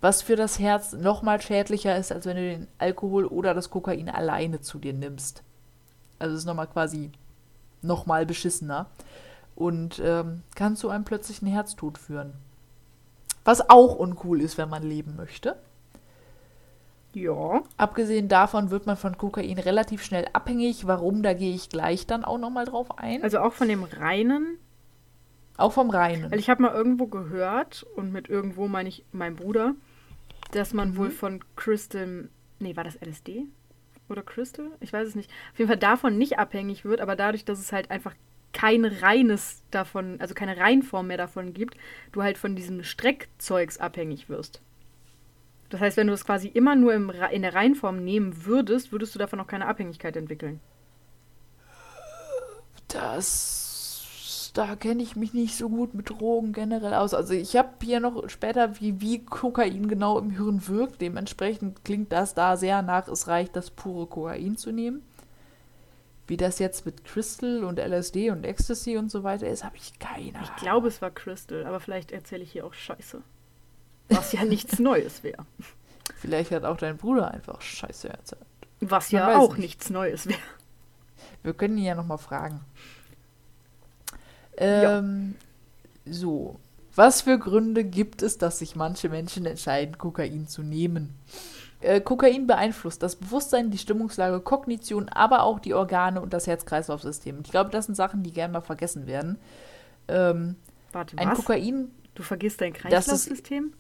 Was 0.02 0.20
für 0.20 0.36
das 0.36 0.58
Herz 0.58 0.92
nochmal 0.92 1.40
schädlicher 1.40 1.96
ist, 1.96 2.12
als 2.12 2.26
wenn 2.26 2.36
du 2.36 2.42
den 2.42 2.66
Alkohol 2.78 3.24
oder 3.24 3.54
das 3.54 3.70
Kokain 3.70 4.10
alleine 4.10 4.60
zu 4.60 4.78
dir 4.78 4.92
nimmst. 4.92 5.42
Also 6.18 6.34
es 6.34 6.40
ist 6.40 6.46
nochmal 6.46 6.66
quasi 6.66 7.12
nochmal 7.80 8.26
beschissener. 8.26 8.86
Und 9.56 10.00
ähm, 10.04 10.42
kann 10.54 10.76
zu 10.76 10.90
einem 10.90 11.04
plötzlichen 11.04 11.48
Herztod 11.48 11.96
führen. 11.96 12.34
Was 13.44 13.70
auch 13.70 13.94
uncool 13.96 14.42
ist, 14.42 14.58
wenn 14.58 14.68
man 14.68 14.82
leben 14.82 15.16
möchte. 15.16 15.56
Ja. 17.12 17.62
Abgesehen 17.76 18.28
davon 18.28 18.70
wird 18.70 18.86
man 18.86 18.96
von 18.96 19.18
Kokain 19.18 19.58
relativ 19.58 20.02
schnell 20.04 20.26
abhängig. 20.32 20.86
Warum, 20.86 21.22
da 21.22 21.34
gehe 21.34 21.54
ich 21.54 21.68
gleich 21.68 22.06
dann 22.06 22.24
auch 22.24 22.38
nochmal 22.38 22.64
drauf 22.66 22.98
ein. 22.98 23.22
Also 23.22 23.40
auch 23.40 23.52
von 23.52 23.68
dem 23.68 23.82
reinen. 23.84 24.58
auch 25.56 25.72
vom 25.72 25.90
Reinen. 25.90 26.30
Weil 26.30 26.38
ich 26.38 26.48
habe 26.48 26.62
mal 26.62 26.72
irgendwo 26.72 27.06
gehört, 27.06 27.84
und 27.94 28.12
mit 28.12 28.28
irgendwo 28.30 28.66
meine 28.66 28.88
ich 28.88 29.04
mein 29.12 29.36
Bruder, 29.36 29.74
dass 30.52 30.72
man 30.72 30.90
Mhm. 30.92 30.96
wohl 30.96 31.10
von 31.10 31.44
Crystal. 31.56 32.28
Nee, 32.60 32.76
war 32.76 32.84
das 32.84 32.96
LSD? 32.96 33.44
Oder 34.08 34.22
Crystal? 34.22 34.70
Ich 34.80 34.92
weiß 34.92 35.06
es 35.08 35.14
nicht. 35.16 35.30
Auf 35.52 35.58
jeden 35.58 35.68
Fall 35.68 35.76
davon 35.78 36.16
nicht 36.16 36.38
abhängig 36.38 36.84
wird, 36.86 37.00
aber 37.02 37.14
dadurch, 37.14 37.44
dass 37.44 37.58
es 37.58 37.72
halt 37.72 37.90
einfach 37.90 38.14
kein 38.54 38.84
reines 38.86 39.62
davon, 39.70 40.16
also 40.20 40.34
keine 40.34 40.56
Reinform 40.56 41.08
mehr 41.08 41.18
davon 41.18 41.52
gibt, 41.52 41.76
du 42.12 42.22
halt 42.22 42.38
von 42.38 42.56
diesem 42.56 42.82
Streckzeugs 42.82 43.78
abhängig 43.78 44.28
wirst. 44.30 44.62
Das 45.70 45.80
heißt, 45.80 45.96
wenn 45.96 46.08
du 46.08 46.12
es 46.12 46.24
quasi 46.24 46.48
immer 46.48 46.74
nur 46.74 46.92
im, 46.94 47.10
in 47.30 47.42
der 47.42 47.54
Reinform 47.54 48.04
nehmen 48.04 48.44
würdest, 48.44 48.92
würdest 48.92 49.14
du 49.14 49.18
davon 49.18 49.40
auch 49.40 49.46
keine 49.46 49.66
Abhängigkeit 49.66 50.16
entwickeln. 50.16 50.60
Das, 52.88 54.50
da 54.54 54.74
kenne 54.74 55.00
ich 55.00 55.14
mich 55.14 55.32
nicht 55.32 55.56
so 55.56 55.68
gut 55.68 55.94
mit 55.94 56.10
Drogen 56.10 56.52
generell 56.52 56.94
aus. 56.94 57.14
Also 57.14 57.34
ich 57.34 57.56
habe 57.56 57.68
hier 57.82 58.00
noch 58.00 58.28
später, 58.28 58.80
wie, 58.80 59.00
wie 59.00 59.24
Kokain 59.24 59.86
genau 59.86 60.18
im 60.18 60.30
Hirn 60.30 60.66
wirkt. 60.66 61.00
Dementsprechend 61.00 61.84
klingt 61.84 62.10
das 62.10 62.34
da 62.34 62.56
sehr 62.56 62.82
nach, 62.82 63.06
es 63.06 63.28
reicht, 63.28 63.54
das 63.54 63.70
pure 63.70 64.08
Kokain 64.08 64.56
zu 64.56 64.72
nehmen. 64.72 65.04
Wie 66.26 66.36
das 66.36 66.58
jetzt 66.58 66.84
mit 66.84 67.04
Crystal 67.04 67.62
und 67.62 67.78
LSD 67.78 68.30
und 68.30 68.44
Ecstasy 68.44 68.96
und 68.96 69.08
so 69.10 69.22
weiter 69.22 69.46
ist, 69.46 69.62
habe 69.64 69.76
ich 69.76 70.00
keine 70.00 70.38
Ahnung. 70.38 70.50
Ich 70.56 70.62
glaube, 70.62 70.88
es 70.88 71.00
war 71.00 71.10
Crystal, 71.10 71.64
aber 71.64 71.78
vielleicht 71.78 72.10
erzähle 72.10 72.42
ich 72.42 72.50
hier 72.50 72.66
auch 72.66 72.74
Scheiße. 72.74 73.22
Was 74.10 74.32
ja 74.32 74.44
nichts 74.44 74.78
Neues 74.80 75.22
wäre. 75.22 75.44
Vielleicht 76.16 76.50
hat 76.50 76.64
auch 76.64 76.76
dein 76.76 76.96
Bruder 76.96 77.30
einfach 77.30 77.60
Scheiße 77.62 78.08
erzählt. 78.10 78.42
Was 78.80 79.12
Man 79.12 79.22
ja 79.22 79.38
auch 79.38 79.50
nicht. 79.52 79.58
nichts 79.60 79.90
Neues 79.90 80.26
wäre. 80.26 80.38
Wir 81.42 81.54
können 81.54 81.78
ihn 81.78 81.84
ja 81.84 81.94
nochmal 81.94 82.18
fragen. 82.18 82.60
Ja. 84.58 84.98
Ähm, 84.98 85.34
So. 86.04 86.56
Was 86.96 87.22
für 87.22 87.38
Gründe 87.38 87.84
gibt 87.84 88.20
es, 88.20 88.36
dass 88.36 88.58
sich 88.58 88.74
manche 88.76 89.08
Menschen 89.08 89.46
entscheiden, 89.46 89.96
Kokain 89.96 90.48
zu 90.48 90.62
nehmen? 90.62 91.14
Äh, 91.80 92.00
Kokain 92.00 92.46
beeinflusst 92.46 93.02
das 93.02 93.16
Bewusstsein, 93.16 93.70
die 93.70 93.78
Stimmungslage, 93.78 94.40
Kognition, 94.40 95.08
aber 95.08 95.44
auch 95.44 95.60
die 95.60 95.72
Organe 95.72 96.20
und 96.20 96.32
das 96.34 96.46
Herz-Kreislauf-System. 96.46 97.40
Ich 97.44 97.50
glaube, 97.50 97.70
das 97.70 97.86
sind 97.86 97.94
Sachen, 97.94 98.22
die 98.22 98.32
gerne 98.32 98.52
mal 98.52 98.60
vergessen 98.60 99.06
werden. 99.06 99.38
Ähm, 100.08 100.56
Warte, 100.92 101.16
ein 101.16 101.30
was? 101.30 101.38
Kokain, 101.38 101.90
Du 102.16 102.22
vergisst 102.24 102.60
dein 102.60 102.72
Kreislaufsystem? 102.74 103.72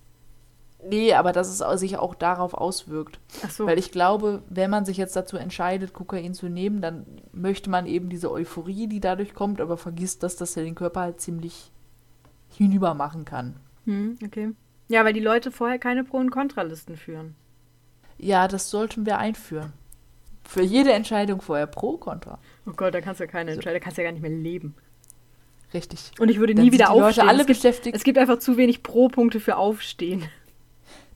Nee, 0.88 1.14
aber 1.14 1.32
dass 1.32 1.48
es 1.48 1.80
sich 1.80 1.96
auch 1.98 2.14
darauf 2.14 2.54
auswirkt. 2.54 3.18
Ach 3.44 3.50
so. 3.50 3.66
Weil 3.66 3.78
ich 3.78 3.92
glaube, 3.92 4.42
wenn 4.48 4.70
man 4.70 4.84
sich 4.84 4.96
jetzt 4.96 5.16
dazu 5.16 5.36
entscheidet, 5.36 5.92
Kokain 5.92 6.34
zu 6.34 6.48
nehmen, 6.48 6.80
dann 6.80 7.06
möchte 7.32 7.70
man 7.70 7.86
eben 7.86 8.08
diese 8.08 8.30
Euphorie, 8.30 8.86
die 8.86 9.00
dadurch 9.00 9.34
kommt, 9.34 9.60
aber 9.60 9.76
vergisst, 9.76 10.22
dass 10.22 10.36
das 10.36 10.54
ja 10.54 10.62
den 10.62 10.74
Körper 10.74 11.00
halt 11.00 11.20
ziemlich 11.20 11.70
hinüber 12.48 12.94
machen 12.94 13.24
kann. 13.24 13.56
Hm, 13.84 14.18
okay. 14.24 14.50
Ja, 14.88 15.04
weil 15.04 15.12
die 15.12 15.20
Leute 15.20 15.50
vorher 15.50 15.78
keine 15.78 16.04
Pro- 16.04 16.18
und 16.18 16.30
Kontralisten 16.30 16.96
führen. 16.96 17.36
Ja, 18.18 18.48
das 18.48 18.70
sollten 18.70 19.06
wir 19.06 19.18
einführen. 19.18 19.72
Für 20.44 20.62
jede 20.62 20.92
Entscheidung 20.92 21.40
vorher 21.40 21.66
pro, 21.66 21.96
contra. 21.96 22.38
Oh 22.66 22.72
Gott, 22.72 22.92
da 22.92 23.00
kannst 23.00 23.20
du 23.20 23.24
ja 23.24 23.30
keine 23.30 23.52
entscheiden, 23.52 23.78
da 23.78 23.84
kannst 23.84 23.98
du 23.98 24.02
ja 24.02 24.08
gar 24.08 24.12
nicht 24.12 24.22
mehr 24.22 24.30
leben. 24.30 24.74
Richtig. 25.72 26.10
Und 26.18 26.28
ich 26.28 26.38
würde 26.38 26.54
Dann 26.54 26.64
nie 26.64 26.72
wieder 26.72 26.86
die 26.86 26.92
Leute 26.92 27.06
aufstehen. 27.06 27.28
alle 27.28 27.42
es, 27.42 27.46
gibt, 27.46 27.58
beschäftigt. 27.60 27.96
es 27.96 28.02
gibt 28.02 28.18
einfach 28.18 28.40
zu 28.40 28.56
wenig 28.56 28.82
Pro-Punkte 28.82 29.38
für 29.38 29.56
Aufstehen. 29.56 30.24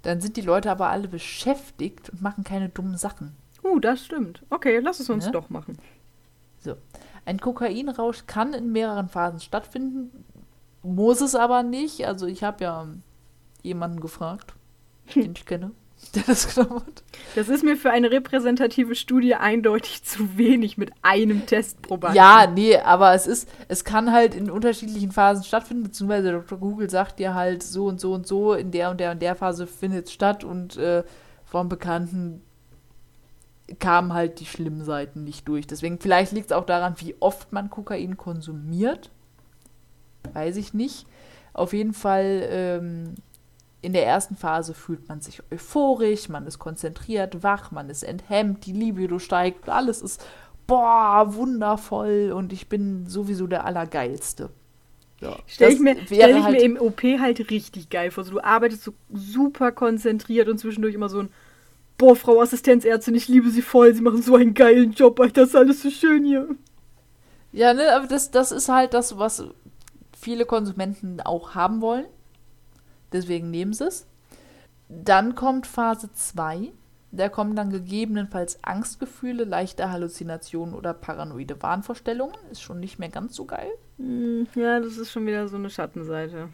Dann 0.05 0.20
sind 0.20 0.36
die 0.36 0.42
Leute 0.42 0.70
aber 0.70 0.88
alle 0.90 1.09
beschäftigt 1.09 2.11
und 2.11 2.22
machen 2.22 2.44
keine 2.44 2.68
dummen 2.68 2.96
Sachen. 2.96 3.34
Uh, 3.62 3.80
das 3.80 4.05
stimmt. 4.05 4.42
Okay, 4.50 4.78
lass 4.78 5.00
es 5.00 5.11
uns 5.11 5.26
Ne? 5.26 5.32
doch 5.32 5.50
machen. 5.50 5.78
So. 6.61 6.76
Ein 7.24 7.40
Kokainrausch 7.40 8.26
kann 8.26 8.52
in 8.52 8.70
mehreren 8.72 9.09
Phasen 9.09 9.40
stattfinden, 9.40 10.24
muss 10.82 11.20
es 11.22 11.34
aber 11.34 11.62
nicht. 11.62 12.07
Also 12.07 12.26
ich 12.26 12.44
habe 12.44 12.62
ja 12.64 12.86
jemanden 13.62 14.00
gefragt, 14.00 14.55
den 15.14 15.32
ich 15.32 15.46
kenne, 15.46 15.70
der 16.14 16.22
das 16.26 16.55
genommen 16.55 16.82
hat. 16.86 17.02
Das 17.34 17.48
ist 17.48 17.64
mir 17.64 17.76
für 17.76 17.90
eine 17.90 18.11
repräsentative 18.11 18.94
Studie 18.94 19.34
eindeutig 19.34 20.05
zu 20.05 20.36
wenig 20.36 20.78
mit 20.78 20.92
einem 21.02 21.46
Testprobanden. 21.46 22.16
Ja, 22.16 22.46
nee, 22.46 22.76
aber 22.76 23.14
es 23.14 23.26
ist, 23.26 23.48
es 23.68 23.84
kann 23.84 24.12
halt 24.12 24.34
in 24.34 24.50
unterschiedlichen 24.50 25.12
Phasen 25.12 25.44
stattfinden, 25.44 25.82
beziehungsweise 25.84 26.32
Dr. 26.32 26.59
Google 26.59 26.90
sagt 26.90 27.18
dir 27.18 27.34
halt 27.34 27.62
so 27.62 27.86
und 27.86 28.00
so 28.00 28.12
und 28.12 28.26
so, 28.26 28.55
in 28.55 28.70
der 28.70 28.90
und 28.90 29.00
der 29.00 29.12
und 29.12 29.22
der 29.22 29.34
Phase 29.34 29.66
findet 29.66 30.07
es 30.07 30.12
statt 30.12 30.44
und 30.44 30.76
äh, 30.76 31.02
vom 31.44 31.68
Bekannten 31.68 32.42
kamen 33.78 34.12
halt 34.12 34.40
die 34.40 34.46
schlimmen 34.46 34.84
Seiten 34.84 35.24
nicht 35.24 35.48
durch. 35.48 35.66
Deswegen, 35.66 35.98
vielleicht 35.98 36.32
liegt 36.32 36.46
es 36.46 36.52
auch 36.57 36.66
daran, 36.66 36.94
wie 36.98 37.14
oft 37.20 37.52
man 37.52 37.70
Kokain 37.70 38.16
konsumiert. 38.16 39.11
Weiß 40.32 40.57
ich 40.57 40.74
nicht. 40.74 41.07
Auf 41.52 41.72
jeden 41.72 41.94
Fall, 41.94 42.46
ähm, 42.50 43.14
in 43.85 43.93
der 43.93 44.07
ersten 44.07 44.37
Phase 44.37 44.74
fühlt 44.74 45.09
man 45.09 45.20
sich 45.20 45.43
euphorisch, 45.53 46.28
man 46.28 46.47
ist 46.47 46.59
konzentriert, 46.59 47.43
wach, 47.43 47.70
man 47.70 47.91
ist 47.91 48.03
enthemmt, 48.03 48.66
die 48.66 48.72
Libido 48.72 49.18
steigt, 49.18 49.68
alles 49.68 50.01
ist, 50.03 50.24
boah, 50.66 51.35
wundervoll 51.35 52.32
und 52.35 52.53
ich 52.53 52.68
bin 52.68 53.07
sowieso 53.07 53.47
der 53.47 53.64
Allergeilste. 53.64 54.51
Ja, 55.20 55.37
Stell 55.47 55.72
ich, 55.72 55.80
mir, 55.80 55.97
stell 56.07 56.37
ich 56.37 56.43
halt- 56.43 56.57
mir 56.57 56.62
im 56.62 56.76
OP 56.80 57.03
halt 57.03 57.51
richtig 57.51 57.89
geil 57.91 58.11
vor. 58.11 58.24
So, 58.24 58.32
du 58.32 58.41
arbeitest 58.41 58.82
so 58.85 58.93
super 59.12 59.70
konzentriert 59.72 60.49
und 60.49 60.59
zwischendurch 60.59 60.95
immer 60.95 61.09
so 61.09 61.20
ein 61.20 61.30
Boah, 61.97 62.16
Frau 62.16 62.41
Assistenzärztin, 62.41 63.14
ich 63.14 63.28
liebe 63.28 63.51
Sie 63.51 63.62
voll. 63.62 63.95
Sie 63.95 64.03
machen 64.03 64.20
so 64.20 64.35
einen 64.35 64.53
geilen 64.55 64.93
Job, 64.93 65.20
Alter. 65.20 65.43
Das 65.43 65.51
ist 65.51 65.57
alles 65.57 65.80
so 65.80 65.91
schön 65.91 66.24
hier. 66.24 66.49
Ja, 67.53 67.72
ne, 67.72 67.95
aber 67.95 68.09
das, 68.09 68.32
das 68.32 68.51
ist 68.51 68.68
halt 68.68 68.95
das, 68.95 69.16
was 69.16 69.45
viele 70.20 70.45
Konsumenten 70.45 71.20
auch 71.20 71.55
haben 71.55 71.80
wollen. 71.80 72.07
Deswegen 73.14 73.50
nehmen 73.50 73.72
sie 73.72 73.86
es. 73.86 74.06
Dann 74.88 75.34
kommt 75.34 75.66
Phase 75.66 76.12
2. 76.12 76.72
Da 77.12 77.28
kommen 77.28 77.54
dann 77.54 77.70
gegebenenfalls 77.70 78.58
Angstgefühle, 78.62 79.44
leichte 79.44 79.90
Halluzinationen 79.90 80.74
oder 80.74 80.92
paranoide 80.92 81.62
Wahnvorstellungen. 81.62 82.34
Ist 82.50 82.60
schon 82.60 82.80
nicht 82.80 82.98
mehr 82.98 83.08
ganz 83.08 83.34
so 83.36 83.44
geil. 83.44 83.70
Hm, 83.98 84.48
Ja, 84.56 84.80
das 84.80 84.98
ist 84.98 85.12
schon 85.12 85.26
wieder 85.26 85.46
so 85.48 85.56
eine 85.56 85.70
Schattenseite. 85.70 86.48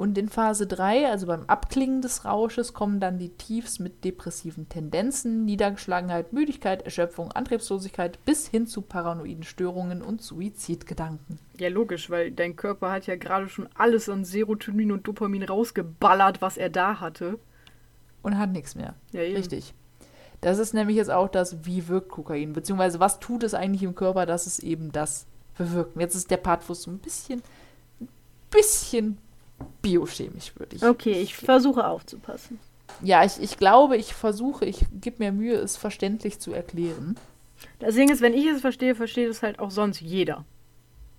Und 0.00 0.16
in 0.16 0.30
Phase 0.30 0.66
3, 0.66 1.10
also 1.10 1.26
beim 1.26 1.44
Abklingen 1.46 2.00
des 2.00 2.24
Rausches, 2.24 2.72
kommen 2.72 3.00
dann 3.00 3.18
die 3.18 3.28
Tiefs 3.28 3.80
mit 3.80 4.02
depressiven 4.02 4.66
Tendenzen, 4.66 5.44
Niedergeschlagenheit, 5.44 6.32
Müdigkeit, 6.32 6.80
Erschöpfung, 6.80 7.32
Antriebslosigkeit 7.32 8.18
bis 8.24 8.48
hin 8.48 8.66
zu 8.66 8.80
paranoiden 8.80 9.42
Störungen 9.42 10.00
und 10.00 10.22
Suizidgedanken. 10.22 11.38
Ja, 11.58 11.68
logisch, 11.68 12.08
weil 12.08 12.30
dein 12.30 12.56
Körper 12.56 12.90
hat 12.90 13.08
ja 13.08 13.16
gerade 13.16 13.50
schon 13.50 13.68
alles 13.74 14.08
an 14.08 14.24
Serotonin 14.24 14.90
und 14.90 15.06
Dopamin 15.06 15.42
rausgeballert, 15.42 16.40
was 16.40 16.56
er 16.56 16.70
da 16.70 17.00
hatte. 17.00 17.38
Und 18.22 18.38
hat 18.38 18.52
nichts 18.52 18.74
mehr. 18.74 18.94
Ja, 19.12 19.20
eben. 19.20 19.36
Richtig. 19.36 19.74
Das 20.40 20.58
ist 20.58 20.72
nämlich 20.72 20.96
jetzt 20.96 21.10
auch 21.10 21.28
das, 21.28 21.66
wie 21.66 21.88
wirkt 21.88 22.08
Kokain, 22.08 22.54
beziehungsweise 22.54 23.00
was 23.00 23.20
tut 23.20 23.42
es 23.42 23.52
eigentlich 23.52 23.82
im 23.82 23.94
Körper, 23.94 24.24
dass 24.24 24.46
es 24.46 24.60
eben 24.60 24.92
das 24.92 25.26
bewirkt. 25.58 25.94
Und 25.94 26.00
Jetzt 26.00 26.14
ist 26.14 26.30
der 26.30 26.38
Part, 26.38 26.66
wo 26.70 26.72
es 26.72 26.84
so 26.84 26.90
ein 26.90 27.00
bisschen, 27.00 27.42
ein 28.00 28.08
bisschen 28.48 29.18
biochemisch 29.82 30.52
würde 30.56 30.76
ich. 30.76 30.82
Okay, 30.82 31.12
ich 31.12 31.36
versuche 31.36 31.86
aufzupassen. 31.86 32.58
Ja, 33.02 33.24
ich, 33.24 33.40
ich 33.40 33.56
glaube, 33.56 33.96
ich 33.96 34.14
versuche, 34.14 34.64
ich 34.64 34.84
gebe 35.00 35.16
mir 35.18 35.32
Mühe, 35.32 35.56
es 35.56 35.76
verständlich 35.76 36.38
zu 36.40 36.52
erklären. 36.52 37.16
Das 37.78 37.94
Ding 37.94 38.10
ist, 38.10 38.20
wenn 38.20 38.34
ich 38.34 38.46
es 38.46 38.60
verstehe, 38.60 38.94
versteht 38.94 39.28
es 39.28 39.42
halt 39.42 39.58
auch 39.58 39.70
sonst 39.70 40.00
jeder. 40.00 40.44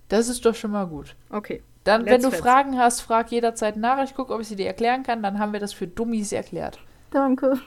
Das 0.08 0.28
ist 0.28 0.44
doch 0.44 0.54
schon 0.54 0.72
mal 0.72 0.86
gut. 0.86 1.16
Okay. 1.30 1.62
Dann, 1.84 2.04
wenn 2.04 2.12
Let's 2.12 2.24
du 2.24 2.30
fetz. 2.30 2.40
Fragen 2.40 2.78
hast, 2.78 3.00
frag 3.00 3.32
jederzeit 3.32 3.76
nach. 3.76 4.02
Ich 4.04 4.14
gucke, 4.14 4.32
ob 4.32 4.40
ich 4.40 4.48
sie 4.48 4.56
dir 4.56 4.66
erklären 4.66 5.02
kann. 5.02 5.22
Dann 5.22 5.38
haben 5.38 5.52
wir 5.52 5.60
das 5.60 5.72
für 5.72 5.86
Dummies 5.86 6.32
erklärt. 6.32 6.78
Danke. 7.10 7.58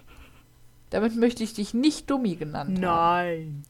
Damit 0.90 1.16
möchte 1.16 1.44
ich 1.44 1.54
dich 1.54 1.74
nicht 1.74 2.10
Dummi 2.10 2.36
genannt 2.36 2.78
haben. 2.78 2.82
Nein. 2.82 3.64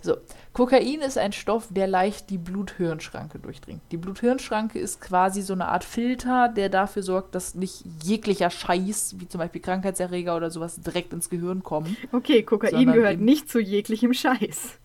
So, 0.00 0.16
Kokain 0.52 1.00
ist 1.00 1.18
ein 1.18 1.32
Stoff, 1.32 1.66
der 1.70 1.88
leicht 1.88 2.30
die 2.30 2.38
Blut-Hirn-Schranke 2.38 3.40
durchdringt. 3.40 3.82
Die 3.90 3.96
Blut-Hirn-Schranke 3.96 4.78
ist 4.78 5.00
quasi 5.00 5.42
so 5.42 5.52
eine 5.52 5.66
Art 5.68 5.82
Filter, 5.82 6.48
der 6.48 6.68
dafür 6.68 7.02
sorgt, 7.02 7.34
dass 7.34 7.56
nicht 7.56 7.84
jeglicher 8.04 8.50
Scheiß, 8.50 9.16
wie 9.18 9.28
zum 9.28 9.40
Beispiel 9.40 9.60
Krankheitserreger 9.60 10.36
oder 10.36 10.50
sowas, 10.50 10.80
direkt 10.80 11.12
ins 11.12 11.30
Gehirn 11.30 11.62
kommen. 11.62 11.96
Okay, 12.12 12.42
Kokain 12.44 12.92
gehört 12.92 13.18
nicht 13.18 13.50
zu 13.50 13.58
jeglichem 13.58 14.14
Scheiß. 14.14 14.78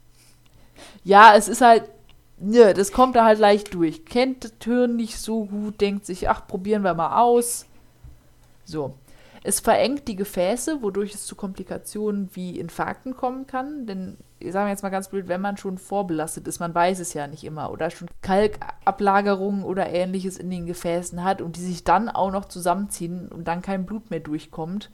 Ja, 1.03 1.36
es 1.36 1.47
ist 1.47 1.61
halt, 1.61 1.84
ne, 2.39 2.74
das 2.74 2.91
kommt 2.91 3.16
da 3.16 3.26
halt 3.26 3.39
leicht 3.39 3.74
durch. 3.74 4.05
Kennt 4.05 4.43
das 4.45 4.53
Hirn 4.64 4.95
nicht 4.95 5.20
so 5.20 5.45
gut, 5.45 5.80
denkt 5.80 6.05
sich, 6.07 6.28
ach, 6.28 6.47
probieren 6.47 6.84
wir 6.84 6.95
mal 6.95 7.22
aus. 7.22 7.68
So. 8.66 8.95
Es 9.46 9.60
verengt 9.60 10.08
die 10.08 10.16
Gefäße, 10.16 10.82
wodurch 10.82 11.14
es 11.14 11.26
zu 11.26 11.36
Komplikationen 11.36 12.30
wie 12.34 12.58
Infarkten 12.58 13.16
kommen 13.16 13.46
kann. 13.46 13.86
Denn, 13.86 14.18
sagen 14.39 14.68
wir 14.68 14.70
jetzt 14.70 14.84
mal 14.84 14.89
ganz 14.89 15.10
blöd, 15.10 15.28
wenn 15.28 15.41
man 15.41 15.58
schon 15.58 15.78
vorbelastet 15.78 16.48
ist, 16.48 16.60
man 16.60 16.74
weiß 16.74 17.00
es 17.00 17.14
ja 17.14 17.28
nicht 17.28 17.44
immer, 17.44 17.70
oder 17.70 17.89
schon 17.89 18.08
Kalkablagerungen 18.22 19.64
oder 19.64 19.89
ähnliches 19.89 20.38
in 20.38 20.50
den 20.50 20.66
Gefäßen 20.66 21.26
hat 21.26 21.41
und 21.41 21.58
die 21.58 21.62
sich 21.62 21.84
dann 21.84 22.08
auch 22.08 22.32
noch 22.32 22.46
zusammenziehen 22.46 23.28
und 23.28 23.46
dann 23.48 23.62
kein 23.62 23.86
Blut 23.86 24.10
mehr 24.10 24.22
durchkommt, 24.22 24.89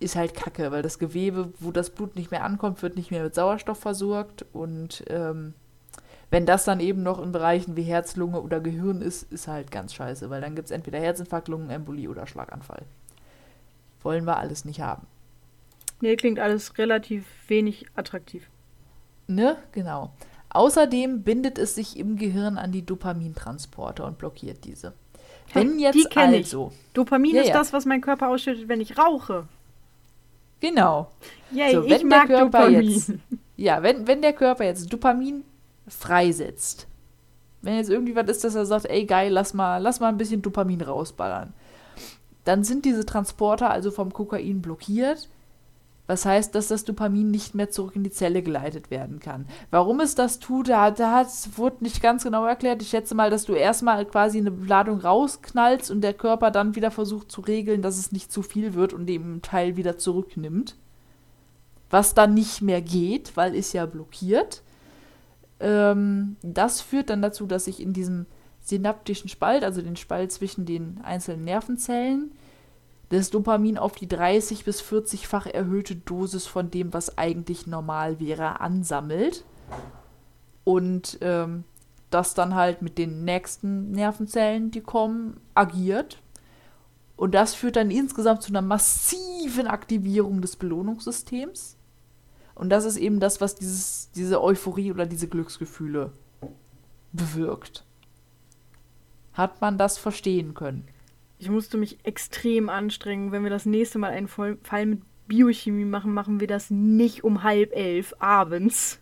ist 0.00 0.16
halt 0.16 0.34
kacke, 0.34 0.72
weil 0.72 0.82
das 0.82 0.98
Gewebe, 0.98 1.52
wo 1.60 1.70
das 1.70 1.90
Blut 1.90 2.16
nicht 2.16 2.32
mehr 2.32 2.44
ankommt, 2.44 2.82
wird 2.82 2.96
nicht 2.96 3.10
mehr 3.12 3.22
mit 3.22 3.34
Sauerstoff 3.34 3.78
versorgt 3.78 4.44
und 4.52 5.04
ähm, 5.08 5.54
wenn 6.30 6.44
das 6.44 6.64
dann 6.64 6.80
eben 6.80 7.02
noch 7.02 7.22
in 7.22 7.32
Bereichen 7.32 7.76
wie 7.76 7.82
Herz, 7.82 8.16
Lunge 8.16 8.40
oder 8.40 8.60
Gehirn 8.60 9.00
ist, 9.00 9.32
ist 9.32 9.48
halt 9.48 9.70
ganz 9.70 9.94
scheiße, 9.94 10.28
weil 10.28 10.40
dann 10.40 10.54
gibt 10.54 10.66
es 10.66 10.72
entweder 10.72 10.98
Herzinfarkt, 10.98 11.48
Lungenembolie 11.48 12.08
oder 12.10 12.26
Schlaganfall. 12.26 12.82
Wollen 14.02 14.24
wir 14.26 14.36
alles 14.36 14.64
nicht 14.64 14.80
haben. 14.80 15.06
Nee, 16.00 16.16
klingt 16.16 16.38
alles 16.38 16.78
relativ 16.78 17.24
wenig 17.48 17.86
attraktiv. 17.96 18.48
Ne? 19.26 19.56
Genau. 19.72 20.12
Außerdem 20.50 21.22
bindet 21.22 21.58
es 21.58 21.74
sich 21.74 21.98
im 21.98 22.16
Gehirn 22.16 22.56
an 22.56 22.72
die 22.72 22.86
Dopamintransporter 22.86 24.06
und 24.06 24.16
blockiert 24.18 24.64
diese. 24.64 24.94
Wenn 25.52 25.76
die 25.78 25.84
jetzt 25.84 26.10
kenn 26.10 26.32
ich. 26.32 26.44
also, 26.44 26.72
Dopamin 26.94 27.34
Ja, 27.34 27.40
ist 27.42 27.48
ja. 27.48 27.54
das, 27.54 27.72
was 27.72 27.84
mein 27.84 28.00
Körper 28.00 28.28
ausschüttet, 28.28 28.68
wenn 28.68 28.80
ich 28.80 28.96
rauche. 28.98 29.46
genau, 30.60 31.10
Yay, 31.52 31.74
So, 31.74 31.84
ich 31.84 32.04
mag 32.04 32.26
Körper 32.28 32.44
Dopamin. 32.68 32.82
jetzt- 32.90 33.12
Ja, 33.56 33.82
wenn, 33.82 34.06
wenn 34.06 34.22
der 34.22 34.32
Körper 34.34 34.64
jetzt 34.64 34.92
Dopamin 34.92 35.42
freisetzt, 35.88 36.86
wenn 37.62 37.76
jetzt 37.76 37.90
irgendwie 37.90 38.14
was 38.14 38.28
ist, 38.28 38.44
dass 38.44 38.54
er 38.54 38.66
sagt, 38.66 38.86
ey 38.86 39.04
geil, 39.04 39.32
lass 39.32 39.52
mal, 39.54 39.78
lass 39.78 40.00
mal 40.00 40.08
ein 40.08 40.16
bisschen 40.18 40.42
Dopamin 40.42 40.80
rausballern, 40.80 41.52
dann 42.48 42.64
sind 42.64 42.84
diese 42.84 43.06
Transporter 43.06 43.70
also 43.70 43.90
vom 43.90 44.12
Kokain 44.12 44.62
blockiert. 44.62 45.28
Was 46.06 46.24
heißt, 46.24 46.54
dass 46.54 46.68
das 46.68 46.84
Dopamin 46.84 47.30
nicht 47.30 47.54
mehr 47.54 47.68
zurück 47.68 47.94
in 47.94 48.02
die 48.02 48.10
Zelle 48.10 48.42
geleitet 48.42 48.90
werden 48.90 49.20
kann. 49.20 49.46
Warum 49.70 50.00
es 50.00 50.14
das 50.14 50.38
tut, 50.38 50.70
da, 50.70 50.90
wurde 51.56 51.84
nicht 51.84 52.00
ganz 52.00 52.24
genau 52.24 52.46
erklärt. 52.46 52.80
Ich 52.80 52.88
schätze 52.88 53.14
mal, 53.14 53.28
dass 53.28 53.44
du 53.44 53.52
erstmal 53.52 54.06
quasi 54.06 54.38
eine 54.38 54.48
Ladung 54.48 55.00
rausknallst 55.00 55.90
und 55.90 56.00
der 56.00 56.14
Körper 56.14 56.50
dann 56.50 56.74
wieder 56.74 56.90
versucht 56.90 57.30
zu 57.30 57.42
regeln, 57.42 57.82
dass 57.82 57.98
es 57.98 58.10
nicht 58.10 58.32
zu 58.32 58.40
viel 58.40 58.72
wird 58.72 58.94
und 58.94 59.04
den 59.04 59.42
Teil 59.42 59.76
wieder 59.76 59.98
zurücknimmt 59.98 60.76
was 61.90 62.14
dann 62.14 62.34
nicht 62.34 62.62
mehr 62.62 62.82
geht, 62.82 63.36
weil 63.36 63.54
ist 63.54 63.72
ja 63.72 63.86
blockiert. 63.86 64.62
Ähm, 65.60 66.36
das 66.42 66.80
führt 66.80 67.10
dann 67.10 67.22
dazu, 67.22 67.46
dass 67.46 67.64
sich 67.64 67.80
in 67.80 67.92
diesem 67.92 68.26
synaptischen 68.60 69.28
Spalt, 69.28 69.64
also 69.64 69.80
den 69.80 69.96
Spalt 69.96 70.30
zwischen 70.32 70.66
den 70.66 71.00
einzelnen 71.02 71.44
Nervenzellen, 71.44 72.32
das 73.10 73.30
Dopamin 73.30 73.78
auf 73.78 73.92
die 73.92 74.08
30 74.08 74.64
bis 74.64 74.82
40-fach 74.82 75.46
erhöhte 75.46 75.96
Dosis 75.96 76.46
von 76.46 76.70
dem, 76.70 76.92
was 76.92 77.16
eigentlich 77.16 77.66
normal 77.66 78.20
wäre, 78.20 78.60
ansammelt. 78.60 79.44
Und 80.64 81.18
ähm, 81.22 81.64
das 82.10 82.34
dann 82.34 82.54
halt 82.54 82.82
mit 82.82 82.98
den 82.98 83.24
nächsten 83.24 83.90
Nervenzellen, 83.92 84.70
die 84.70 84.80
kommen, 84.80 85.40
agiert. 85.54 86.20
Und 87.16 87.34
das 87.34 87.54
führt 87.54 87.76
dann 87.76 87.90
insgesamt 87.90 88.42
zu 88.42 88.50
einer 88.50 88.62
massiven 88.62 89.66
Aktivierung 89.66 90.40
des 90.40 90.56
Belohnungssystems. 90.56 91.76
Und 92.54 92.70
das 92.70 92.84
ist 92.84 92.96
eben 92.96 93.20
das, 93.20 93.40
was 93.40 93.54
dieses, 93.54 94.10
diese 94.12 94.42
Euphorie 94.42 94.90
oder 94.92 95.06
diese 95.06 95.28
Glücksgefühle 95.28 96.12
bewirkt. 97.12 97.84
Hat 99.32 99.60
man 99.60 99.78
das 99.78 99.96
verstehen 99.96 100.54
können? 100.54 100.84
Ich 101.38 101.48
musste 101.48 101.76
mich 101.76 101.98
extrem 102.04 102.68
anstrengen. 102.68 103.32
Wenn 103.32 103.44
wir 103.44 103.50
das 103.50 103.66
nächste 103.66 103.98
Mal 103.98 104.10
einen 104.10 104.28
Fall 104.28 104.58
mit 104.86 105.02
Biochemie 105.28 105.84
machen, 105.84 106.12
machen 106.12 106.40
wir 106.40 106.46
das 106.46 106.70
nicht 106.70 107.22
um 107.22 107.42
halb 107.42 107.74
elf 107.74 108.14
abends. 108.18 108.98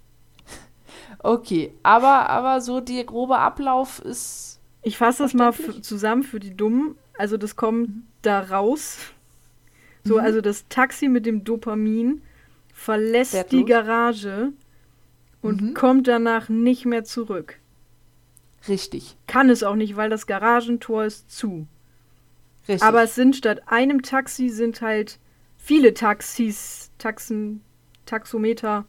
Okay, 1.18 1.72
aber, 1.82 2.28
aber 2.28 2.61
so 2.61 2.80
der 2.80 3.05
grobe 3.05 3.39
Ablauf 3.39 4.01
ist. 4.01 4.61
Ich 4.82 4.99
fasse 4.99 5.24
das 5.24 5.34
mal 5.34 5.53
zusammen 5.82 6.22
für 6.22 6.41
die 6.41 6.57
Dummen. 6.57 6.97
Also 7.18 7.37
das 7.37 7.57
kommt 7.57 7.89
mhm. 7.89 8.03
da 8.22 8.41
raus. 8.41 8.99
So, 10.05 10.14
mhm. 10.14 10.20
also 10.20 10.41
das 10.41 10.66
Taxi 10.68 11.09
mit 11.09 11.26
dem 11.26 11.45
Dopamin 11.45 12.22
verlässt 12.72 13.32
Wertlos. 13.32 13.61
die 13.61 13.64
Garage 13.64 14.53
und 15.43 15.62
mhm. 15.62 15.74
kommt 15.74 16.07
danach 16.07 16.49
nicht 16.49 16.84
mehr 16.84 17.05
zurück. 17.05 17.59
Richtig. 18.68 19.16
Kann 19.26 19.51
es 19.51 19.62
auch 19.62 19.76
nicht, 19.76 19.97
weil 19.97 20.11
das 20.11 20.26
Garagentor 20.26 21.05
ist 21.05 21.30
zu. 21.30 21.66
Richtig. 22.68 22.82
Aber 22.82 23.02
es 23.02 23.14
sind 23.14 23.36
statt 23.36 23.62
einem 23.66 24.02
Taxi 24.02 24.48
sind 24.48 24.80
halt 24.80 25.18
viele 25.56 25.94
Taxis, 25.94 26.90
Taxen, 26.98 27.62
Taxometer, 28.06 28.84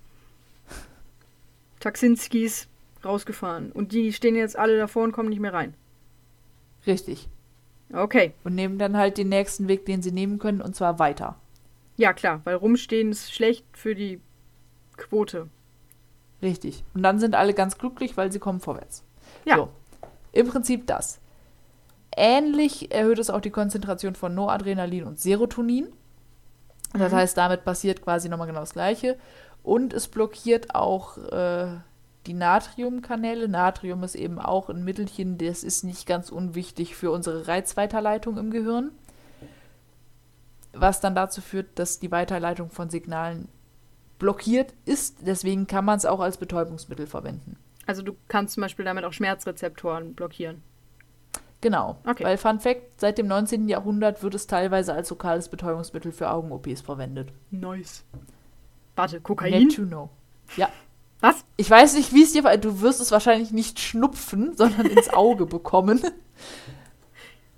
Taxinskis 1.79 2.67
rausgefahren. 3.05 3.71
Und 3.71 3.91
die 3.91 4.13
stehen 4.13 4.35
jetzt 4.35 4.57
alle 4.57 4.77
davor 4.77 5.03
und 5.03 5.11
kommen 5.11 5.29
nicht 5.29 5.39
mehr 5.39 5.53
rein. 5.53 5.73
Richtig. 6.85 7.29
Okay. 7.93 8.33
Und 8.43 8.55
nehmen 8.55 8.77
dann 8.77 8.97
halt 8.97 9.17
den 9.17 9.29
nächsten 9.29 9.67
Weg, 9.67 9.85
den 9.85 10.01
sie 10.01 10.11
nehmen 10.11 10.39
können, 10.39 10.61
und 10.61 10.75
zwar 10.75 10.99
weiter. 10.99 11.35
Ja, 11.95 12.13
klar, 12.13 12.41
weil 12.43 12.55
rumstehen 12.55 13.11
ist 13.11 13.33
schlecht 13.33 13.65
für 13.73 13.95
die 13.95 14.19
Quote. 14.97 15.47
Richtig. 16.41 16.83
Und 16.93 17.03
dann 17.03 17.19
sind 17.19 17.35
alle 17.35 17.53
ganz 17.53 17.77
glücklich, 17.77 18.17
weil 18.17 18.31
sie 18.31 18.39
kommen 18.39 18.59
vorwärts. 18.59 19.03
Ja. 19.45 19.55
So. 19.57 19.69
Im 20.31 20.47
Prinzip 20.47 20.85
das. 20.85 21.19
Ähnlich 22.19 22.91
erhöht 22.91 23.19
es 23.19 23.29
auch 23.29 23.41
die 23.41 23.51
Konzentration 23.51 24.15
von 24.15 24.33
Noradrenalin 24.33 25.03
und 25.03 25.19
Serotonin. 25.19 25.87
Das 26.93 27.11
mhm. 27.11 27.17
heißt, 27.17 27.37
damit 27.37 27.63
passiert 27.63 28.01
quasi 28.01 28.27
nochmal 28.27 28.47
genau 28.47 28.61
das 28.61 28.73
Gleiche. 28.73 29.17
Und 29.61 29.93
es 29.93 30.07
blockiert 30.07 30.73
auch 30.73 31.19
äh, 31.19 31.67
die 32.25 32.33
Natriumkanäle. 32.33 33.47
Natrium 33.47 34.03
ist 34.03 34.15
eben 34.15 34.39
auch 34.39 34.69
ein 34.69 34.83
Mittelchen, 34.83 35.37
das 35.37 35.63
ist 35.63 35.83
nicht 35.83 36.07
ganz 36.07 36.31
unwichtig 36.31 36.95
für 36.95 37.11
unsere 37.11 37.47
Reizweiterleitung 37.47 38.37
im 38.37 38.49
Gehirn. 38.49 38.91
Was 40.73 40.99
dann 40.99 41.13
dazu 41.13 41.41
führt, 41.41 41.77
dass 41.77 41.99
die 41.99 42.11
Weiterleitung 42.11 42.71
von 42.71 42.89
Signalen 42.89 43.47
blockiert 44.17 44.73
ist. 44.85 45.19
Deswegen 45.21 45.67
kann 45.67 45.85
man 45.85 45.97
es 45.97 46.05
auch 46.05 46.19
als 46.19 46.37
Betäubungsmittel 46.37 47.05
verwenden. 47.05 47.57
Also 47.85 48.01
du 48.01 48.15
kannst 48.27 48.55
zum 48.55 48.61
Beispiel 48.61 48.85
damit 48.85 49.03
auch 49.03 49.13
Schmerzrezeptoren 49.13 50.15
blockieren. 50.15 50.63
Genau. 51.61 51.97
Okay. 52.05 52.23
Weil 52.23 52.37
Fun 52.37 52.59
Fact, 52.59 52.99
seit 52.99 53.17
dem 53.17 53.27
19. 53.27 53.67
Jahrhundert 53.67 54.21
wird 54.21 54.35
es 54.35 54.47
teilweise 54.47 54.93
als 54.93 55.09
lokales 55.09 55.49
Betäubungsmittel 55.49 56.11
für 56.11 56.29
Augen-OPs 56.29 56.81
verwendet. 56.81 57.33
Nice. 57.49 58.03
Warte, 58.95 59.21
Kokain? 59.21 59.53
Let 59.53 59.73
you 59.73 59.85
know. 59.85 60.09
Ja. 60.55 60.69
Was? 61.19 61.45
Ich 61.55 61.69
weiß 61.69 61.95
nicht, 61.95 62.13
wie 62.13 62.23
es 62.23 62.33
dir 62.33 62.43
war. 62.43 62.55
Du 62.57 62.81
wirst 62.81 63.01
es 63.01 63.11
wahrscheinlich 63.11 63.51
nicht 63.51 63.79
schnupfen, 63.79 64.53
sondern 64.57 64.85
ins 64.85 65.09
Auge 65.09 65.45
bekommen. 65.45 66.01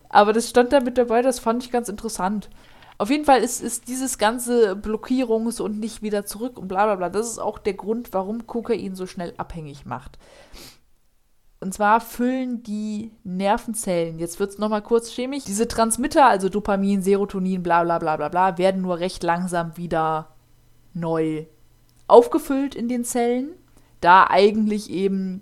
Aber 0.07 0.33
das 0.33 0.49
stand 0.49 0.73
da 0.73 0.79
mit 0.79 0.97
dabei, 0.97 1.21
das 1.21 1.39
fand 1.39 1.63
ich 1.63 1.71
ganz 1.71 1.89
interessant. 1.89 2.49
Auf 2.97 3.09
jeden 3.09 3.25
Fall 3.25 3.41
ist, 3.41 3.61
ist 3.61 3.87
dieses 3.87 4.17
ganze 4.17 4.73
Blockierungs- 4.73 5.61
und 5.61 5.79
nicht 5.79 6.01
wieder 6.01 6.25
zurück 6.25 6.57
und 6.57 6.67
bla 6.67 6.85
bla 6.85 6.95
bla, 6.95 7.09
das 7.09 7.29
ist 7.29 7.39
auch 7.39 7.57
der 7.57 7.73
Grund, 7.73 8.11
warum 8.11 8.45
Kokain 8.45 8.95
so 8.95 9.05
schnell 9.05 9.33
abhängig 9.37 9.85
macht. 9.85 10.17
Und 11.61 11.73
zwar 11.73 11.99
füllen 11.99 12.63
die 12.63 13.11
Nervenzellen, 13.25 14.17
jetzt 14.17 14.39
wird 14.39 14.51
es 14.51 14.57
nochmal 14.59 14.81
kurz 14.81 15.11
chemisch, 15.11 15.43
diese 15.43 15.67
Transmitter, 15.67 16.25
also 16.25 16.47
Dopamin, 16.47 17.01
Serotonin, 17.01 17.63
bla 17.63 17.83
bla 17.83 17.99
bla 17.99 18.15
bla 18.15 18.29
bla, 18.29 18.57
werden 18.57 18.81
nur 18.81 18.99
recht 18.99 19.23
langsam 19.23 19.75
wieder 19.75 20.35
neu 20.93 21.45
aufgefüllt 22.07 22.75
in 22.75 22.87
den 22.87 23.03
Zellen, 23.03 23.49
da 23.99 24.27
eigentlich 24.29 24.89
eben 24.89 25.41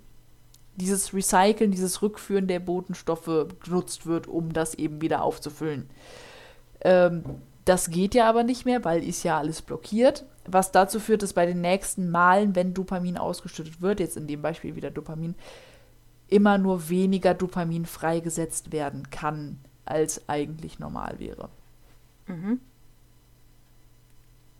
dieses 0.74 1.14
Recyceln, 1.14 1.70
dieses 1.70 2.02
Rückführen 2.02 2.48
der 2.48 2.60
Botenstoffe 2.60 3.46
genutzt 3.64 4.06
wird, 4.06 4.26
um 4.26 4.52
das 4.52 4.74
eben 4.74 5.00
wieder 5.00 5.22
aufzufüllen. 5.22 5.88
Ähm, 6.80 7.24
das 7.64 7.90
geht 7.90 8.14
ja 8.14 8.28
aber 8.28 8.44
nicht 8.44 8.64
mehr, 8.64 8.84
weil 8.84 9.06
ist 9.06 9.24
ja 9.24 9.38
alles 9.38 9.62
blockiert. 9.62 10.24
Was 10.46 10.72
dazu 10.72 11.00
führt, 11.00 11.22
dass 11.22 11.34
bei 11.34 11.46
den 11.46 11.60
nächsten 11.60 12.10
Malen, 12.10 12.56
wenn 12.56 12.74
Dopamin 12.74 13.18
ausgeschüttet 13.18 13.82
wird, 13.82 14.00
jetzt 14.00 14.16
in 14.16 14.26
dem 14.26 14.40
Beispiel 14.40 14.74
wieder 14.74 14.90
Dopamin, 14.90 15.34
immer 16.28 16.58
nur 16.58 16.88
weniger 16.88 17.34
Dopamin 17.34 17.86
freigesetzt 17.86 18.72
werden 18.72 19.10
kann, 19.10 19.58
als 19.84 20.28
eigentlich 20.28 20.78
normal 20.78 21.16
wäre. 21.18 21.48
Mhm. 22.26 22.60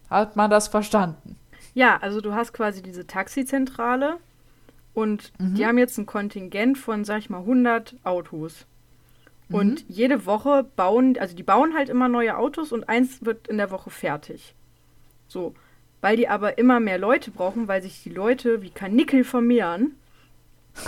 Hat 0.09 0.37
man 0.37 0.51
das 0.51 0.69
verstanden? 0.69 1.37
Ja, 1.75 1.99
also 1.99 2.21
du 2.21 2.35
hast 2.35 2.53
quasi 2.53 2.83
diese 2.83 3.07
Taxizentrale 3.07 4.17
und 4.95 5.33
mhm. 5.39 5.55
die 5.55 5.67
haben 5.67 5.79
jetzt 5.79 5.99
ein 5.99 6.07
Kontingent 6.07 6.79
von, 6.79 7.05
sag 7.05 7.19
ich 7.19 7.31
mal, 7.31 7.41
100 7.41 7.97
Autos. 8.05 8.67
Und 9.51 9.89
mhm. 9.89 9.95
jede 9.95 10.27
Woche 10.27 10.65
bauen, 10.77 11.17
also 11.19 11.35
die 11.35 11.43
bauen 11.43 11.75
halt 11.75 11.89
immer 11.89 12.09
neue 12.09 12.37
Autos 12.37 12.73
und 12.73 12.89
eins 12.89 13.25
wird 13.25 13.49
in 13.49 13.57
der 13.59 13.71
Woche 13.71 13.91
fertig. 13.91 14.55
So. 15.27 15.55
Weil 16.01 16.17
die 16.17 16.29
aber 16.29 16.59
immer 16.59 16.81
mehr 16.81 16.99
Leute 16.99 17.31
brauchen, 17.31 17.67
weil 17.67 17.83
sich 17.83 18.03
die 18.03 18.11
Leute 18.11 18.63
wie 18.63 18.71
Kanickel 18.71 19.25
vermehren, 19.25 19.95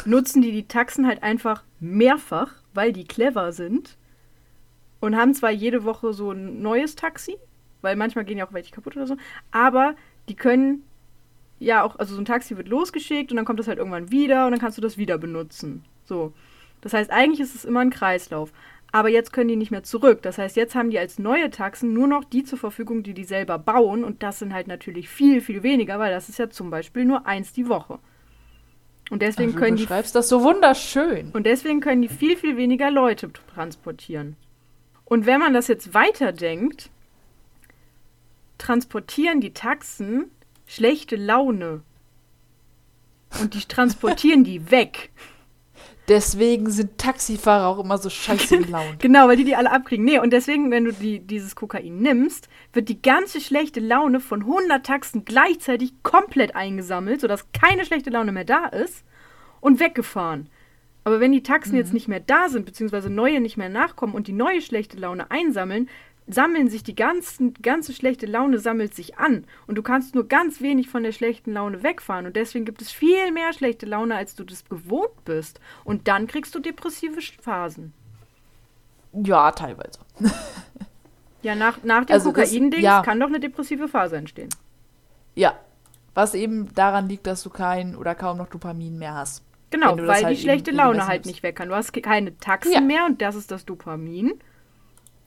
nutzen 0.04 0.42
die 0.42 0.52
die 0.52 0.68
Taxen 0.68 1.06
halt 1.06 1.22
einfach 1.22 1.64
mehrfach, 1.80 2.54
weil 2.74 2.92
die 2.92 3.04
clever 3.04 3.52
sind. 3.52 3.96
Und 5.00 5.16
haben 5.16 5.34
zwar 5.34 5.50
jede 5.50 5.84
Woche 5.84 6.12
so 6.12 6.32
ein 6.32 6.60
neues 6.60 6.94
Taxi, 6.94 7.36
weil 7.80 7.96
manchmal 7.96 8.24
gehen 8.24 8.38
ja 8.38 8.46
auch 8.46 8.52
welche 8.52 8.72
kaputt 8.72 8.96
oder 8.96 9.06
so. 9.06 9.16
Aber 9.50 9.94
die 10.28 10.34
können 10.36 10.84
ja 11.58 11.82
auch, 11.82 11.98
also 11.98 12.14
so 12.14 12.20
ein 12.20 12.26
Taxi 12.26 12.56
wird 12.56 12.68
losgeschickt 12.68 13.30
und 13.30 13.36
dann 13.36 13.44
kommt 13.44 13.60
das 13.60 13.68
halt 13.68 13.78
irgendwann 13.78 14.10
wieder 14.10 14.46
und 14.46 14.52
dann 14.52 14.60
kannst 14.60 14.76
du 14.76 14.82
das 14.82 14.98
wieder 14.98 15.18
benutzen. 15.18 15.84
So. 16.04 16.32
Das 16.80 16.92
heißt, 16.92 17.10
eigentlich 17.10 17.40
ist 17.40 17.54
es 17.54 17.64
immer 17.64 17.80
ein 17.80 17.90
Kreislauf. 17.90 18.52
Aber 18.92 19.08
jetzt 19.08 19.32
können 19.32 19.48
die 19.48 19.56
nicht 19.56 19.70
mehr 19.70 19.84
zurück. 19.84 20.22
Das 20.22 20.38
heißt, 20.38 20.56
jetzt 20.56 20.74
haben 20.74 20.90
die 20.90 20.98
als 20.98 21.18
neue 21.18 21.50
Taxen 21.50 21.92
nur 21.92 22.08
noch 22.08 22.24
die 22.24 22.42
zur 22.42 22.58
Verfügung, 22.58 23.02
die 23.04 23.14
die 23.14 23.24
selber 23.24 23.58
bauen. 23.58 24.02
Und 24.02 24.22
das 24.22 24.40
sind 24.40 24.52
halt 24.52 24.66
natürlich 24.66 25.08
viel, 25.08 25.40
viel 25.40 25.62
weniger, 25.62 25.98
weil 25.98 26.10
das 26.10 26.28
ist 26.28 26.38
ja 26.38 26.50
zum 26.50 26.70
Beispiel 26.70 27.04
nur 27.04 27.26
eins 27.26 27.52
die 27.52 27.68
Woche. 27.68 28.00
Und 29.10 29.22
deswegen 29.22 29.52
Ach, 29.54 29.58
können 29.58 29.76
du 29.76 29.82
schreibst 29.82 30.14
das 30.14 30.28
so 30.28 30.42
wunderschön. 30.42 31.30
Und 31.32 31.44
deswegen 31.44 31.80
können 31.80 32.00
die 32.00 32.08
viel, 32.08 32.36
viel 32.36 32.56
weniger 32.56 32.90
Leute 32.90 33.30
transportieren. 33.52 34.36
Und 35.04 35.26
wenn 35.26 35.40
man 35.40 35.52
das 35.52 35.66
jetzt 35.66 35.92
weiterdenkt, 35.92 36.90
transportieren 38.58 39.40
die 39.40 39.52
Taxen 39.52 40.30
schlechte 40.66 41.16
Laune. 41.16 41.82
Und 43.40 43.54
die 43.54 43.60
transportieren 43.60 44.44
die 44.44 44.70
weg. 44.70 45.10
Deswegen 46.10 46.68
sind 46.70 46.98
Taxifahrer 46.98 47.68
auch 47.68 47.78
immer 47.78 47.96
so 47.96 48.10
scheiße 48.10 48.58
gelaunt. 48.58 48.98
genau, 48.98 49.28
weil 49.28 49.36
die 49.36 49.44
die 49.44 49.54
alle 49.54 49.70
abkriegen. 49.70 50.04
Nee, 50.04 50.18
und 50.18 50.32
deswegen, 50.32 50.72
wenn 50.72 50.84
du 50.84 50.92
die, 50.92 51.20
dieses 51.20 51.54
Kokain 51.54 52.00
nimmst, 52.00 52.48
wird 52.72 52.88
die 52.88 53.00
ganze 53.00 53.40
schlechte 53.40 53.78
Laune 53.78 54.18
von 54.18 54.40
100 54.40 54.84
Taxen 54.84 55.24
gleichzeitig 55.24 56.02
komplett 56.02 56.56
eingesammelt, 56.56 57.20
sodass 57.20 57.46
keine 57.52 57.84
schlechte 57.84 58.10
Laune 58.10 58.32
mehr 58.32 58.44
da 58.44 58.66
ist 58.66 59.04
und 59.60 59.78
weggefahren. 59.78 60.48
Aber 61.04 61.20
wenn 61.20 61.30
die 61.30 61.44
Taxen 61.44 61.74
mhm. 61.74 61.78
jetzt 61.78 61.92
nicht 61.92 62.08
mehr 62.08 62.18
da 62.18 62.48
sind, 62.48 62.66
beziehungsweise 62.66 63.08
neue 63.08 63.40
nicht 63.40 63.56
mehr 63.56 63.68
nachkommen 63.68 64.14
und 64.14 64.26
die 64.26 64.32
neue 64.32 64.62
schlechte 64.62 64.98
Laune 64.98 65.30
einsammeln, 65.30 65.88
sammeln 66.32 66.68
sich 66.68 66.82
die 66.82 66.94
ganzen, 66.94 67.54
ganze 67.54 67.92
schlechte 67.92 68.26
Laune 68.26 68.58
sammelt 68.58 68.94
sich 68.94 69.18
an 69.18 69.44
und 69.66 69.76
du 69.76 69.82
kannst 69.82 70.14
nur 70.14 70.28
ganz 70.28 70.60
wenig 70.60 70.88
von 70.88 71.02
der 71.02 71.12
schlechten 71.12 71.52
Laune 71.52 71.82
wegfahren 71.82 72.26
und 72.26 72.36
deswegen 72.36 72.64
gibt 72.64 72.82
es 72.82 72.90
viel 72.90 73.32
mehr 73.32 73.52
schlechte 73.52 73.86
Laune, 73.86 74.14
als 74.16 74.34
du 74.34 74.44
das 74.44 74.64
gewohnt 74.68 75.24
bist 75.24 75.60
und 75.84 76.08
dann 76.08 76.26
kriegst 76.26 76.54
du 76.54 76.58
depressive 76.60 77.20
Phasen. 77.40 77.92
Ja, 79.12 79.50
teilweise. 79.52 79.98
ja, 81.42 81.54
nach, 81.54 81.82
nach 81.82 82.04
dem 82.04 82.14
also 82.14 82.32
Kokain-Dings 82.32 82.82
ja. 82.82 83.02
kann 83.02 83.18
doch 83.18 83.26
eine 83.28 83.40
depressive 83.40 83.88
Phase 83.88 84.16
entstehen. 84.16 84.50
Ja, 85.34 85.58
was 86.14 86.34
eben 86.34 86.72
daran 86.74 87.08
liegt, 87.08 87.26
dass 87.26 87.42
du 87.42 87.50
kein 87.50 87.96
oder 87.96 88.14
kaum 88.14 88.38
noch 88.38 88.48
Dopamin 88.48 88.98
mehr 88.98 89.14
hast. 89.14 89.44
Genau, 89.70 89.96
weil 89.96 90.24
halt 90.24 90.36
die 90.36 90.40
schlechte 90.42 90.72
Laune 90.72 91.06
halt 91.06 91.26
nicht 91.26 91.42
weg 91.44 91.54
kann. 91.56 91.68
Du 91.68 91.74
hast 91.76 91.92
ke- 91.92 92.00
keine 92.00 92.36
Taxen 92.38 92.72
Ja. 92.72 92.80
mehr 92.80 93.06
und 93.06 93.22
das 93.22 93.36
ist 93.36 93.50
das 93.52 93.64
Dopamin, 93.64 94.34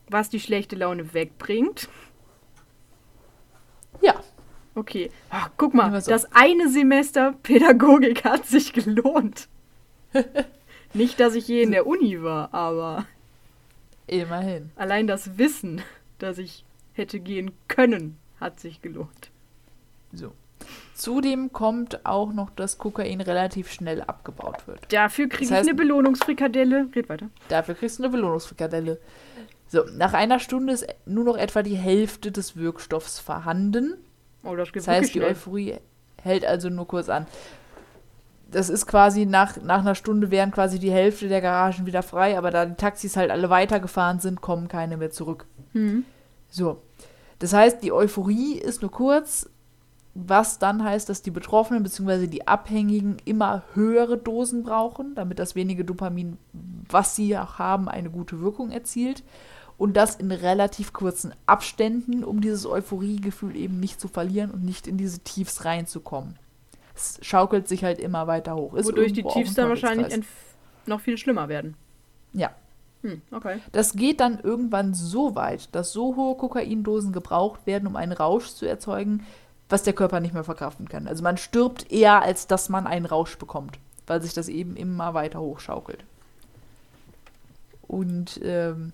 was 0.08 0.28
die 0.30 0.40
schlechte 0.40 0.76
Laune 0.76 1.12
wegbringt. 1.14 1.88
Ja, 4.02 4.14
Okay. 4.76 5.10
Ach, 5.30 5.50
guck 5.56 5.72
mal, 5.72 6.00
so. 6.00 6.10
das 6.10 6.26
eine 6.32 6.68
Semester 6.68 7.32
Pädagogik 7.44 8.24
hat 8.24 8.44
sich 8.46 8.72
gelohnt. 8.72 9.46
nicht, 10.94 11.20
dass 11.20 11.36
ich 11.36 11.46
je 11.46 11.62
in 11.62 11.70
der 11.70 11.86
Uni 11.86 12.20
war, 12.24 12.52
aber 12.52 13.06
immerhin. 14.08 14.72
allein 14.74 15.06
das 15.06 15.38
Wissen, 15.38 15.80
dass 16.18 16.38
ich 16.38 16.64
hätte 16.92 17.20
gehen 17.20 17.52
können, 17.68 18.18
hat 18.40 18.58
sich 18.58 18.82
gelohnt. 18.82 19.30
So. 20.12 20.32
Zudem 20.94 21.52
kommt 21.52 22.04
auch 22.04 22.32
noch, 22.32 22.50
dass 22.50 22.76
Kokain 22.78 23.20
relativ 23.20 23.70
schnell 23.70 24.00
abgebaut 24.02 24.66
wird. 24.66 24.92
Dafür 24.92 25.28
kriege 25.28 25.42
Das 25.42 25.50
ich 25.50 25.56
heißt- 25.56 25.68
eine 25.68 25.74
Belohnungsfrikadelle. 25.74 26.88
Red 26.96 27.08
weiter. 27.08 27.30
Dafür 27.48 27.76
kriegst 27.76 28.00
du 28.00 28.02
eine 28.04 28.10
Belohnungsfrikadelle. 28.10 28.98
So, 29.66 29.84
nach 29.92 30.12
einer 30.12 30.38
Stunde 30.38 30.72
ist 30.72 30.86
nur 31.06 31.24
noch 31.24 31.36
etwa 31.36 31.62
die 31.62 31.76
Hälfte 31.76 32.30
des 32.30 32.56
Wirkstoffs 32.56 33.18
vorhanden. 33.18 33.96
Oh, 34.44 34.56
das 34.56 34.70
Das 34.72 34.86
heißt, 34.88 35.14
die 35.14 35.18
schnell. 35.18 35.30
Euphorie 35.30 35.76
hält 36.22 36.44
also 36.44 36.68
nur 36.68 36.86
kurz 36.86 37.08
an. 37.08 37.26
Das 38.50 38.68
ist 38.68 38.86
quasi 38.86 39.26
nach, 39.26 39.60
nach 39.62 39.80
einer 39.80 39.94
Stunde 39.94 40.30
wären 40.30 40.50
quasi 40.52 40.78
die 40.78 40.92
Hälfte 40.92 41.28
der 41.28 41.40
Garagen 41.40 41.86
wieder 41.86 42.02
frei, 42.02 42.38
aber 42.38 42.50
da 42.50 42.66
die 42.66 42.74
Taxis 42.74 43.16
halt 43.16 43.30
alle 43.30 43.50
weitergefahren 43.50 44.20
sind, 44.20 44.40
kommen 44.40 44.68
keine 44.68 44.96
mehr 44.96 45.10
zurück. 45.10 45.46
Mhm. 45.72 46.04
So. 46.48 46.80
Das 47.40 47.52
heißt, 47.52 47.82
die 47.82 47.92
Euphorie 47.92 48.54
ist 48.58 48.80
nur 48.80 48.92
kurz, 48.92 49.50
was 50.14 50.60
dann 50.60 50.84
heißt, 50.84 51.08
dass 51.08 51.22
die 51.22 51.32
Betroffenen 51.32 51.82
bzw. 51.82 52.28
die 52.28 52.46
Abhängigen 52.46 53.16
immer 53.24 53.64
höhere 53.74 54.16
Dosen 54.16 54.62
brauchen, 54.62 55.16
damit 55.16 55.40
das 55.40 55.56
wenige 55.56 55.84
Dopamin, 55.84 56.38
was 56.88 57.16
sie 57.16 57.36
auch 57.36 57.58
haben, 57.58 57.88
eine 57.88 58.10
gute 58.10 58.40
Wirkung 58.40 58.70
erzielt. 58.70 59.24
Und 59.76 59.96
das 59.96 60.16
in 60.16 60.30
relativ 60.30 60.92
kurzen 60.92 61.34
Abständen, 61.46 62.22
um 62.22 62.40
dieses 62.40 62.64
Euphoriegefühl 62.64 63.56
eben 63.56 63.80
nicht 63.80 64.00
zu 64.00 64.08
verlieren 64.08 64.50
und 64.50 64.64
nicht 64.64 64.86
in 64.86 64.96
diese 64.96 65.18
Tiefs 65.18 65.64
reinzukommen. 65.64 66.38
Es 66.94 67.18
schaukelt 67.22 67.66
sich 67.66 67.82
halt 67.82 67.98
immer 67.98 68.26
weiter 68.26 68.54
hoch. 68.54 68.74
Ist 68.74 68.86
Wodurch 68.86 69.12
die 69.12 69.24
Tiefs 69.24 69.54
dann 69.54 69.68
wahrscheinlich 69.68 70.24
noch 70.86 71.00
viel 71.00 71.18
schlimmer 71.18 71.48
werden. 71.48 71.74
Ja. 72.32 72.50
Hm, 73.02 73.20
okay. 73.32 73.58
Das 73.72 73.94
geht 73.94 74.20
dann 74.20 74.38
irgendwann 74.40 74.94
so 74.94 75.34
weit, 75.34 75.74
dass 75.74 75.92
so 75.92 76.16
hohe 76.16 76.36
Kokaindosen 76.36 77.12
gebraucht 77.12 77.66
werden, 77.66 77.86
um 77.86 77.96
einen 77.96 78.12
Rausch 78.12 78.48
zu 78.48 78.66
erzeugen, 78.66 79.26
was 79.68 79.82
der 79.82 79.92
Körper 79.92 80.20
nicht 80.20 80.34
mehr 80.34 80.44
verkraften 80.44 80.88
kann. 80.88 81.08
Also 81.08 81.22
man 81.22 81.36
stirbt 81.36 81.90
eher, 81.90 82.22
als 82.22 82.46
dass 82.46 82.68
man 82.68 82.86
einen 82.86 83.06
Rausch 83.06 83.36
bekommt, 83.38 83.78
weil 84.06 84.22
sich 84.22 84.34
das 84.34 84.48
eben 84.48 84.76
immer 84.76 85.14
weiter 85.14 85.40
hochschaukelt. 85.40 86.04
Und 87.86 88.40
ähm, 88.42 88.92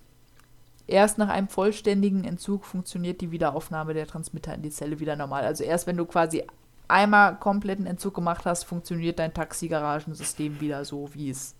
erst 0.91 1.17
nach 1.17 1.29
einem 1.29 1.47
vollständigen 1.47 2.23
Entzug 2.23 2.65
funktioniert 2.65 3.21
die 3.21 3.31
Wiederaufnahme 3.31 3.93
der 3.93 4.07
Transmitter 4.07 4.53
in 4.53 4.61
die 4.61 4.69
Zelle 4.69 4.99
wieder 4.99 5.15
normal. 5.15 5.43
Also 5.43 5.63
erst 5.63 5.87
wenn 5.87 5.97
du 5.97 6.05
quasi 6.05 6.43
einmal 6.87 7.37
kompletten 7.37 7.87
Entzug 7.87 8.13
gemacht 8.13 8.45
hast, 8.45 8.63
funktioniert 8.63 9.17
dein 9.17 9.33
Taxigaragensystem 9.33 10.59
wieder 10.59 10.85
so, 10.85 11.09
wie 11.13 11.29
es 11.29 11.55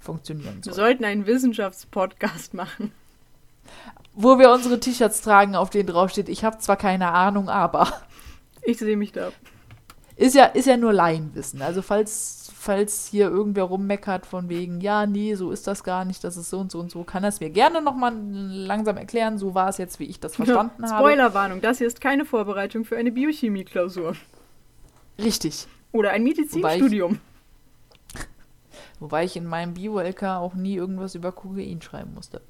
funktionieren 0.00 0.56
Wir 0.56 0.72
soll. 0.72 0.84
sollten 0.84 1.04
einen 1.04 1.26
Wissenschaftspodcast 1.26 2.54
machen. 2.54 2.92
Wo 4.14 4.38
wir 4.38 4.50
unsere 4.50 4.80
T-Shirts 4.80 5.20
tragen, 5.20 5.54
auf 5.54 5.70
denen 5.70 5.88
draufsteht, 5.88 6.28
ich 6.28 6.44
habe 6.44 6.58
zwar 6.58 6.76
keine 6.76 7.12
Ahnung, 7.12 7.48
aber. 7.48 7.92
Ich 8.62 8.78
sehe 8.78 8.96
mich 8.96 9.12
da. 9.12 9.30
Ist 10.20 10.34
ja, 10.34 10.44
ist 10.44 10.66
ja 10.66 10.76
nur 10.76 10.92
Laienwissen. 10.92 11.62
Also 11.62 11.80
falls, 11.80 12.52
falls 12.54 13.06
hier 13.06 13.30
irgendwer 13.30 13.64
rummeckert 13.64 14.26
von 14.26 14.50
wegen, 14.50 14.82
ja, 14.82 15.06
nee, 15.06 15.34
so 15.34 15.50
ist 15.50 15.66
das 15.66 15.82
gar 15.82 16.04
nicht, 16.04 16.22
das 16.24 16.36
ist 16.36 16.50
so 16.50 16.58
und 16.58 16.70
so 16.70 16.78
und 16.78 16.90
so, 16.90 17.04
kann 17.04 17.24
es 17.24 17.40
mir 17.40 17.48
gerne 17.48 17.80
nochmal 17.80 18.14
langsam 18.14 18.98
erklären. 18.98 19.38
So 19.38 19.54
war 19.54 19.70
es 19.70 19.78
jetzt, 19.78 19.98
wie 19.98 20.04
ich 20.04 20.20
das 20.20 20.36
verstanden 20.36 20.84
habe. 20.84 20.98
Spoilerwarnung, 20.98 21.62
das 21.62 21.78
hier 21.78 21.86
ist 21.86 22.02
keine 22.02 22.26
Vorbereitung 22.26 22.84
für 22.84 22.98
eine 22.98 23.10
Biochemie-Klausur. 23.12 24.14
Richtig. 25.18 25.66
Oder 25.90 26.10
ein 26.10 26.22
Medizinstudium. 26.22 27.18
Wobei 28.98 29.24
ich 29.24 29.36
in 29.36 29.46
meinem 29.46 29.72
Bio-LK 29.72 30.22
auch 30.24 30.52
nie 30.52 30.76
irgendwas 30.76 31.14
über 31.14 31.32
Kokain 31.32 31.80
schreiben 31.80 32.12
musste. 32.12 32.42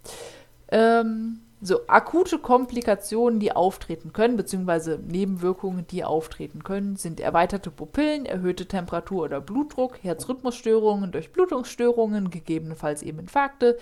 Ähm, 0.73 1.39
so, 1.63 1.81
akute 1.89 2.39
Komplikationen, 2.39 3.39
die 3.39 3.53
auftreten 3.53 4.15
können, 4.15 4.39
beziehungsweise 4.39 4.99
Nebenwirkungen, 5.07 5.87
die 5.87 6.05
auftreten 6.05 6.65
können, 6.65 6.97
sind 6.97 7.21
erweiterte 7.21 7.71
Pupillen, 7.71 8.25
erhöhte 8.25 8.67
Temperatur 8.67 9.25
oder 9.25 9.43
Blutdruck, 9.43 10.03
Herzrhythmusstörungen, 10.03 11.13
Durchblutungsstörungen, 11.13 12.31
gegebenenfalls 12.31 13.03
eben 13.03 13.19
Infarkte, 13.19 13.79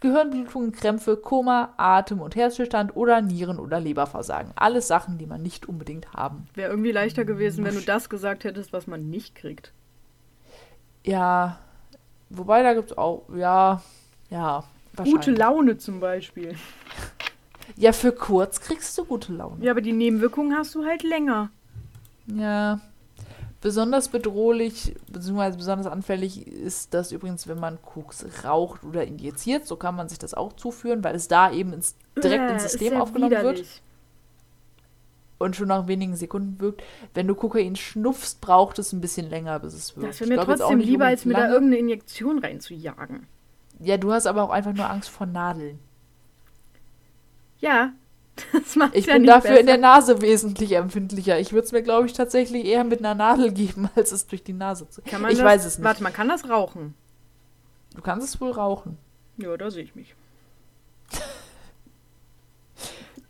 Gehirnblutungen, 0.00 0.72
Krämpfe, 0.72 1.16
Koma, 1.16 1.74
Atem- 1.76 2.20
und 2.20 2.34
Herzstillstand 2.34 2.96
oder 2.96 3.22
Nieren- 3.22 3.60
oder 3.60 3.78
Leberversagen. 3.78 4.50
Alles 4.56 4.88
Sachen, 4.88 5.16
die 5.16 5.26
man 5.26 5.42
nicht 5.42 5.68
unbedingt 5.68 6.12
haben. 6.12 6.46
Wäre 6.54 6.70
irgendwie 6.70 6.90
leichter 6.90 7.24
gewesen, 7.24 7.64
wenn 7.64 7.76
du 7.76 7.82
das 7.82 8.10
gesagt 8.10 8.42
hättest, 8.42 8.72
was 8.72 8.88
man 8.88 9.10
nicht 9.10 9.36
kriegt. 9.36 9.72
Ja, 11.04 11.60
wobei 12.30 12.64
da 12.64 12.74
gibt 12.74 12.90
es 12.90 12.98
auch, 12.98 13.22
ja, 13.32 13.80
ja, 14.28 14.64
Gute. 14.96 15.30
Laune 15.32 15.78
zum 15.78 16.00
Beispiel. 16.00 16.54
Ja, 17.76 17.92
für 17.92 18.12
kurz 18.12 18.60
kriegst 18.60 18.96
du 18.98 19.04
gute 19.04 19.32
Laune. 19.32 19.64
Ja, 19.64 19.70
aber 19.72 19.80
die 19.80 19.92
Nebenwirkungen 19.92 20.56
hast 20.56 20.74
du 20.74 20.84
halt 20.84 21.02
länger. 21.02 21.50
Ja. 22.26 22.80
Besonders 23.60 24.08
bedrohlich, 24.08 24.94
beziehungsweise 25.08 25.56
besonders 25.56 25.86
anfällig 25.86 26.46
ist 26.48 26.92
das 26.94 27.12
übrigens, 27.12 27.46
wenn 27.46 27.60
man 27.60 27.80
Koks 27.80 28.26
raucht 28.44 28.82
oder 28.82 29.04
injiziert. 29.06 29.66
So 29.68 29.76
kann 29.76 29.94
man 29.94 30.08
sich 30.08 30.18
das 30.18 30.34
auch 30.34 30.52
zuführen, 30.54 31.04
weil 31.04 31.14
es 31.14 31.28
da 31.28 31.52
eben 31.52 31.72
ins, 31.72 31.94
direkt 32.22 32.42
Äh, 32.50 32.52
ins 32.54 32.62
System 32.64 33.00
aufgenommen 33.00 33.30
wird 33.30 33.42
widerlich. 33.58 33.82
und 35.38 35.54
schon 35.56 35.68
nach 35.68 35.86
wenigen 35.86 36.16
Sekunden 36.16 36.60
wirkt. 36.60 36.82
Wenn 37.14 37.28
du 37.28 37.36
Kokain 37.36 37.76
schnupfst, 37.76 38.40
braucht 38.40 38.80
es 38.80 38.92
ein 38.92 39.00
bisschen 39.00 39.30
länger, 39.30 39.60
bis 39.60 39.74
es 39.74 39.96
wirkt. 39.96 40.08
Das 40.10 40.20
wäre 40.20 40.28
mir 40.28 40.34
glaub 40.44 40.46
trotzdem 40.58 40.80
lieber, 40.80 41.06
als 41.06 41.24
mir 41.24 41.34
da 41.34 41.48
irgendeine 41.48 41.78
Injektion 41.78 42.40
reinzujagen. 42.40 43.26
Ja, 43.82 43.96
du 43.96 44.12
hast 44.12 44.26
aber 44.26 44.42
auch 44.42 44.50
einfach 44.50 44.72
nur 44.72 44.88
Angst 44.88 45.10
vor 45.10 45.26
Nadeln. 45.26 45.78
Ja, 47.58 47.92
das 48.52 48.76
macht 48.76 48.94
Ich 48.94 49.06
ja 49.06 49.14
bin 49.14 49.24
dafür 49.24 49.58
in 49.58 49.66
der 49.66 49.74
besser. 49.74 49.78
Nase 49.78 50.20
wesentlich 50.22 50.72
empfindlicher. 50.72 51.38
Ich 51.38 51.52
würde 51.52 51.66
es 51.66 51.72
mir, 51.72 51.82
glaube 51.82 52.06
ich, 52.06 52.12
tatsächlich 52.12 52.64
eher 52.64 52.84
mit 52.84 53.00
einer 53.00 53.14
Nadel 53.14 53.52
geben, 53.54 53.90
als 53.94 54.12
es 54.12 54.26
durch 54.26 54.42
die 54.42 54.52
Nase 54.52 54.88
zu. 54.88 55.02
Kann 55.02 55.22
man 55.22 55.32
ich 55.32 55.38
das, 55.38 55.46
weiß 55.46 55.64
es 55.64 55.78
nicht. 55.78 55.84
Warte, 55.84 56.02
man 56.02 56.12
kann 56.12 56.28
das 56.28 56.48
rauchen. 56.48 56.94
Du 57.94 58.02
kannst 58.02 58.28
es 58.28 58.40
wohl 58.40 58.52
rauchen. 58.52 58.98
Ja, 59.36 59.56
da 59.56 59.70
sehe 59.70 59.84
ich 59.84 59.94
mich. 59.94 60.14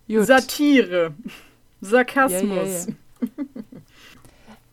Satire. 0.25 1.13
Sarkasmus. 1.81 2.87
Ja, 2.87 3.27
ja, 3.27 3.33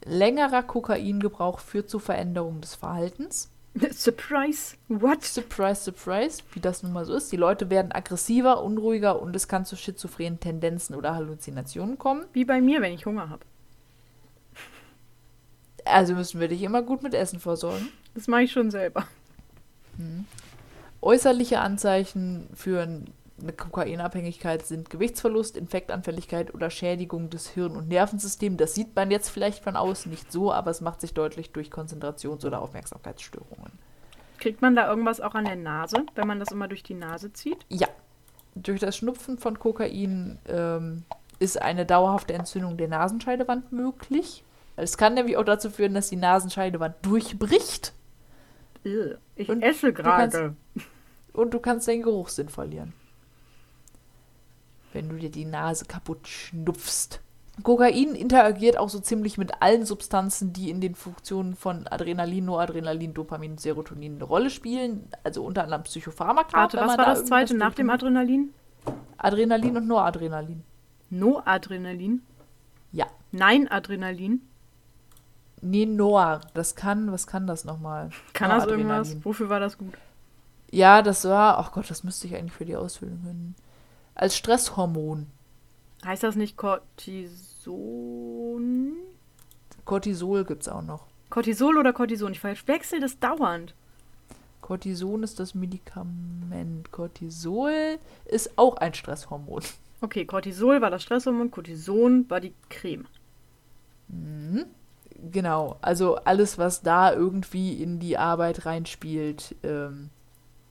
Längerer 0.04 0.62
Kokaingebrauch 0.62 1.60
führt 1.60 1.90
zu 1.90 1.98
Veränderungen 1.98 2.60
des 2.60 2.74
Verhaltens. 2.74 3.50
Surprise. 3.92 4.76
What? 4.88 5.24
Surprise, 5.24 5.82
surprise, 5.82 6.42
wie 6.52 6.60
das 6.60 6.82
nun 6.82 6.92
mal 6.92 7.04
so 7.04 7.14
ist. 7.14 7.30
Die 7.30 7.36
Leute 7.36 7.70
werden 7.70 7.92
aggressiver, 7.92 8.62
unruhiger 8.62 9.20
und 9.20 9.34
es 9.36 9.48
kann 9.48 9.64
zu 9.64 9.76
schizophrenen 9.76 10.40
Tendenzen 10.40 10.94
oder 10.94 11.14
Halluzinationen 11.14 11.98
kommen. 11.98 12.24
Wie 12.32 12.44
bei 12.44 12.60
mir, 12.60 12.80
wenn 12.82 12.92
ich 12.92 13.06
Hunger 13.06 13.30
habe. 13.30 13.44
Also 15.84 16.14
müssen 16.14 16.40
wir 16.40 16.48
dich 16.48 16.62
immer 16.62 16.82
gut 16.82 17.02
mit 17.02 17.14
Essen 17.14 17.40
versorgen. 17.40 17.88
Das 18.14 18.26
mache 18.26 18.42
ich 18.42 18.52
schon 18.52 18.70
selber. 18.70 19.06
Äußerliche 21.00 21.60
Anzeichen 21.60 22.48
für 22.54 22.86
eine 23.43 23.53
Kokainabhängigkeit 23.53 24.64
sind 24.66 24.91
Gewichtsverlust, 24.91 25.57
Infektanfälligkeit 25.57 26.55
oder 26.55 26.70
Schädigung 26.70 27.30
des 27.30 27.49
Hirn- 27.49 27.76
und 27.76 27.88
Nervensystems. 27.88 28.57
Das 28.57 28.74
sieht 28.74 28.95
man 28.95 29.11
jetzt 29.11 29.28
vielleicht 29.28 29.62
von 29.62 29.76
außen 29.76 30.11
nicht 30.11 30.30
so, 30.30 30.53
aber 30.53 30.70
es 30.70 30.80
macht 30.80 31.01
sich 31.01 31.14
deutlich 31.14 31.53
durch 31.53 31.70
Konzentrations- 31.70 32.45
oder 32.45 32.61
Aufmerksamkeitsstörungen. 32.61 33.72
Kriegt 34.38 34.62
man 34.62 34.74
da 34.74 34.88
irgendwas 34.88 35.20
auch 35.20 35.34
an 35.34 35.45
der 35.45 35.57
Nase, 35.57 36.05
wenn 36.14 36.26
man 36.26 36.41
das 36.41 36.51
immer 36.51 36.68
durch 36.68 36.82
die 36.82 36.95
Nase 36.95 37.32
zieht? 37.32 37.59
Ja, 37.68 37.88
durch 38.55 38.80
das 38.80 38.97
Schnupfen 38.97 39.38
von 39.38 39.59
Kokain 39.59 40.38
ähm, 40.49 41.05
ist 41.38 41.61
eine 41.61 41.86
dauerhafte 41.86 42.34
Entzündung 42.34 42.76
der 42.76 42.88
Nasenscheidewand 42.88 43.72
möglich. 43.72 44.45
Es 44.76 44.97
kann 44.97 45.14
nämlich 45.14 45.36
auch 45.36 45.45
dazu 45.45 45.68
führen, 45.68 45.95
dass 45.95 46.09
die 46.09 46.16
Nasenscheidewand 46.16 46.95
durchbricht 47.03 47.93
Ich 49.36 49.49
Und 49.49 49.62
esse 49.62 49.93
gerade. 49.93 50.57
und 51.32 51.53
du 51.53 51.59
kannst 51.61 51.88
deinen 51.88 52.03
Geruchssinn 52.03 52.49
verlieren. 52.49 52.95
Wenn 54.93 55.09
du 55.09 55.16
dir 55.16 55.30
die 55.30 55.45
Nase 55.45 55.84
kaputt 55.84 56.26
schnupfst. 56.26 57.20
Kokain 57.62 58.14
interagiert 58.14 58.78
auch 58.78 58.88
so 58.88 59.01
ziemlich 59.01 59.36
mit 59.36 59.61
allen 59.61 59.84
Substanzen, 59.84 60.53
die 60.53 60.70
in 60.70 60.80
den 60.80 60.95
Funktionen 60.95 61.55
von 61.55 61.86
Adrenalin, 61.86 62.47
Noradrenalin, 62.47 63.12
Dopamin 63.12 63.53
und 63.53 63.61
Serotonin 63.61 64.14
eine 64.14 64.24
Rolle 64.24 64.51
spielen. 64.51 65.09
Also 65.24 65.45
unter 65.45 65.64
anderem 65.64 65.82
Psychopharmaka. 65.82 66.57
Warte, 66.57 66.78
was 66.78 66.88
war 66.88 66.97
da 66.97 67.05
das 67.05 67.24
zweite 67.26 67.57
nach 67.57 67.74
dem. 67.74 67.91
Adrenalin? 67.91 68.55
Adrenalin 69.18 69.76
und 69.76 69.86
Noradrenalin. 69.86 70.62
Noadrenalin? 71.11 72.22
Ja. 72.93 73.07
Nein, 73.32 73.68
Adrenalin. 73.70 74.43
Nee, 75.61 75.86
Noir. 75.86 76.41
Das 76.55 76.74
kann, 76.74 77.12
was 77.12 77.26
kann 77.26 77.47
das 77.47 77.64
nochmal? 77.64 78.11
Kann 78.32 78.51
das 78.51 78.66
irgendwas? 78.66 79.16
Wofür 79.24 79.51
war 79.51 79.61
das 79.61 79.76
gut? 79.76 79.93
Ja, 80.70 81.03
das 81.03 81.24
war, 81.24 81.59
ach 81.59 81.72
Gott, 81.72 81.91
das 81.91 82.05
müsste 82.05 82.26
ich 82.26 82.36
eigentlich 82.36 82.53
für 82.53 82.64
die 82.64 82.76
Ausfüllung 82.76 83.22
können. 83.22 83.55
Als 84.20 84.36
Stresshormon. 84.36 85.28
Heißt 86.04 86.22
das 86.24 86.36
nicht 86.36 86.58
Cortison? 86.58 87.72
Cortisol 89.86 90.44
gibt 90.44 90.60
es 90.60 90.68
auch 90.68 90.82
noch. 90.82 91.06
Cortisol 91.30 91.78
oder 91.78 91.94
Cortison? 91.94 92.32
Ich 92.32 92.40
verwechsel 92.40 93.00
das 93.00 93.18
dauernd. 93.18 93.72
Cortison 94.60 95.22
ist 95.22 95.40
das 95.40 95.54
Medikament. 95.54 96.92
Cortisol 96.92 97.98
ist 98.26 98.58
auch 98.58 98.76
ein 98.76 98.92
Stresshormon. 98.92 99.62
Okay, 100.02 100.26
Cortisol 100.26 100.82
war 100.82 100.90
das 100.90 101.02
Stresshormon, 101.02 101.50
Cortison 101.50 102.28
war 102.28 102.40
die 102.40 102.52
Creme. 102.68 103.06
Mhm. 104.08 104.66
Genau, 105.32 105.78
also 105.80 106.16
alles, 106.16 106.58
was 106.58 106.82
da 106.82 107.10
irgendwie 107.14 107.82
in 107.82 108.00
die 108.00 108.18
Arbeit 108.18 108.66
reinspielt, 108.66 109.56
ähm, 109.62 110.10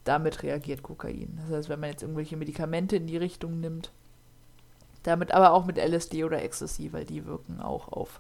damit 0.10 0.42
reagiert 0.44 0.82
Kokain. 0.82 1.40
Das 1.42 1.58
heißt, 1.58 1.70
wenn 1.70 1.80
man 1.80 1.92
jetzt 1.92 2.02
irgendwelche 2.02 2.36
Medikamente 2.36 2.96
in 2.96 3.08
die 3.08 3.18
Richtung 3.18 3.60
nimmt, 3.60 3.92
damit 5.04 5.32
aber 5.32 5.52
auch 5.54 5.66
mit 5.66 5.78
LSD 5.78 6.24
oder 6.24 6.42
Ecstasy, 6.42 6.92
weil 6.92 7.06
die 7.06 7.26
wirken 7.26 7.62
auch 7.62 7.92
auf 7.92 8.20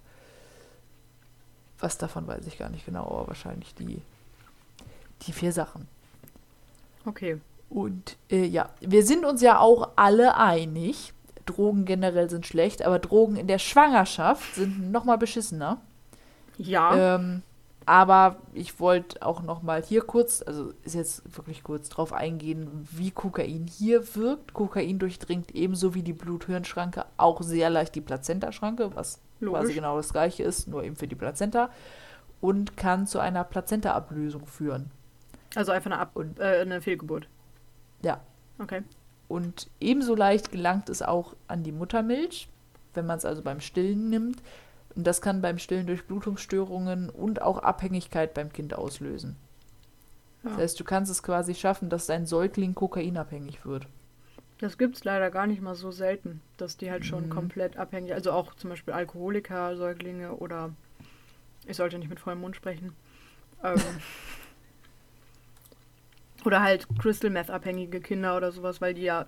was 1.79 1.97
davon 1.97 2.27
weiß 2.27 2.45
ich 2.47 2.57
gar 2.57 2.69
nicht 2.69 2.85
genau, 2.85 3.05
aber 3.05 3.29
wahrscheinlich 3.29 3.73
die, 3.75 4.01
die 5.21 5.31
vier 5.31 5.51
Sachen. 5.51 5.87
Okay. 7.05 7.39
Und 7.69 8.17
äh, 8.29 8.45
ja, 8.45 8.69
wir 8.81 9.05
sind 9.05 9.25
uns 9.25 9.41
ja 9.41 9.59
auch 9.59 9.91
alle 9.95 10.35
einig, 10.35 11.13
Drogen 11.45 11.85
generell 11.85 12.29
sind 12.29 12.45
schlecht, 12.45 12.83
aber 12.83 12.99
Drogen 12.99 13.35
in 13.35 13.47
der 13.47 13.59
Schwangerschaft 13.59 14.55
sind 14.55 14.91
noch 14.91 15.05
mal 15.05 15.17
beschissener. 15.17 15.79
Ja. 16.57 17.15
Ähm, 17.15 17.43
aber 17.89 18.35
ich 18.53 18.79
wollte 18.79 19.23
auch 19.23 19.41
noch 19.41 19.63
mal 19.63 19.81
hier 19.81 20.03
kurz, 20.03 20.43
also 20.45 20.73
ist 20.83 20.93
jetzt 20.93 21.35
wirklich 21.35 21.63
kurz 21.63 21.89
drauf 21.89 22.13
eingehen, 22.13 22.87
wie 22.91 23.09
Kokain 23.09 23.65
hier 23.65 24.15
wirkt. 24.15 24.53
Kokain 24.53 24.99
durchdringt 24.99 25.55
ebenso 25.55 25.95
wie 25.95 26.03
die 26.03 26.13
Blut-Hirn-Schranke 26.13 27.07
auch 27.17 27.41
sehr 27.41 27.71
leicht 27.71 27.95
die 27.95 28.01
Plazenta-Schranke, 28.01 28.95
was 28.95 29.19
Logisch. 29.39 29.59
quasi 29.59 29.73
genau 29.73 29.97
das 29.97 30.13
gleiche 30.13 30.43
ist, 30.43 30.67
nur 30.67 30.83
eben 30.83 30.95
für 30.95 31.07
die 31.07 31.15
Plazenta 31.15 31.71
und 32.41 32.77
kann 32.77 33.07
zu 33.07 33.17
einer 33.17 33.43
Plazenta-Ablösung 33.43 34.45
führen. 34.45 34.91
Also 35.55 35.71
einfach 35.71 35.89
eine, 35.89 35.99
Ab 35.99 36.11
und, 36.13 36.39
äh, 36.39 36.59
eine 36.61 36.83
Fehlgeburt. 36.83 37.27
Ja. 38.03 38.21
Okay. 38.59 38.83
Und 39.27 39.67
ebenso 39.79 40.13
leicht 40.13 40.51
gelangt 40.51 40.89
es 40.89 41.01
auch 41.01 41.35
an 41.47 41.63
die 41.63 41.71
Muttermilch, 41.71 42.49
wenn 42.93 43.07
man 43.07 43.17
es 43.17 43.25
also 43.25 43.41
beim 43.41 43.61
Stillen 43.61 44.11
nimmt. 44.11 44.43
Und 44.95 45.05
das 45.05 45.21
kann 45.21 45.41
beim 45.41 45.59
Stillen 45.59 45.87
durch 45.87 46.05
Blutungsstörungen 46.05 47.09
und 47.09 47.41
auch 47.41 47.59
Abhängigkeit 47.59 48.33
beim 48.33 48.51
Kind 48.51 48.73
auslösen. 48.73 49.35
Ja. 50.43 50.51
Das 50.51 50.59
heißt, 50.59 50.79
du 50.79 50.83
kannst 50.83 51.11
es 51.11 51.23
quasi 51.23 51.55
schaffen, 51.55 51.89
dass 51.89 52.07
dein 52.07 52.25
Säugling 52.25 52.75
kokainabhängig 52.75 53.65
wird. 53.65 53.87
Das 54.59 54.77
gibt 54.77 54.97
es 54.97 55.03
leider 55.05 55.31
gar 55.31 55.47
nicht 55.47 55.61
mal 55.61 55.75
so 55.75 55.91
selten, 55.91 56.41
dass 56.57 56.75
die 56.75 56.91
halt 56.91 57.05
schon 57.05 57.27
mhm. 57.27 57.29
komplett 57.29 57.77
abhängig, 57.77 58.13
also 58.13 58.33
auch 58.33 58.53
zum 58.55 58.71
Beispiel 58.71 58.93
Alkoholiker, 58.93 59.77
Säuglinge 59.77 60.33
oder 60.33 60.71
ich 61.65 61.77
sollte 61.77 61.97
nicht 61.97 62.09
mit 62.09 62.19
vollem 62.19 62.41
Mund 62.41 62.55
sprechen. 62.55 62.93
Ähm, 63.63 63.77
oder 66.45 66.61
halt 66.61 66.87
Crystal 66.99 67.29
Meth 67.29 67.49
abhängige 67.49 68.01
Kinder 68.01 68.35
oder 68.35 68.51
sowas, 68.51 68.81
weil 68.81 68.93
die 68.93 69.03
ja 69.03 69.27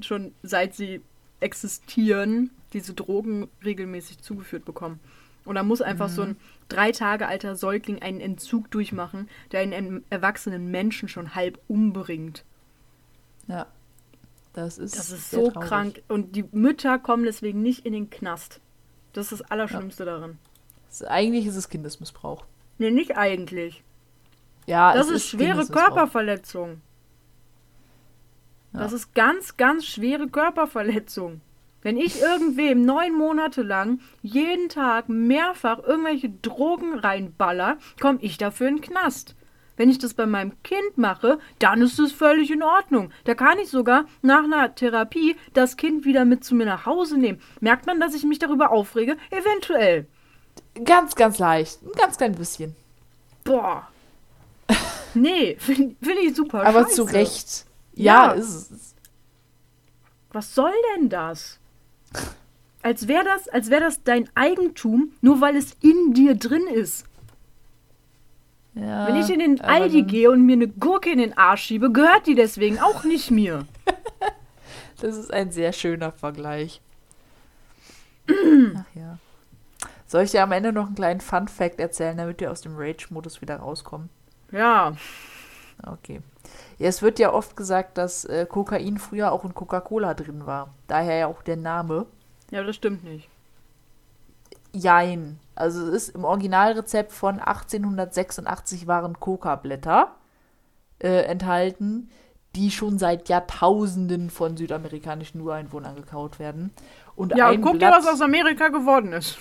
schon 0.00 0.34
seit 0.42 0.74
sie 0.74 1.02
existieren, 1.40 2.50
diese 2.72 2.94
Drogen 2.94 3.48
regelmäßig 3.64 4.20
zugeführt 4.20 4.64
bekommen. 4.64 5.00
Und 5.44 5.56
da 5.56 5.62
muss 5.62 5.82
einfach 5.82 6.08
mhm. 6.08 6.12
so 6.12 6.22
ein 6.22 6.28
mhm. 6.30 6.36
drei 6.68 6.92
Tage 6.92 7.26
alter 7.28 7.56
Säugling 7.56 8.00
einen 8.00 8.20
Entzug 8.20 8.70
durchmachen, 8.70 9.28
der 9.52 9.60
einen 9.60 10.04
erwachsenen 10.10 10.70
Menschen 10.70 11.08
schon 11.08 11.34
halb 11.34 11.58
umbringt. 11.68 12.44
Ja. 13.46 13.66
Das 14.54 14.78
ist, 14.78 14.96
das 14.96 15.10
ist 15.10 15.30
so 15.30 15.50
traurig. 15.50 15.68
krank. 15.68 16.02
Und 16.08 16.36
die 16.36 16.44
Mütter 16.52 16.98
kommen 16.98 17.24
deswegen 17.24 17.60
nicht 17.62 17.84
in 17.84 17.92
den 17.92 18.08
Knast. 18.08 18.60
Das 19.12 19.32
ist 19.32 19.40
das 19.40 19.50
Allerschlimmste 19.50 20.04
ja. 20.04 20.12
daran. 20.12 20.38
Eigentlich 21.06 21.46
ist 21.46 21.56
es 21.56 21.68
Kindesmissbrauch. 21.68 22.44
Nee, 22.78 22.90
nicht 22.90 23.16
eigentlich. 23.16 23.82
Ja, 24.66 24.94
das 24.94 25.08
ist, 25.08 25.16
ist 25.16 25.28
schwere 25.28 25.66
Körperverletzung. 25.66 26.80
Ja. 28.74 28.80
Das 28.80 28.92
ist 28.92 29.14
ganz, 29.14 29.56
ganz 29.56 29.86
schwere 29.86 30.28
Körperverletzung. 30.28 31.40
Wenn 31.82 31.96
ich 31.96 32.20
irgendwem 32.20 32.82
neun 32.82 33.12
Monate 33.14 33.62
lang 33.62 34.00
jeden 34.22 34.68
Tag 34.68 35.08
mehrfach 35.08 35.80
irgendwelche 35.82 36.30
Drogen 36.30 36.98
reinballer, 36.98 37.76
komme 38.00 38.18
ich 38.22 38.38
dafür 38.38 38.68
in 38.68 38.76
den 38.76 38.82
Knast. 38.82 39.36
Wenn 39.76 39.90
ich 39.90 39.98
das 39.98 40.14
bei 40.14 40.24
meinem 40.24 40.62
Kind 40.62 40.96
mache, 40.96 41.38
dann 41.58 41.82
ist 41.82 41.98
es 41.98 42.12
völlig 42.12 42.50
in 42.50 42.62
Ordnung. 42.62 43.10
Da 43.24 43.34
kann 43.34 43.58
ich 43.58 43.68
sogar 43.68 44.06
nach 44.22 44.44
einer 44.44 44.74
Therapie 44.74 45.36
das 45.52 45.76
Kind 45.76 46.04
wieder 46.04 46.24
mit 46.24 46.44
zu 46.44 46.54
mir 46.54 46.64
nach 46.64 46.86
Hause 46.86 47.18
nehmen. 47.18 47.40
Merkt 47.60 47.86
man, 47.86 48.00
dass 48.00 48.14
ich 48.14 48.24
mich 48.24 48.38
darüber 48.38 48.70
aufrege? 48.70 49.16
Eventuell. 49.30 50.06
Ganz, 50.84 51.16
ganz 51.16 51.38
leicht. 51.38 51.82
Ein 51.82 51.92
ganz 51.98 52.16
klein 52.16 52.34
bisschen. 52.34 52.74
Boah. 53.42 53.88
Nee, 55.12 55.56
finde 55.58 55.96
find 56.00 56.18
ich 56.22 56.34
super. 56.34 56.64
Aber 56.64 56.84
scheiße. 56.84 56.94
zu 56.94 57.02
Recht. 57.04 57.66
Ja, 57.94 58.28
ja. 58.28 58.32
ist 58.32 58.70
es. 58.70 58.94
Was 60.32 60.54
soll 60.54 60.72
denn 60.96 61.08
das? 61.08 61.58
Als 62.82 63.08
wäre 63.08 63.24
das, 63.24 63.48
als 63.48 63.70
wär 63.70 63.80
das 63.80 64.02
dein 64.02 64.28
Eigentum, 64.34 65.12
nur 65.20 65.40
weil 65.40 65.56
es 65.56 65.76
in 65.80 66.12
dir 66.12 66.34
drin 66.34 66.66
ist. 66.66 67.06
Ja, 68.74 69.06
Wenn 69.06 69.16
ich 69.16 69.30
in 69.30 69.38
den 69.38 69.60
Aldi 69.60 70.02
gehe 70.02 70.30
und 70.30 70.44
mir 70.44 70.54
eine 70.54 70.68
Gurke 70.68 71.10
in 71.12 71.18
den 71.18 71.38
Arsch 71.38 71.62
schiebe, 71.62 71.92
gehört 71.92 72.26
die 72.26 72.34
deswegen 72.34 72.80
auch 72.80 73.04
nicht 73.04 73.30
mir. 73.30 73.66
das 75.00 75.16
ist 75.16 75.32
ein 75.32 75.52
sehr 75.52 75.72
schöner 75.72 76.10
Vergleich. 76.10 76.80
Ach 78.28 78.84
ja. 78.94 79.18
Soll 80.06 80.24
ich 80.24 80.32
dir 80.32 80.42
am 80.42 80.52
Ende 80.52 80.72
noch 80.72 80.86
einen 80.86 80.96
kleinen 80.96 81.20
Fun-Fact 81.20 81.78
erzählen, 81.78 82.16
damit 82.16 82.40
wir 82.40 82.50
aus 82.50 82.60
dem 82.62 82.76
Rage-Modus 82.76 83.40
wieder 83.40 83.56
rauskommen? 83.56 84.10
Ja. 84.50 84.94
Okay. 85.84 86.20
Ja, 86.78 86.88
es 86.88 87.02
wird 87.02 87.18
ja 87.18 87.32
oft 87.32 87.56
gesagt, 87.56 87.98
dass 87.98 88.24
äh, 88.24 88.46
Kokain 88.46 88.98
früher 88.98 89.32
auch 89.32 89.44
in 89.44 89.54
Coca-Cola 89.54 90.14
drin 90.14 90.46
war. 90.46 90.74
Daher 90.86 91.16
ja 91.16 91.26
auch 91.26 91.42
der 91.42 91.56
Name. 91.56 92.06
Ja, 92.50 92.62
das 92.62 92.76
stimmt 92.76 93.04
nicht. 93.04 93.28
Jein. 94.72 95.38
Also 95.54 95.86
es 95.86 96.08
ist 96.08 96.16
im 96.16 96.24
Originalrezept 96.24 97.12
von 97.12 97.38
1886 97.38 98.86
waren 98.86 99.20
Coca-Blätter 99.20 100.12
äh, 100.98 101.22
enthalten, 101.24 102.10
die 102.56 102.70
schon 102.70 102.98
seit 102.98 103.28
Jahrtausenden 103.28 104.30
von 104.30 104.56
südamerikanischen 104.56 105.40
Ureinwohnern 105.40 105.96
gekaut 105.96 106.38
werden. 106.38 106.72
Und 107.16 107.36
ja, 107.36 107.50
und 107.50 107.62
guck 107.62 107.78
dir, 107.78 107.90
was 107.90 108.06
aus 108.06 108.20
Amerika 108.20 108.68
geworden 108.68 109.12
ist. 109.12 109.38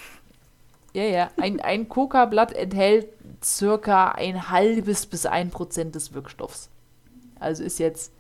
Ja, 0.93 1.03
ja. 1.03 1.31
Ein, 1.37 1.59
ein 1.59 1.89
Coca-Blatt 1.89 2.53
enthält 2.53 3.09
circa 3.43 4.09
ein 4.11 4.49
halbes 4.49 5.05
bis 5.07 5.25
ein 5.25 5.49
Prozent 5.49 5.95
des 5.95 6.13
Wirkstoffs. 6.13 6.69
Also 7.43 7.63
ist 7.63 7.79
jetzt 7.79 8.13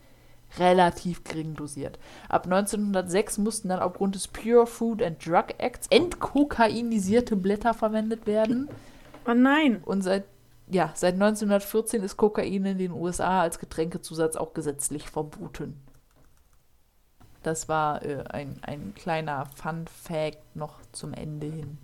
relativ 0.59 1.23
gering 1.23 1.55
dosiert. 1.55 1.99
Ab 2.29 2.45
1906 2.45 3.37
mussten 3.39 3.69
dann 3.69 3.79
aufgrund 3.79 4.15
des 4.15 4.27
Pure 4.27 4.67
Food 4.67 5.01
and 5.01 5.25
Drug 5.25 5.45
Acts 5.57 5.87
entkokainisierte 5.89 7.35
Blätter 7.35 7.73
verwendet 7.73 8.27
werden. 8.27 8.69
Oh 9.27 9.33
nein. 9.33 9.81
Und 9.83 10.01
seit, 10.03 10.25
ja, 10.67 10.91
seit 10.95 11.15
1914 11.15 12.03
ist 12.03 12.17
Kokain 12.17 12.65
in 12.65 12.77
den 12.77 12.91
USA 12.91 13.41
als 13.41 13.59
Getränkezusatz 13.59 14.35
auch 14.35 14.53
gesetzlich 14.53 15.09
verboten. 15.09 15.79
Das 17.41 17.67
war 17.67 18.03
äh, 18.03 18.23
ein, 18.29 18.59
ein 18.61 18.93
kleiner 18.95 19.45
Fun-Fact 19.55 20.55
noch 20.55 20.79
zum 20.93 21.13
Ende 21.13 21.47
hin. 21.47 21.77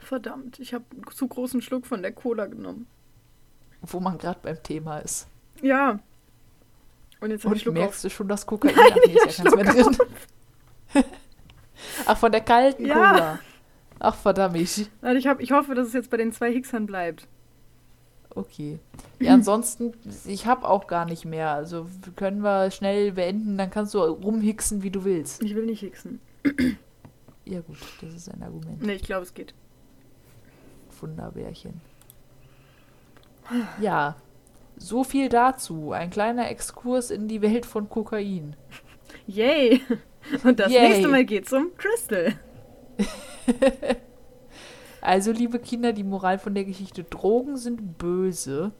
Verdammt, 0.00 0.58
ich 0.58 0.74
habe 0.74 0.84
einen 0.90 1.04
zu 1.12 1.28
großen 1.28 1.62
Schluck 1.62 1.86
von 1.86 2.02
der 2.02 2.12
Cola 2.12 2.46
genommen. 2.46 2.86
Wo 3.82 4.00
man 4.00 4.18
gerade 4.18 4.40
beim 4.42 4.62
Thema 4.62 4.98
ist. 4.98 5.28
Ja, 5.62 6.00
und 7.24 7.30
jetzt 7.30 7.44
Und 7.46 7.66
merkst 7.72 7.96
auf. 7.98 8.02
du 8.02 8.10
schon 8.10 8.28
das 8.28 8.44
Kokain? 8.44 8.74
Nein, 8.76 8.92
Ach, 8.92 8.98
nee, 9.06 9.16
ist 9.26 9.38
ja 9.38 9.56
mehr 9.56 9.64
drin. 9.64 9.96
Ach, 12.06 12.18
von 12.18 12.30
der 12.30 12.42
kalten 12.42 12.84
ja. 12.84 12.94
Cola. 12.94 13.38
Ach, 13.98 14.14
verdammt. 14.14 14.56
Ich, 14.56 14.90
hab, 15.26 15.40
ich 15.40 15.52
hoffe, 15.52 15.74
dass 15.74 15.88
es 15.88 15.94
jetzt 15.94 16.10
bei 16.10 16.18
den 16.18 16.32
zwei 16.32 16.52
Hicksern 16.52 16.84
bleibt. 16.84 17.26
Okay. 18.34 18.78
Ja, 19.20 19.32
ansonsten, 19.32 19.94
ich 20.26 20.46
habe 20.46 20.68
auch 20.68 20.86
gar 20.86 21.06
nicht 21.06 21.24
mehr. 21.24 21.50
Also 21.50 21.86
können 22.16 22.42
wir 22.42 22.70
schnell 22.70 23.12
beenden, 23.12 23.56
dann 23.56 23.70
kannst 23.70 23.94
du 23.94 24.00
rumhixen, 24.00 24.82
wie 24.82 24.90
du 24.90 25.04
willst. 25.04 25.42
Ich 25.42 25.54
will 25.54 25.64
nicht 25.64 25.80
hixen. 25.80 26.20
Ja 27.46 27.60
gut, 27.60 27.78
das 28.02 28.12
ist 28.12 28.28
ein 28.28 28.42
Argument. 28.42 28.82
Nee, 28.82 28.94
ich 28.94 29.02
glaube, 29.02 29.22
es 29.22 29.32
geht. 29.32 29.54
Wunderbärchen. 31.00 31.80
Ja, 33.80 34.16
so 34.76 35.04
viel 35.04 35.28
dazu. 35.28 35.92
Ein 35.92 36.10
kleiner 36.10 36.50
Exkurs 36.50 37.10
in 37.10 37.28
die 37.28 37.42
Welt 37.42 37.66
von 37.66 37.88
Kokain. 37.88 38.56
Yay! 39.26 39.80
Und 40.42 40.58
das 40.60 40.72
Yay. 40.72 40.88
nächste 40.88 41.08
Mal 41.08 41.24
geht's 41.24 41.52
um 41.52 41.72
Crystal. 41.76 42.34
Also, 45.04 45.32
liebe 45.32 45.58
Kinder, 45.58 45.92
die 45.92 46.02
Moral 46.02 46.38
von 46.38 46.54
der 46.54 46.64
Geschichte: 46.64 47.04
Drogen 47.04 47.58
sind 47.58 47.98
böse. 47.98 48.72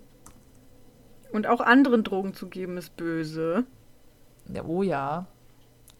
Und 1.33 1.47
auch 1.47 1.61
anderen 1.61 2.03
Drogen 2.03 2.33
zu 2.33 2.49
geben 2.49 2.79
ist 2.79 2.97
böse. 2.97 3.67
Ja, 4.51 4.65
oh 4.65 4.83
ja. 4.83 5.27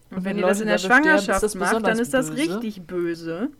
Und, 0.09 0.17
wenn, 0.17 0.23
wenn 0.23 0.37
ihr 0.37 0.47
das 0.47 0.61
in 0.61 0.67
der 0.67 0.79
Schwangerschaft 0.79 1.47
sterben, 1.47 1.59
macht, 1.59 1.85
dann 1.85 1.99
ist 1.99 2.15
das 2.15 2.31
böse. 2.31 2.41
richtig 2.41 2.87
böse. 2.87 3.51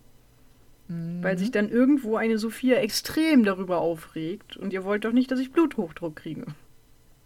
Mhm. 0.88 1.24
Weil 1.24 1.38
sich 1.38 1.52
dann 1.52 1.70
irgendwo 1.70 2.16
eine 2.16 2.38
Sophia 2.38 2.78
extrem 2.78 3.44
darüber 3.44 3.80
aufregt. 3.80 4.58
Und 4.58 4.74
ihr 4.74 4.84
wollt 4.84 5.06
doch 5.06 5.12
nicht, 5.12 5.32
dass 5.32 5.40
ich 5.40 5.52
Bluthochdruck 5.52 6.16
kriege. 6.16 6.46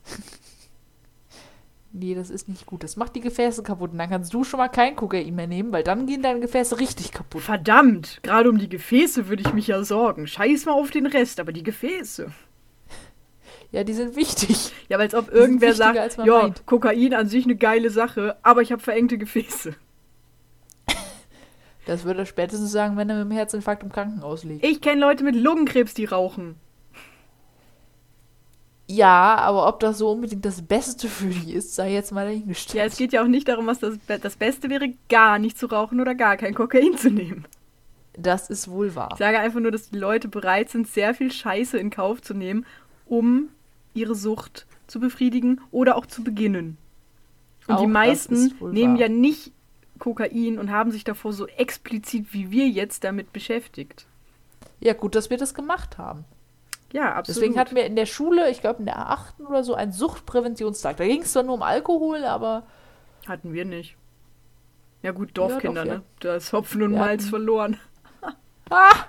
nee, 1.91 2.15
das 2.15 2.29
ist 2.29 2.47
nicht 2.47 2.65
gut. 2.65 2.83
Das 2.83 2.95
macht 2.95 3.15
die 3.15 3.21
Gefäße 3.21 3.63
kaputt. 3.63 3.91
Und 3.91 3.97
dann 3.97 4.09
kannst 4.09 4.33
du 4.33 4.43
schon 4.43 4.59
mal 4.59 4.69
kein 4.69 4.95
Kokain 4.95 5.35
mehr 5.35 5.47
nehmen, 5.47 5.71
weil 5.71 5.83
dann 5.83 6.07
gehen 6.07 6.21
deine 6.21 6.39
Gefäße 6.39 6.79
richtig 6.79 7.11
kaputt. 7.11 7.41
Verdammt! 7.41 8.19
Gerade 8.23 8.49
um 8.49 8.57
die 8.57 8.69
Gefäße 8.69 9.27
würde 9.27 9.43
ich 9.45 9.53
mich 9.53 9.67
ja 9.67 9.83
sorgen. 9.83 10.27
Scheiß 10.27 10.65
mal 10.65 10.73
auf 10.73 10.91
den 10.91 11.05
Rest, 11.05 11.39
aber 11.39 11.51
die 11.51 11.63
Gefäße. 11.63 12.31
Ja, 13.71 13.83
die 13.83 13.93
sind 13.93 14.15
wichtig. 14.15 14.71
Ja, 14.87 14.97
weil 14.97 15.05
als 15.05 15.13
ob 15.13 15.31
irgendwer 15.31 15.75
sagt, 15.75 16.17
ja, 16.25 16.51
Kokain 16.65 17.13
an 17.13 17.27
sich 17.27 17.45
eine 17.45 17.55
geile 17.55 17.91
Sache, 17.91 18.35
aber 18.41 18.63
ich 18.63 18.71
habe 18.71 18.81
verengte 18.81 19.19
Gefäße. 19.19 19.75
Das 21.89 22.03
würde 22.03 22.19
er 22.19 22.25
spätestens 22.27 22.71
sagen, 22.71 22.97
wenn 22.97 23.09
er 23.09 23.15
mit 23.15 23.25
dem 23.25 23.31
Herzinfarkt 23.31 23.81
im 23.81 23.91
Krankenhaus 23.91 24.43
liegt. 24.43 24.63
Ich 24.63 24.79
kenne 24.79 25.01
Leute 25.01 25.23
mit 25.23 25.35
Lungenkrebs, 25.35 25.95
die 25.95 26.05
rauchen. 26.05 26.55
Ja, 28.85 29.35
aber 29.37 29.67
ob 29.67 29.79
das 29.79 29.97
so 29.97 30.11
unbedingt 30.11 30.45
das 30.45 30.61
Beste 30.61 31.07
für 31.07 31.29
die 31.29 31.51
ist, 31.51 31.73
sei 31.73 31.91
jetzt 31.91 32.11
mal 32.11 32.27
dahingestellt. 32.27 32.77
Ja, 32.77 32.85
es 32.85 32.95
geht 32.95 33.11
ja 33.11 33.23
auch 33.23 33.27
nicht 33.27 33.47
darum, 33.47 33.65
was 33.65 33.79
das, 33.79 33.97
das 34.21 34.35
Beste 34.35 34.69
wäre, 34.69 34.93
gar 35.09 35.39
nicht 35.39 35.57
zu 35.57 35.65
rauchen 35.65 35.99
oder 35.99 36.13
gar 36.13 36.37
kein 36.37 36.53
Kokain 36.53 36.95
zu 36.95 37.09
nehmen. 37.09 37.45
Das 38.13 38.51
ist 38.51 38.69
wohl 38.69 38.93
wahr. 38.93 39.09
Ich 39.13 39.17
sage 39.17 39.39
einfach 39.39 39.59
nur, 39.59 39.71
dass 39.71 39.89
die 39.89 39.97
Leute 39.97 40.27
bereit 40.27 40.69
sind, 40.69 40.87
sehr 40.87 41.15
viel 41.15 41.31
Scheiße 41.31 41.79
in 41.79 41.89
Kauf 41.89 42.21
zu 42.21 42.35
nehmen, 42.35 42.67
um 43.07 43.49
ihre 43.95 44.13
Sucht 44.13 44.67
zu 44.85 44.99
befriedigen 44.99 45.59
oder 45.71 45.95
auch 45.95 46.05
zu 46.05 46.23
beginnen. 46.23 46.77
Und 47.67 47.75
auch 47.75 47.81
die 47.81 47.87
meisten 47.87 48.53
nehmen 48.71 48.93
wahr. 48.93 49.07
ja 49.07 49.09
nicht 49.09 49.53
Kokain 49.99 50.57
und 50.57 50.71
haben 50.71 50.91
sich 50.91 51.03
davor 51.03 51.33
so 51.33 51.47
explizit 51.47 52.33
wie 52.33 52.51
wir 52.51 52.67
jetzt 52.67 53.03
damit 53.03 53.33
beschäftigt. 53.33 54.07
Ja, 54.79 54.93
gut, 54.93 55.15
dass 55.15 55.29
wir 55.29 55.37
das 55.37 55.53
gemacht 55.53 55.97
haben. 55.97 56.25
Ja, 56.91 57.13
absolut. 57.13 57.27
Deswegen 57.27 57.59
hatten 57.59 57.75
wir 57.75 57.85
in 57.85 57.95
der 57.95 58.05
Schule, 58.05 58.49
ich 58.49 58.61
glaube 58.61 58.79
in 58.79 58.85
der 58.85 59.09
achten 59.09 59.45
oder 59.45 59.63
so, 59.63 59.75
einen 59.75 59.91
Suchtpräventionstag. 59.91 60.97
Da 60.97 61.05
ging 61.05 61.21
es 61.21 61.33
zwar 61.33 61.43
nur 61.43 61.55
um 61.55 61.61
Alkohol, 61.61 62.23
aber. 62.23 62.63
Hatten 63.27 63.53
wir 63.53 63.65
nicht. 63.65 63.95
Ja, 65.03 65.11
gut, 65.11 65.37
Dorfkinder, 65.37 65.85
ja, 65.85 65.85
doch, 65.85 65.91
ja. 65.91 65.97
ne? 65.99 66.03
Da 66.19 66.35
ist 66.35 66.51
Hopfen 66.51 66.81
und 66.81 66.91
wir 66.91 66.99
Malz 66.99 67.21
hatten... 67.21 67.29
verloren. 67.29 67.77
ah! 68.69 69.05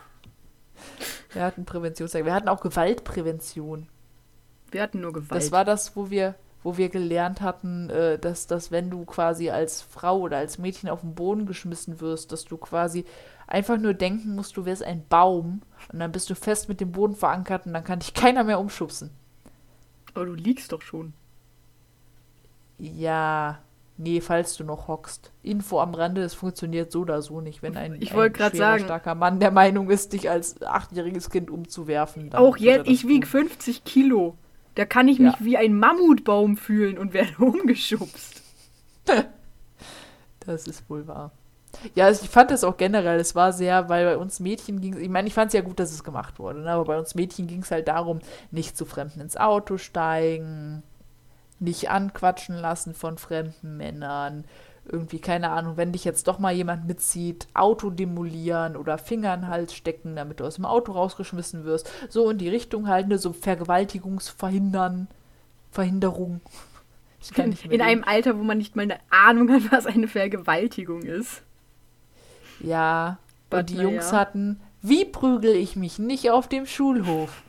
Wir 1.32 1.42
hatten 1.42 1.64
Präventionstag. 1.64 2.24
Wir 2.24 2.34
hatten 2.34 2.48
auch 2.48 2.60
Gewaltprävention. 2.60 3.88
Wir 4.70 4.82
hatten 4.82 5.00
nur 5.00 5.12
Gewalt. 5.12 5.42
Das 5.42 5.52
war 5.52 5.64
das, 5.64 5.96
wo 5.96 6.10
wir 6.10 6.34
wo 6.62 6.76
wir 6.76 6.88
gelernt 6.88 7.40
hatten, 7.40 7.90
äh, 7.90 8.18
dass, 8.18 8.46
dass 8.46 8.70
wenn 8.70 8.90
du 8.90 9.04
quasi 9.04 9.50
als 9.50 9.82
Frau 9.82 10.20
oder 10.20 10.38
als 10.38 10.58
Mädchen 10.58 10.88
auf 10.88 11.00
den 11.00 11.14
Boden 11.14 11.46
geschmissen 11.46 12.00
wirst, 12.00 12.32
dass 12.32 12.44
du 12.44 12.56
quasi 12.58 13.04
einfach 13.46 13.78
nur 13.78 13.94
denken 13.94 14.34
musst, 14.34 14.56
du 14.56 14.64
wärst 14.64 14.82
ein 14.82 15.04
Baum 15.08 15.62
und 15.92 15.98
dann 15.98 16.12
bist 16.12 16.28
du 16.30 16.34
fest 16.34 16.68
mit 16.68 16.80
dem 16.80 16.92
Boden 16.92 17.14
verankert 17.14 17.66
und 17.66 17.72
dann 17.72 17.84
kann 17.84 18.00
dich 18.00 18.14
keiner 18.14 18.44
mehr 18.44 18.60
umschubsen. 18.60 19.10
Aber 20.14 20.26
du 20.26 20.34
liegst 20.34 20.72
doch 20.72 20.82
schon. 20.82 21.14
Ja, 22.78 23.58
nee, 23.96 24.20
falls 24.20 24.56
du 24.56 24.64
noch 24.64 24.88
hockst. 24.88 25.30
Info 25.42 25.80
am 25.80 25.94
Rande, 25.94 26.22
es 26.22 26.34
funktioniert 26.34 26.90
so 26.90 27.00
oder 27.00 27.22
so 27.22 27.40
nicht, 27.40 27.62
wenn 27.62 27.76
ein, 27.76 27.94
ich 28.00 28.12
ein 28.12 28.34
schwerer, 28.34 28.54
sagen, 28.54 28.84
starker 28.84 29.14
Mann 29.14 29.40
der 29.40 29.50
Meinung 29.50 29.90
ist, 29.90 30.12
dich 30.12 30.28
als 30.28 30.62
achtjähriges 30.62 31.30
Kind 31.30 31.50
umzuwerfen. 31.50 32.34
Auch 32.34 32.56
jetzt, 32.56 32.88
ich 32.88 33.06
wiege 33.06 33.26
50 33.26 33.84
Kilo. 33.84 34.36
Da 34.74 34.84
kann 34.84 35.08
ich 35.08 35.18
mich 35.18 35.32
ja. 35.32 35.44
wie 35.44 35.56
ein 35.56 35.78
Mammutbaum 35.78 36.56
fühlen 36.56 36.98
und 36.98 37.12
werde 37.12 37.36
umgeschubst. 37.38 38.42
das 40.40 40.66
ist 40.66 40.88
wohl 40.88 41.06
wahr. 41.06 41.32
Ja, 41.94 42.06
also 42.06 42.24
ich 42.24 42.30
fand 42.30 42.50
das 42.50 42.64
auch 42.64 42.76
generell, 42.76 43.20
es 43.20 43.34
war 43.34 43.52
sehr, 43.52 43.88
weil 43.88 44.04
bei 44.04 44.16
uns 44.16 44.40
Mädchen 44.40 44.80
ging 44.80 44.94
es, 44.94 45.00
ich 45.00 45.08
meine, 45.08 45.28
ich 45.28 45.34
fand 45.34 45.48
es 45.48 45.54
ja 45.54 45.60
gut, 45.60 45.78
dass 45.78 45.92
es 45.92 46.02
gemacht 46.02 46.38
wurde, 46.38 46.60
ne? 46.60 46.70
aber 46.72 46.84
bei 46.84 46.98
uns 46.98 47.14
Mädchen 47.14 47.46
ging 47.46 47.62
es 47.62 47.70
halt 47.70 47.88
darum, 47.88 48.18
nicht 48.50 48.76
zu 48.76 48.84
Fremden 48.84 49.20
ins 49.20 49.36
Auto 49.36 49.78
steigen, 49.78 50.82
nicht 51.60 51.88
anquatschen 51.88 52.56
lassen 52.56 52.92
von 52.92 53.18
fremden 53.18 53.76
Männern, 53.76 54.44
irgendwie, 54.90 55.18
keine 55.18 55.50
Ahnung, 55.50 55.76
wenn 55.76 55.92
dich 55.92 56.04
jetzt 56.04 56.28
doch 56.28 56.38
mal 56.38 56.52
jemand 56.52 56.86
mitzieht, 56.86 57.46
Auto 57.54 57.90
demolieren 57.90 58.76
oder 58.76 58.98
Finger 58.98 59.34
in 59.34 59.42
den 59.42 59.48
Hals 59.48 59.74
stecken, 59.74 60.16
damit 60.16 60.40
du 60.40 60.44
aus 60.44 60.56
dem 60.56 60.64
Auto 60.64 60.92
rausgeschmissen 60.92 61.64
wirst. 61.64 61.90
So 62.08 62.28
in 62.30 62.38
die 62.38 62.48
Richtung 62.48 62.88
halt, 62.88 63.08
ne, 63.08 63.18
so 63.18 63.32
Vergewaltigungsverhindern, 63.32 65.08
Verhinderung. 65.70 66.40
in, 67.36 67.52
in 67.70 67.80
einem 67.80 68.04
Alter, 68.04 68.38
wo 68.38 68.42
man 68.42 68.58
nicht 68.58 68.76
mal 68.76 68.82
eine 68.82 68.98
Ahnung 69.10 69.50
hat, 69.50 69.72
was 69.72 69.86
eine 69.86 70.08
Vergewaltigung 70.08 71.02
ist. 71.02 71.42
Ja, 72.60 73.18
But 73.48 73.60
und 73.60 73.70
die 73.70 73.76
Jungs 73.76 74.10
ja. 74.10 74.18
hatten, 74.18 74.60
wie 74.82 75.04
prügel 75.04 75.54
ich 75.54 75.76
mich 75.76 75.98
nicht 75.98 76.30
auf 76.30 76.48
dem 76.48 76.66
Schulhof? 76.66 77.42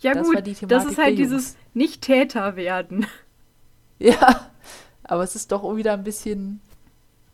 Ja 0.00 0.14
das 0.14 0.28
gut, 0.28 0.70
das 0.70 0.84
ist 0.84 0.98
halt 0.98 1.18
dieses 1.18 1.56
Nicht-Täter 1.74 2.56
werden. 2.56 3.06
Ja, 4.00 4.48
aber 5.08 5.24
es 5.24 5.34
ist 5.34 5.50
doch 5.50 5.76
wieder 5.76 5.94
ein 5.94 6.04
bisschen 6.04 6.60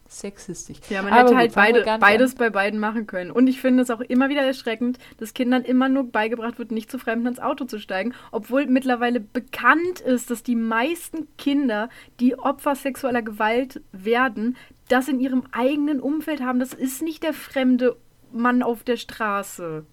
sexistisch. 0.09 0.79
Ja, 0.89 1.03
man 1.03 1.12
hätte 1.12 1.37
halt 1.37 1.55
beide, 1.55 1.85
beides 2.01 2.33
an. 2.33 2.39
bei 2.39 2.51
beiden 2.51 2.79
machen 2.79 3.07
können. 3.07 3.31
Und 3.31 3.47
ich 3.47 3.61
finde 3.61 3.83
es 3.83 3.91
auch 3.91 4.01
immer 4.01 4.29
wieder 4.29 4.43
erschreckend, 4.43 4.99
dass 5.18 5.35
Kindern 5.35 5.62
immer 5.62 5.89
nur 5.89 6.05
beigebracht 6.05 6.59
wird, 6.59 6.70
nicht 6.70 6.91
zu 6.91 6.99
Fremden 6.99 7.27
ins 7.27 7.41
Auto 7.41 7.64
zu 7.64 7.79
steigen, 7.79 8.14
obwohl 8.31 8.66
mittlerweile 8.66 9.20
bekannt 9.20 10.01
ist, 10.01 10.31
dass 10.31 10.43
die 10.43 10.57
meisten 10.57 11.27
Kinder, 11.37 11.89
die 12.20 12.39
Opfer 12.39 12.75
sexueller 12.75 13.22
Gewalt 13.22 13.83
werden, 13.93 14.57
das 14.89 15.09
in 15.09 15.20
ihrem 15.20 15.45
eigenen 15.53 16.01
Umfeld 16.01 16.43
haben. 16.43 16.61
Das 16.61 16.72
ist 16.72 17.03
nicht 17.03 17.22
der 17.22 17.33
fremde 17.33 17.97
Mann 18.33 18.62
auf 18.62 18.85
der 18.85 18.97
Straße. 18.97 19.85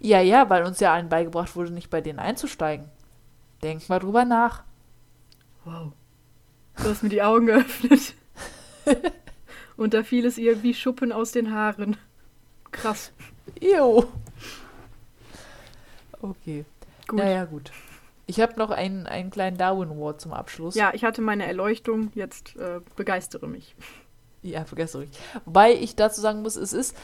Ja, 0.00 0.20
ja, 0.20 0.50
weil 0.50 0.64
uns 0.64 0.80
ja 0.80 0.92
allen 0.92 1.08
beigebracht 1.08 1.54
wurde, 1.54 1.72
nicht 1.72 1.90
bei 1.90 2.00
denen 2.00 2.18
einzusteigen. 2.18 2.86
Denk 3.62 3.88
mal 3.88 4.00
drüber 4.00 4.24
nach. 4.24 4.64
Wow. 5.64 5.92
Du 6.76 6.84
hast 6.84 7.02
mir 7.02 7.08
die 7.08 7.22
Augen 7.22 7.46
geöffnet. 7.46 8.14
Und 9.76 9.94
da 9.94 10.02
fiel 10.02 10.26
es 10.26 10.38
ihr 10.38 10.62
wie 10.62 10.74
Schuppen 10.74 11.12
aus 11.12 11.32
den 11.32 11.52
Haaren. 11.52 11.96
Krass. 12.70 13.12
Jo. 13.60 14.04
Okay. 16.20 16.64
Gut. 17.06 17.18
Naja, 17.18 17.44
gut. 17.44 17.72
Ich 18.26 18.40
habe 18.40 18.54
noch 18.56 18.70
einen, 18.70 19.06
einen 19.06 19.30
kleinen 19.30 19.56
Darwin 19.56 19.90
Award 19.90 20.20
zum 20.20 20.32
Abschluss. 20.32 20.74
Ja, 20.74 20.92
ich 20.94 21.04
hatte 21.04 21.20
meine 21.20 21.46
Erleuchtung. 21.46 22.10
Jetzt 22.14 22.56
äh, 22.56 22.80
begeistere 22.96 23.48
mich. 23.48 23.74
Ja, 24.42 24.64
begeistere 24.68 25.02
mich. 25.02 25.10
Wobei 25.44 25.74
ich 25.74 25.96
dazu 25.96 26.20
sagen 26.20 26.42
muss, 26.42 26.56
es 26.56 26.72
ist. 26.72 26.96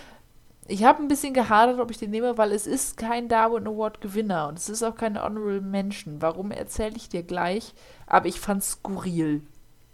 Ich 0.71 0.85
habe 0.85 1.03
ein 1.03 1.09
bisschen 1.09 1.33
gehadert, 1.33 1.81
ob 1.81 1.91
ich 1.91 1.97
den 1.97 2.11
nehme, 2.11 2.37
weil 2.37 2.53
es 2.53 2.67
ist 2.67 2.99
kein 2.99 3.29
Darwin 3.29 3.67
Award 3.67 4.03
Gewinner 4.03 4.49
und 4.49 4.59
es 4.59 4.69
ist 4.69 4.83
auch 4.83 4.95
kein 4.95 5.21
Honorable 5.21 5.63
Mention. 5.63 6.21
Warum 6.21 6.51
erzähle 6.51 6.97
ich 6.97 7.09
dir 7.09 7.23
gleich? 7.23 7.75
Aber 8.07 8.27
ich 8.27 8.39
fand 8.39 8.63
es 8.63 8.73
skurril. 8.73 9.43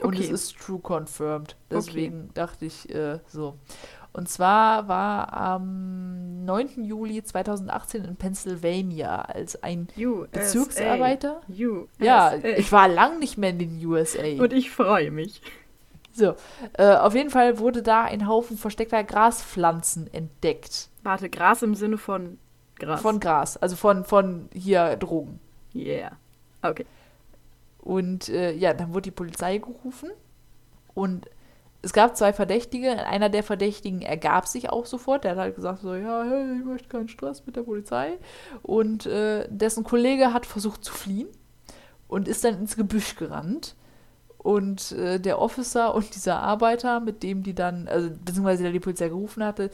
Und 0.05 0.15
okay. 0.15 0.25
es 0.25 0.31
ist 0.31 0.59
true 0.59 0.81
confirmed. 0.81 1.57
Deswegen 1.71 2.25
okay. 2.25 2.31
dachte 2.35 2.67
ich 2.67 2.95
äh, 2.95 3.19
so. 3.27 3.57
Und 4.13 4.29
zwar 4.29 4.87
war 4.87 5.33
am 5.33 6.45
9. 6.45 6.85
Juli 6.85 7.23
2018 7.23 8.05
in 8.05 8.17
Pennsylvania 8.17 9.23
als 9.23 9.61
ein 9.63 9.89
USA. 9.97 10.29
Bezirksarbeiter. 10.31 11.41
USA. 11.49 12.05
Ja, 12.05 12.35
ich 12.35 12.71
war 12.71 12.87
lang 12.87 13.19
nicht 13.19 13.39
mehr 13.39 13.51
in 13.51 13.59
den 13.59 13.85
USA. 13.85 14.23
Und 14.39 14.53
ich 14.53 14.71
freue 14.71 15.11
mich. 15.11 15.43
So, 16.13 16.37
äh, 16.75 16.95
auf 16.95 17.15
jeden 17.17 17.31
Fall 17.31 17.59
wurde 17.59 17.83
da 17.83 18.05
ein 18.05 18.29
Haufen 18.29 18.57
versteckter 18.57 19.03
Graspflanzen 19.03 20.13
entdeckt. 20.15 20.91
Warte, 21.03 21.29
Gras 21.29 21.63
im 21.63 21.75
Sinne 21.75 21.99
von 21.99 22.39
Gras? 22.77 23.01
Von 23.03 23.19
Gras, 23.19 23.57
also 23.57 23.75
von, 23.75 24.05
von 24.05 24.49
hier 24.53 24.97
Drogen. 24.97 25.41
Yeah. 25.75 26.13
Okay. 26.63 26.87
Und 27.85 28.31
äh, 28.31 28.53
ja, 28.53 28.73
dann 28.73 28.95
wurde 28.95 29.03
die 29.03 29.11
Polizei 29.11 29.59
gerufen 29.59 30.09
und 30.95 31.29
es 31.83 31.93
gab 31.93 32.17
zwei 32.17 32.33
Verdächtige. 32.33 33.07
Einer 33.07 33.29
der 33.29 33.43
Verdächtigen 33.43 34.01
ergab 34.01 34.49
sich 34.49 34.71
auch 34.71 34.87
sofort. 34.87 35.25
Der 35.25 35.33
hat 35.33 35.39
halt 35.39 35.55
gesagt 35.55 35.83
so, 35.83 35.95
ja, 35.95 36.25
hey, 36.25 36.57
ich 36.59 36.65
möchte 36.65 36.89
keinen 36.89 37.09
Stress 37.09 37.45
mit 37.45 37.57
der 37.57 37.63
Polizei. 37.63 38.19
Und 38.63 39.05
äh, 39.05 39.47
dessen 39.51 39.85
Kollege 39.85 40.33
hat 40.33 40.47
versucht 40.47 40.83
zu 40.83 40.95
fliehen 40.95 41.29
und 42.09 42.27
ist 42.27 42.43
dann 42.43 42.59
ins 42.59 42.77
Gebüsch 42.77 43.17
gerannt. 43.17 43.77
Und 44.39 44.93
äh, 44.93 45.21
der 45.21 45.39
Officer 45.39 45.95
und 45.95 46.15
dieser 46.15 46.39
Arbeiter, 46.41 47.01
mit 47.01 47.23
dem 47.23 47.43
die 47.43 47.55
dann, 47.55 47.87
also 47.87 48.09
beziehungsweise 48.09 48.63
der 48.63 48.73
die 48.73 48.81
Polizei 48.81 49.09
gerufen 49.09 49.45
hatte, 49.45 49.71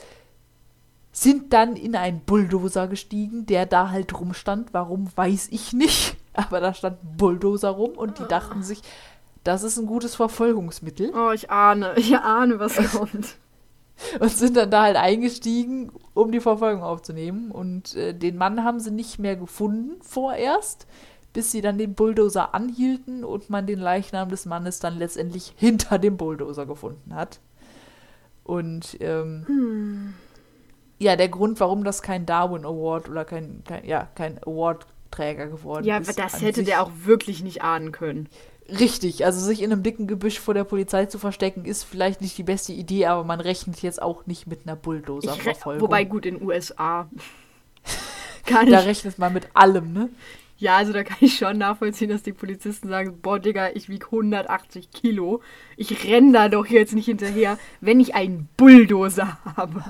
sind 1.12 1.52
dann 1.52 1.76
in 1.76 1.94
einen 1.94 2.20
Bulldozer 2.20 2.88
gestiegen, 2.88 3.46
der 3.46 3.66
da 3.66 3.90
halt 3.90 4.18
rumstand. 4.18 4.74
Warum, 4.74 5.16
weiß 5.16 5.46
ich 5.52 5.72
nicht. 5.72 6.16
Aber 6.46 6.60
da 6.60 6.74
stand 6.74 7.02
ein 7.02 7.16
Bulldozer 7.16 7.70
rum 7.70 7.92
und 7.92 8.18
die 8.18 8.26
dachten 8.26 8.62
sich, 8.62 8.82
das 9.44 9.62
ist 9.62 9.78
ein 9.78 9.86
gutes 9.86 10.14
Verfolgungsmittel. 10.14 11.12
Oh, 11.14 11.32
ich 11.32 11.50
ahne, 11.50 11.94
ich 11.96 12.16
ahne, 12.16 12.58
was 12.58 12.76
kommt. 12.92 13.36
und 14.18 14.30
sind 14.30 14.56
dann 14.56 14.70
da 14.70 14.82
halt 14.82 14.96
eingestiegen, 14.96 15.92
um 16.14 16.32
die 16.32 16.40
Verfolgung 16.40 16.82
aufzunehmen. 16.82 17.50
Und 17.50 17.94
äh, 17.96 18.14
den 18.14 18.36
Mann 18.36 18.64
haben 18.64 18.80
sie 18.80 18.90
nicht 18.90 19.18
mehr 19.18 19.36
gefunden 19.36 20.00
vorerst, 20.02 20.86
bis 21.32 21.52
sie 21.52 21.60
dann 21.60 21.78
den 21.78 21.94
Bulldozer 21.94 22.54
anhielten 22.54 23.24
und 23.24 23.50
man 23.50 23.66
den 23.66 23.78
Leichnam 23.78 24.28
des 24.28 24.46
Mannes 24.46 24.80
dann 24.80 24.98
letztendlich 24.98 25.54
hinter 25.56 25.98
dem 25.98 26.16
Bulldozer 26.16 26.66
gefunden 26.66 27.14
hat. 27.14 27.40
Und 28.44 28.96
ähm, 29.00 29.44
hm. 29.46 30.14
ja, 30.98 31.14
der 31.16 31.28
Grund, 31.28 31.60
warum 31.60 31.84
das 31.84 32.02
kein 32.02 32.26
Darwin 32.26 32.64
Award 32.64 33.08
oder 33.08 33.24
kein, 33.24 33.62
kein 33.64 33.86
ja, 33.86 34.08
kein 34.14 34.40
Award-Träger 35.10 35.48
geworden 35.48 35.84
ja, 35.84 35.98
ist. 35.98 36.18
Ja, 36.18 36.24
das 36.24 36.40
hätte 36.40 36.64
der 36.64 36.82
auch 36.82 36.90
wirklich 37.04 37.42
nicht 37.42 37.62
ahnen 37.62 37.92
können. 37.92 38.28
Richtig, 38.68 39.24
also 39.24 39.40
sich 39.44 39.62
in 39.62 39.72
einem 39.72 39.82
dicken 39.82 40.06
Gebüsch 40.06 40.38
vor 40.38 40.54
der 40.54 40.64
Polizei 40.64 41.06
zu 41.06 41.18
verstecken, 41.18 41.64
ist 41.64 41.82
vielleicht 41.82 42.20
nicht 42.20 42.38
die 42.38 42.44
beste 42.44 42.72
Idee, 42.72 43.06
aber 43.06 43.24
man 43.24 43.40
rechnet 43.40 43.82
jetzt 43.82 44.00
auch 44.00 44.26
nicht 44.26 44.46
mit 44.46 44.60
einer 44.64 44.76
Bulldozer-Verfolgung. 44.76 45.82
Wobei 45.82 46.04
gut 46.04 46.24
in 46.24 46.38
den 46.38 46.46
USA. 46.46 47.08
Kann 48.46 48.70
da 48.70 48.80
rechnet 48.80 49.18
man 49.18 49.32
mit 49.32 49.48
allem, 49.54 49.92
ne? 49.92 50.08
Ja, 50.56 50.76
also 50.76 50.92
da 50.92 51.02
kann 51.04 51.16
ich 51.20 51.38
schon 51.38 51.56
nachvollziehen, 51.56 52.10
dass 52.10 52.22
die 52.22 52.34
Polizisten 52.34 52.88
sagen, 52.88 53.18
boah, 53.22 53.38
Digga, 53.38 53.70
ich 53.72 53.88
wiege 53.88 54.04
180 54.06 54.90
Kilo. 54.90 55.40
Ich 55.76 56.04
renne 56.04 56.32
da 56.32 56.48
doch 56.50 56.66
jetzt 56.66 56.94
nicht 56.94 57.06
hinterher, 57.06 57.58
wenn 57.80 57.98
ich 57.98 58.14
einen 58.14 58.46
Bulldozer 58.58 59.38
habe. 59.56 59.82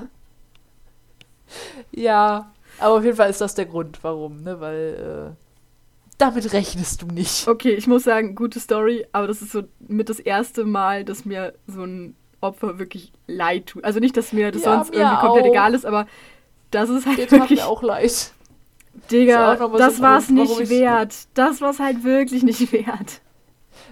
Ja, 1.91 2.53
aber 2.81 2.97
auf 2.97 3.03
jeden 3.03 3.17
Fall 3.17 3.29
ist 3.29 3.41
das 3.41 3.55
der 3.55 3.65
Grund, 3.65 4.03
warum, 4.03 4.43
ne? 4.43 4.59
Weil, 4.59 5.35
äh, 5.35 5.45
damit 6.17 6.53
rechnest 6.53 7.01
du 7.01 7.07
nicht. 7.07 7.47
Okay, 7.47 7.73
ich 7.73 7.87
muss 7.87 8.03
sagen, 8.03 8.35
gute 8.35 8.59
Story, 8.59 9.05
aber 9.11 9.27
das 9.27 9.41
ist 9.41 9.51
so 9.51 9.63
mit 9.79 10.09
das 10.09 10.19
erste 10.19 10.65
Mal, 10.65 11.03
dass 11.03 11.25
mir 11.25 11.53
so 11.67 11.83
ein 11.83 12.15
Opfer 12.41 12.79
wirklich 12.79 13.11
leid 13.27 13.67
tut. 13.67 13.83
Also 13.83 13.99
nicht, 13.99 14.17
dass 14.17 14.33
mir 14.33 14.51
das 14.51 14.63
ja, 14.63 14.75
sonst 14.75 14.91
mir 14.91 15.01
irgendwie 15.01 15.21
komplett 15.21 15.45
auch. 15.45 15.49
egal 15.51 15.73
ist, 15.73 15.85
aber 15.85 16.07
das 16.71 16.89
ist 16.89 17.05
halt 17.05 17.17
Dir 17.17 17.31
wirklich... 17.31 17.59
mir 17.59 17.67
auch 17.67 17.83
leid. 17.83 18.33
Digga, 19.09 19.55
das, 19.55 19.71
das 19.77 20.01
war 20.01 20.17
es 20.17 20.29
nicht 20.29 20.69
wert. 20.69 21.15
Das 21.33 21.61
war 21.61 21.71
es 21.71 21.79
halt 21.79 22.03
wirklich 22.03 22.43
nicht 22.43 22.71
wert. 22.71 23.21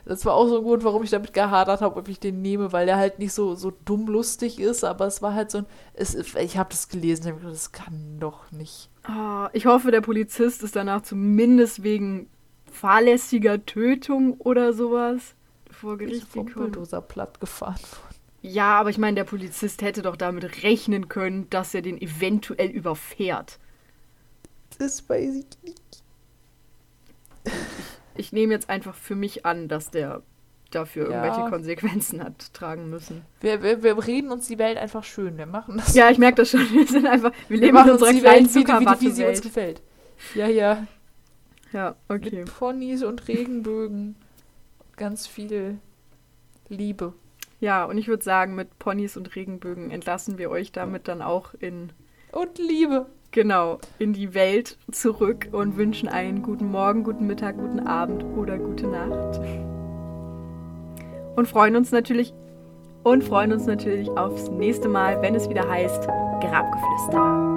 Das 0.09 0.25
war 0.25 0.33
auch 0.33 0.47
so 0.47 0.57
ein 0.57 0.63
Grund, 0.63 0.83
warum 0.83 1.03
ich 1.03 1.11
damit 1.11 1.33
gehadert 1.33 1.81
habe, 1.81 1.95
ob 1.95 2.07
ich 2.07 2.19
den 2.19 2.41
nehme, 2.41 2.73
weil 2.73 2.87
der 2.87 2.97
halt 2.97 3.19
nicht 3.19 3.31
so, 3.31 3.53
so 3.53 3.71
dumm 3.85 4.07
lustig 4.07 4.59
ist, 4.59 4.83
aber 4.83 5.05
es 5.05 5.21
war 5.21 5.35
halt 5.35 5.51
so 5.51 5.59
ein. 5.59 5.65
Es, 5.93 6.15
ich 6.15 6.57
habe 6.57 6.71
das 6.71 6.89
gelesen, 6.89 7.27
habe 7.27 7.37
gedacht, 7.37 7.53
das 7.53 7.71
kann 7.71 8.17
doch 8.19 8.51
nicht. 8.51 8.89
Oh, 9.07 9.45
ich 9.53 9.67
hoffe, 9.67 9.91
der 9.91 10.01
Polizist 10.01 10.63
ist 10.63 10.75
danach 10.75 11.03
zumindest 11.03 11.83
wegen 11.83 12.27
fahrlässiger 12.71 13.63
Tötung 13.67 14.33
oder 14.39 14.73
sowas 14.73 15.35
vor 15.69 15.99
Gericht 15.99 16.33
gekommen. 16.33 16.55
Bulldozer 16.55 17.01
platt 17.01 17.39
gefahren 17.39 17.75
worden. 17.75 18.15
Ja, 18.41 18.79
aber 18.79 18.89
ich 18.89 18.97
meine, 18.97 19.13
der 19.13 19.25
Polizist 19.25 19.83
hätte 19.83 20.01
doch 20.01 20.15
damit 20.15 20.63
rechnen 20.63 21.07
können, 21.07 21.47
dass 21.51 21.75
er 21.75 21.83
den 21.83 22.01
eventuell 22.01 22.71
überfährt. 22.71 23.59
Das 24.79 25.07
weiß 25.07 25.35
ich 25.35 25.45
nicht 25.63 26.03
ich 28.19 28.33
nehme 28.33 28.53
jetzt 28.53 28.69
einfach 28.69 28.95
für 28.95 29.15
mich 29.15 29.45
an, 29.45 29.67
dass 29.67 29.91
der 29.91 30.21
dafür 30.71 31.09
ja. 31.09 31.23
irgendwelche 31.23 31.49
Konsequenzen 31.49 32.23
hat 32.23 32.53
tragen 32.53 32.89
müssen. 32.89 33.23
Wir, 33.41 33.63
wir, 33.63 33.81
wir 33.81 34.05
reden 34.05 34.31
uns 34.31 34.47
die 34.47 34.59
Welt 34.59 34.77
einfach 34.77 35.03
schön. 35.03 35.37
Wir 35.37 35.45
machen 35.45 35.77
das. 35.77 35.95
Ja, 35.95 36.09
ich 36.09 36.17
merke 36.17 36.35
das 36.37 36.51
schon. 36.51 36.61
Wir 36.71 36.85
sind 36.85 37.07
einfach, 37.07 37.31
wir, 37.47 37.57
leben 37.57 37.77
in 37.77 37.89
unserer 37.89 38.13
kleinen 38.13 38.53
Welt, 38.53 38.55
wie, 38.55 38.67
wie, 38.67 39.01
wie 39.07 39.11
sie 39.11 39.25
uns 39.25 39.41
gefällt. 39.41 39.81
Ja, 40.35 40.47
ja. 40.47 40.85
Ja, 41.71 41.95
okay. 42.07 42.39
Mit 42.39 42.55
Ponys 42.57 43.03
und 43.03 43.27
Regenbögen. 43.27 44.15
Ganz 44.97 45.27
viel 45.27 45.79
Liebe. 46.67 47.13
Ja, 47.59 47.85
und 47.85 47.97
ich 47.97 48.07
würde 48.07 48.23
sagen, 48.23 48.55
mit 48.55 48.79
Ponys 48.79 49.17
und 49.17 49.35
Regenbögen 49.35 49.91
entlassen 49.91 50.37
wir 50.37 50.49
euch 50.49 50.71
damit 50.71 51.07
dann 51.07 51.21
auch 51.21 51.53
in. 51.53 51.91
Und 52.31 52.57
Liebe 52.57 53.07
genau, 53.31 53.79
in 53.97 54.13
die 54.13 54.33
Welt 54.33 54.77
zurück 54.91 55.49
und 55.51 55.77
wünschen 55.77 56.09
einen 56.09 56.41
guten 56.41 56.69
Morgen, 56.71 57.03
guten 57.03 57.27
Mittag, 57.27 57.57
guten 57.57 57.79
Abend 57.81 58.23
oder 58.37 58.57
gute 58.57 58.87
Nacht. 58.87 59.39
Und 61.35 61.47
freuen 61.47 61.75
uns 61.75 61.91
natürlich 61.91 62.33
und 63.03 63.23
freuen 63.23 63.53
uns 63.53 63.65
natürlich 63.65 64.09
aufs 64.11 64.49
nächste 64.49 64.89
Mal, 64.89 65.21
wenn 65.21 65.35
es 65.35 65.49
wieder 65.49 65.69
heißt 65.69 66.03
Grabgeflüster. 66.41 67.48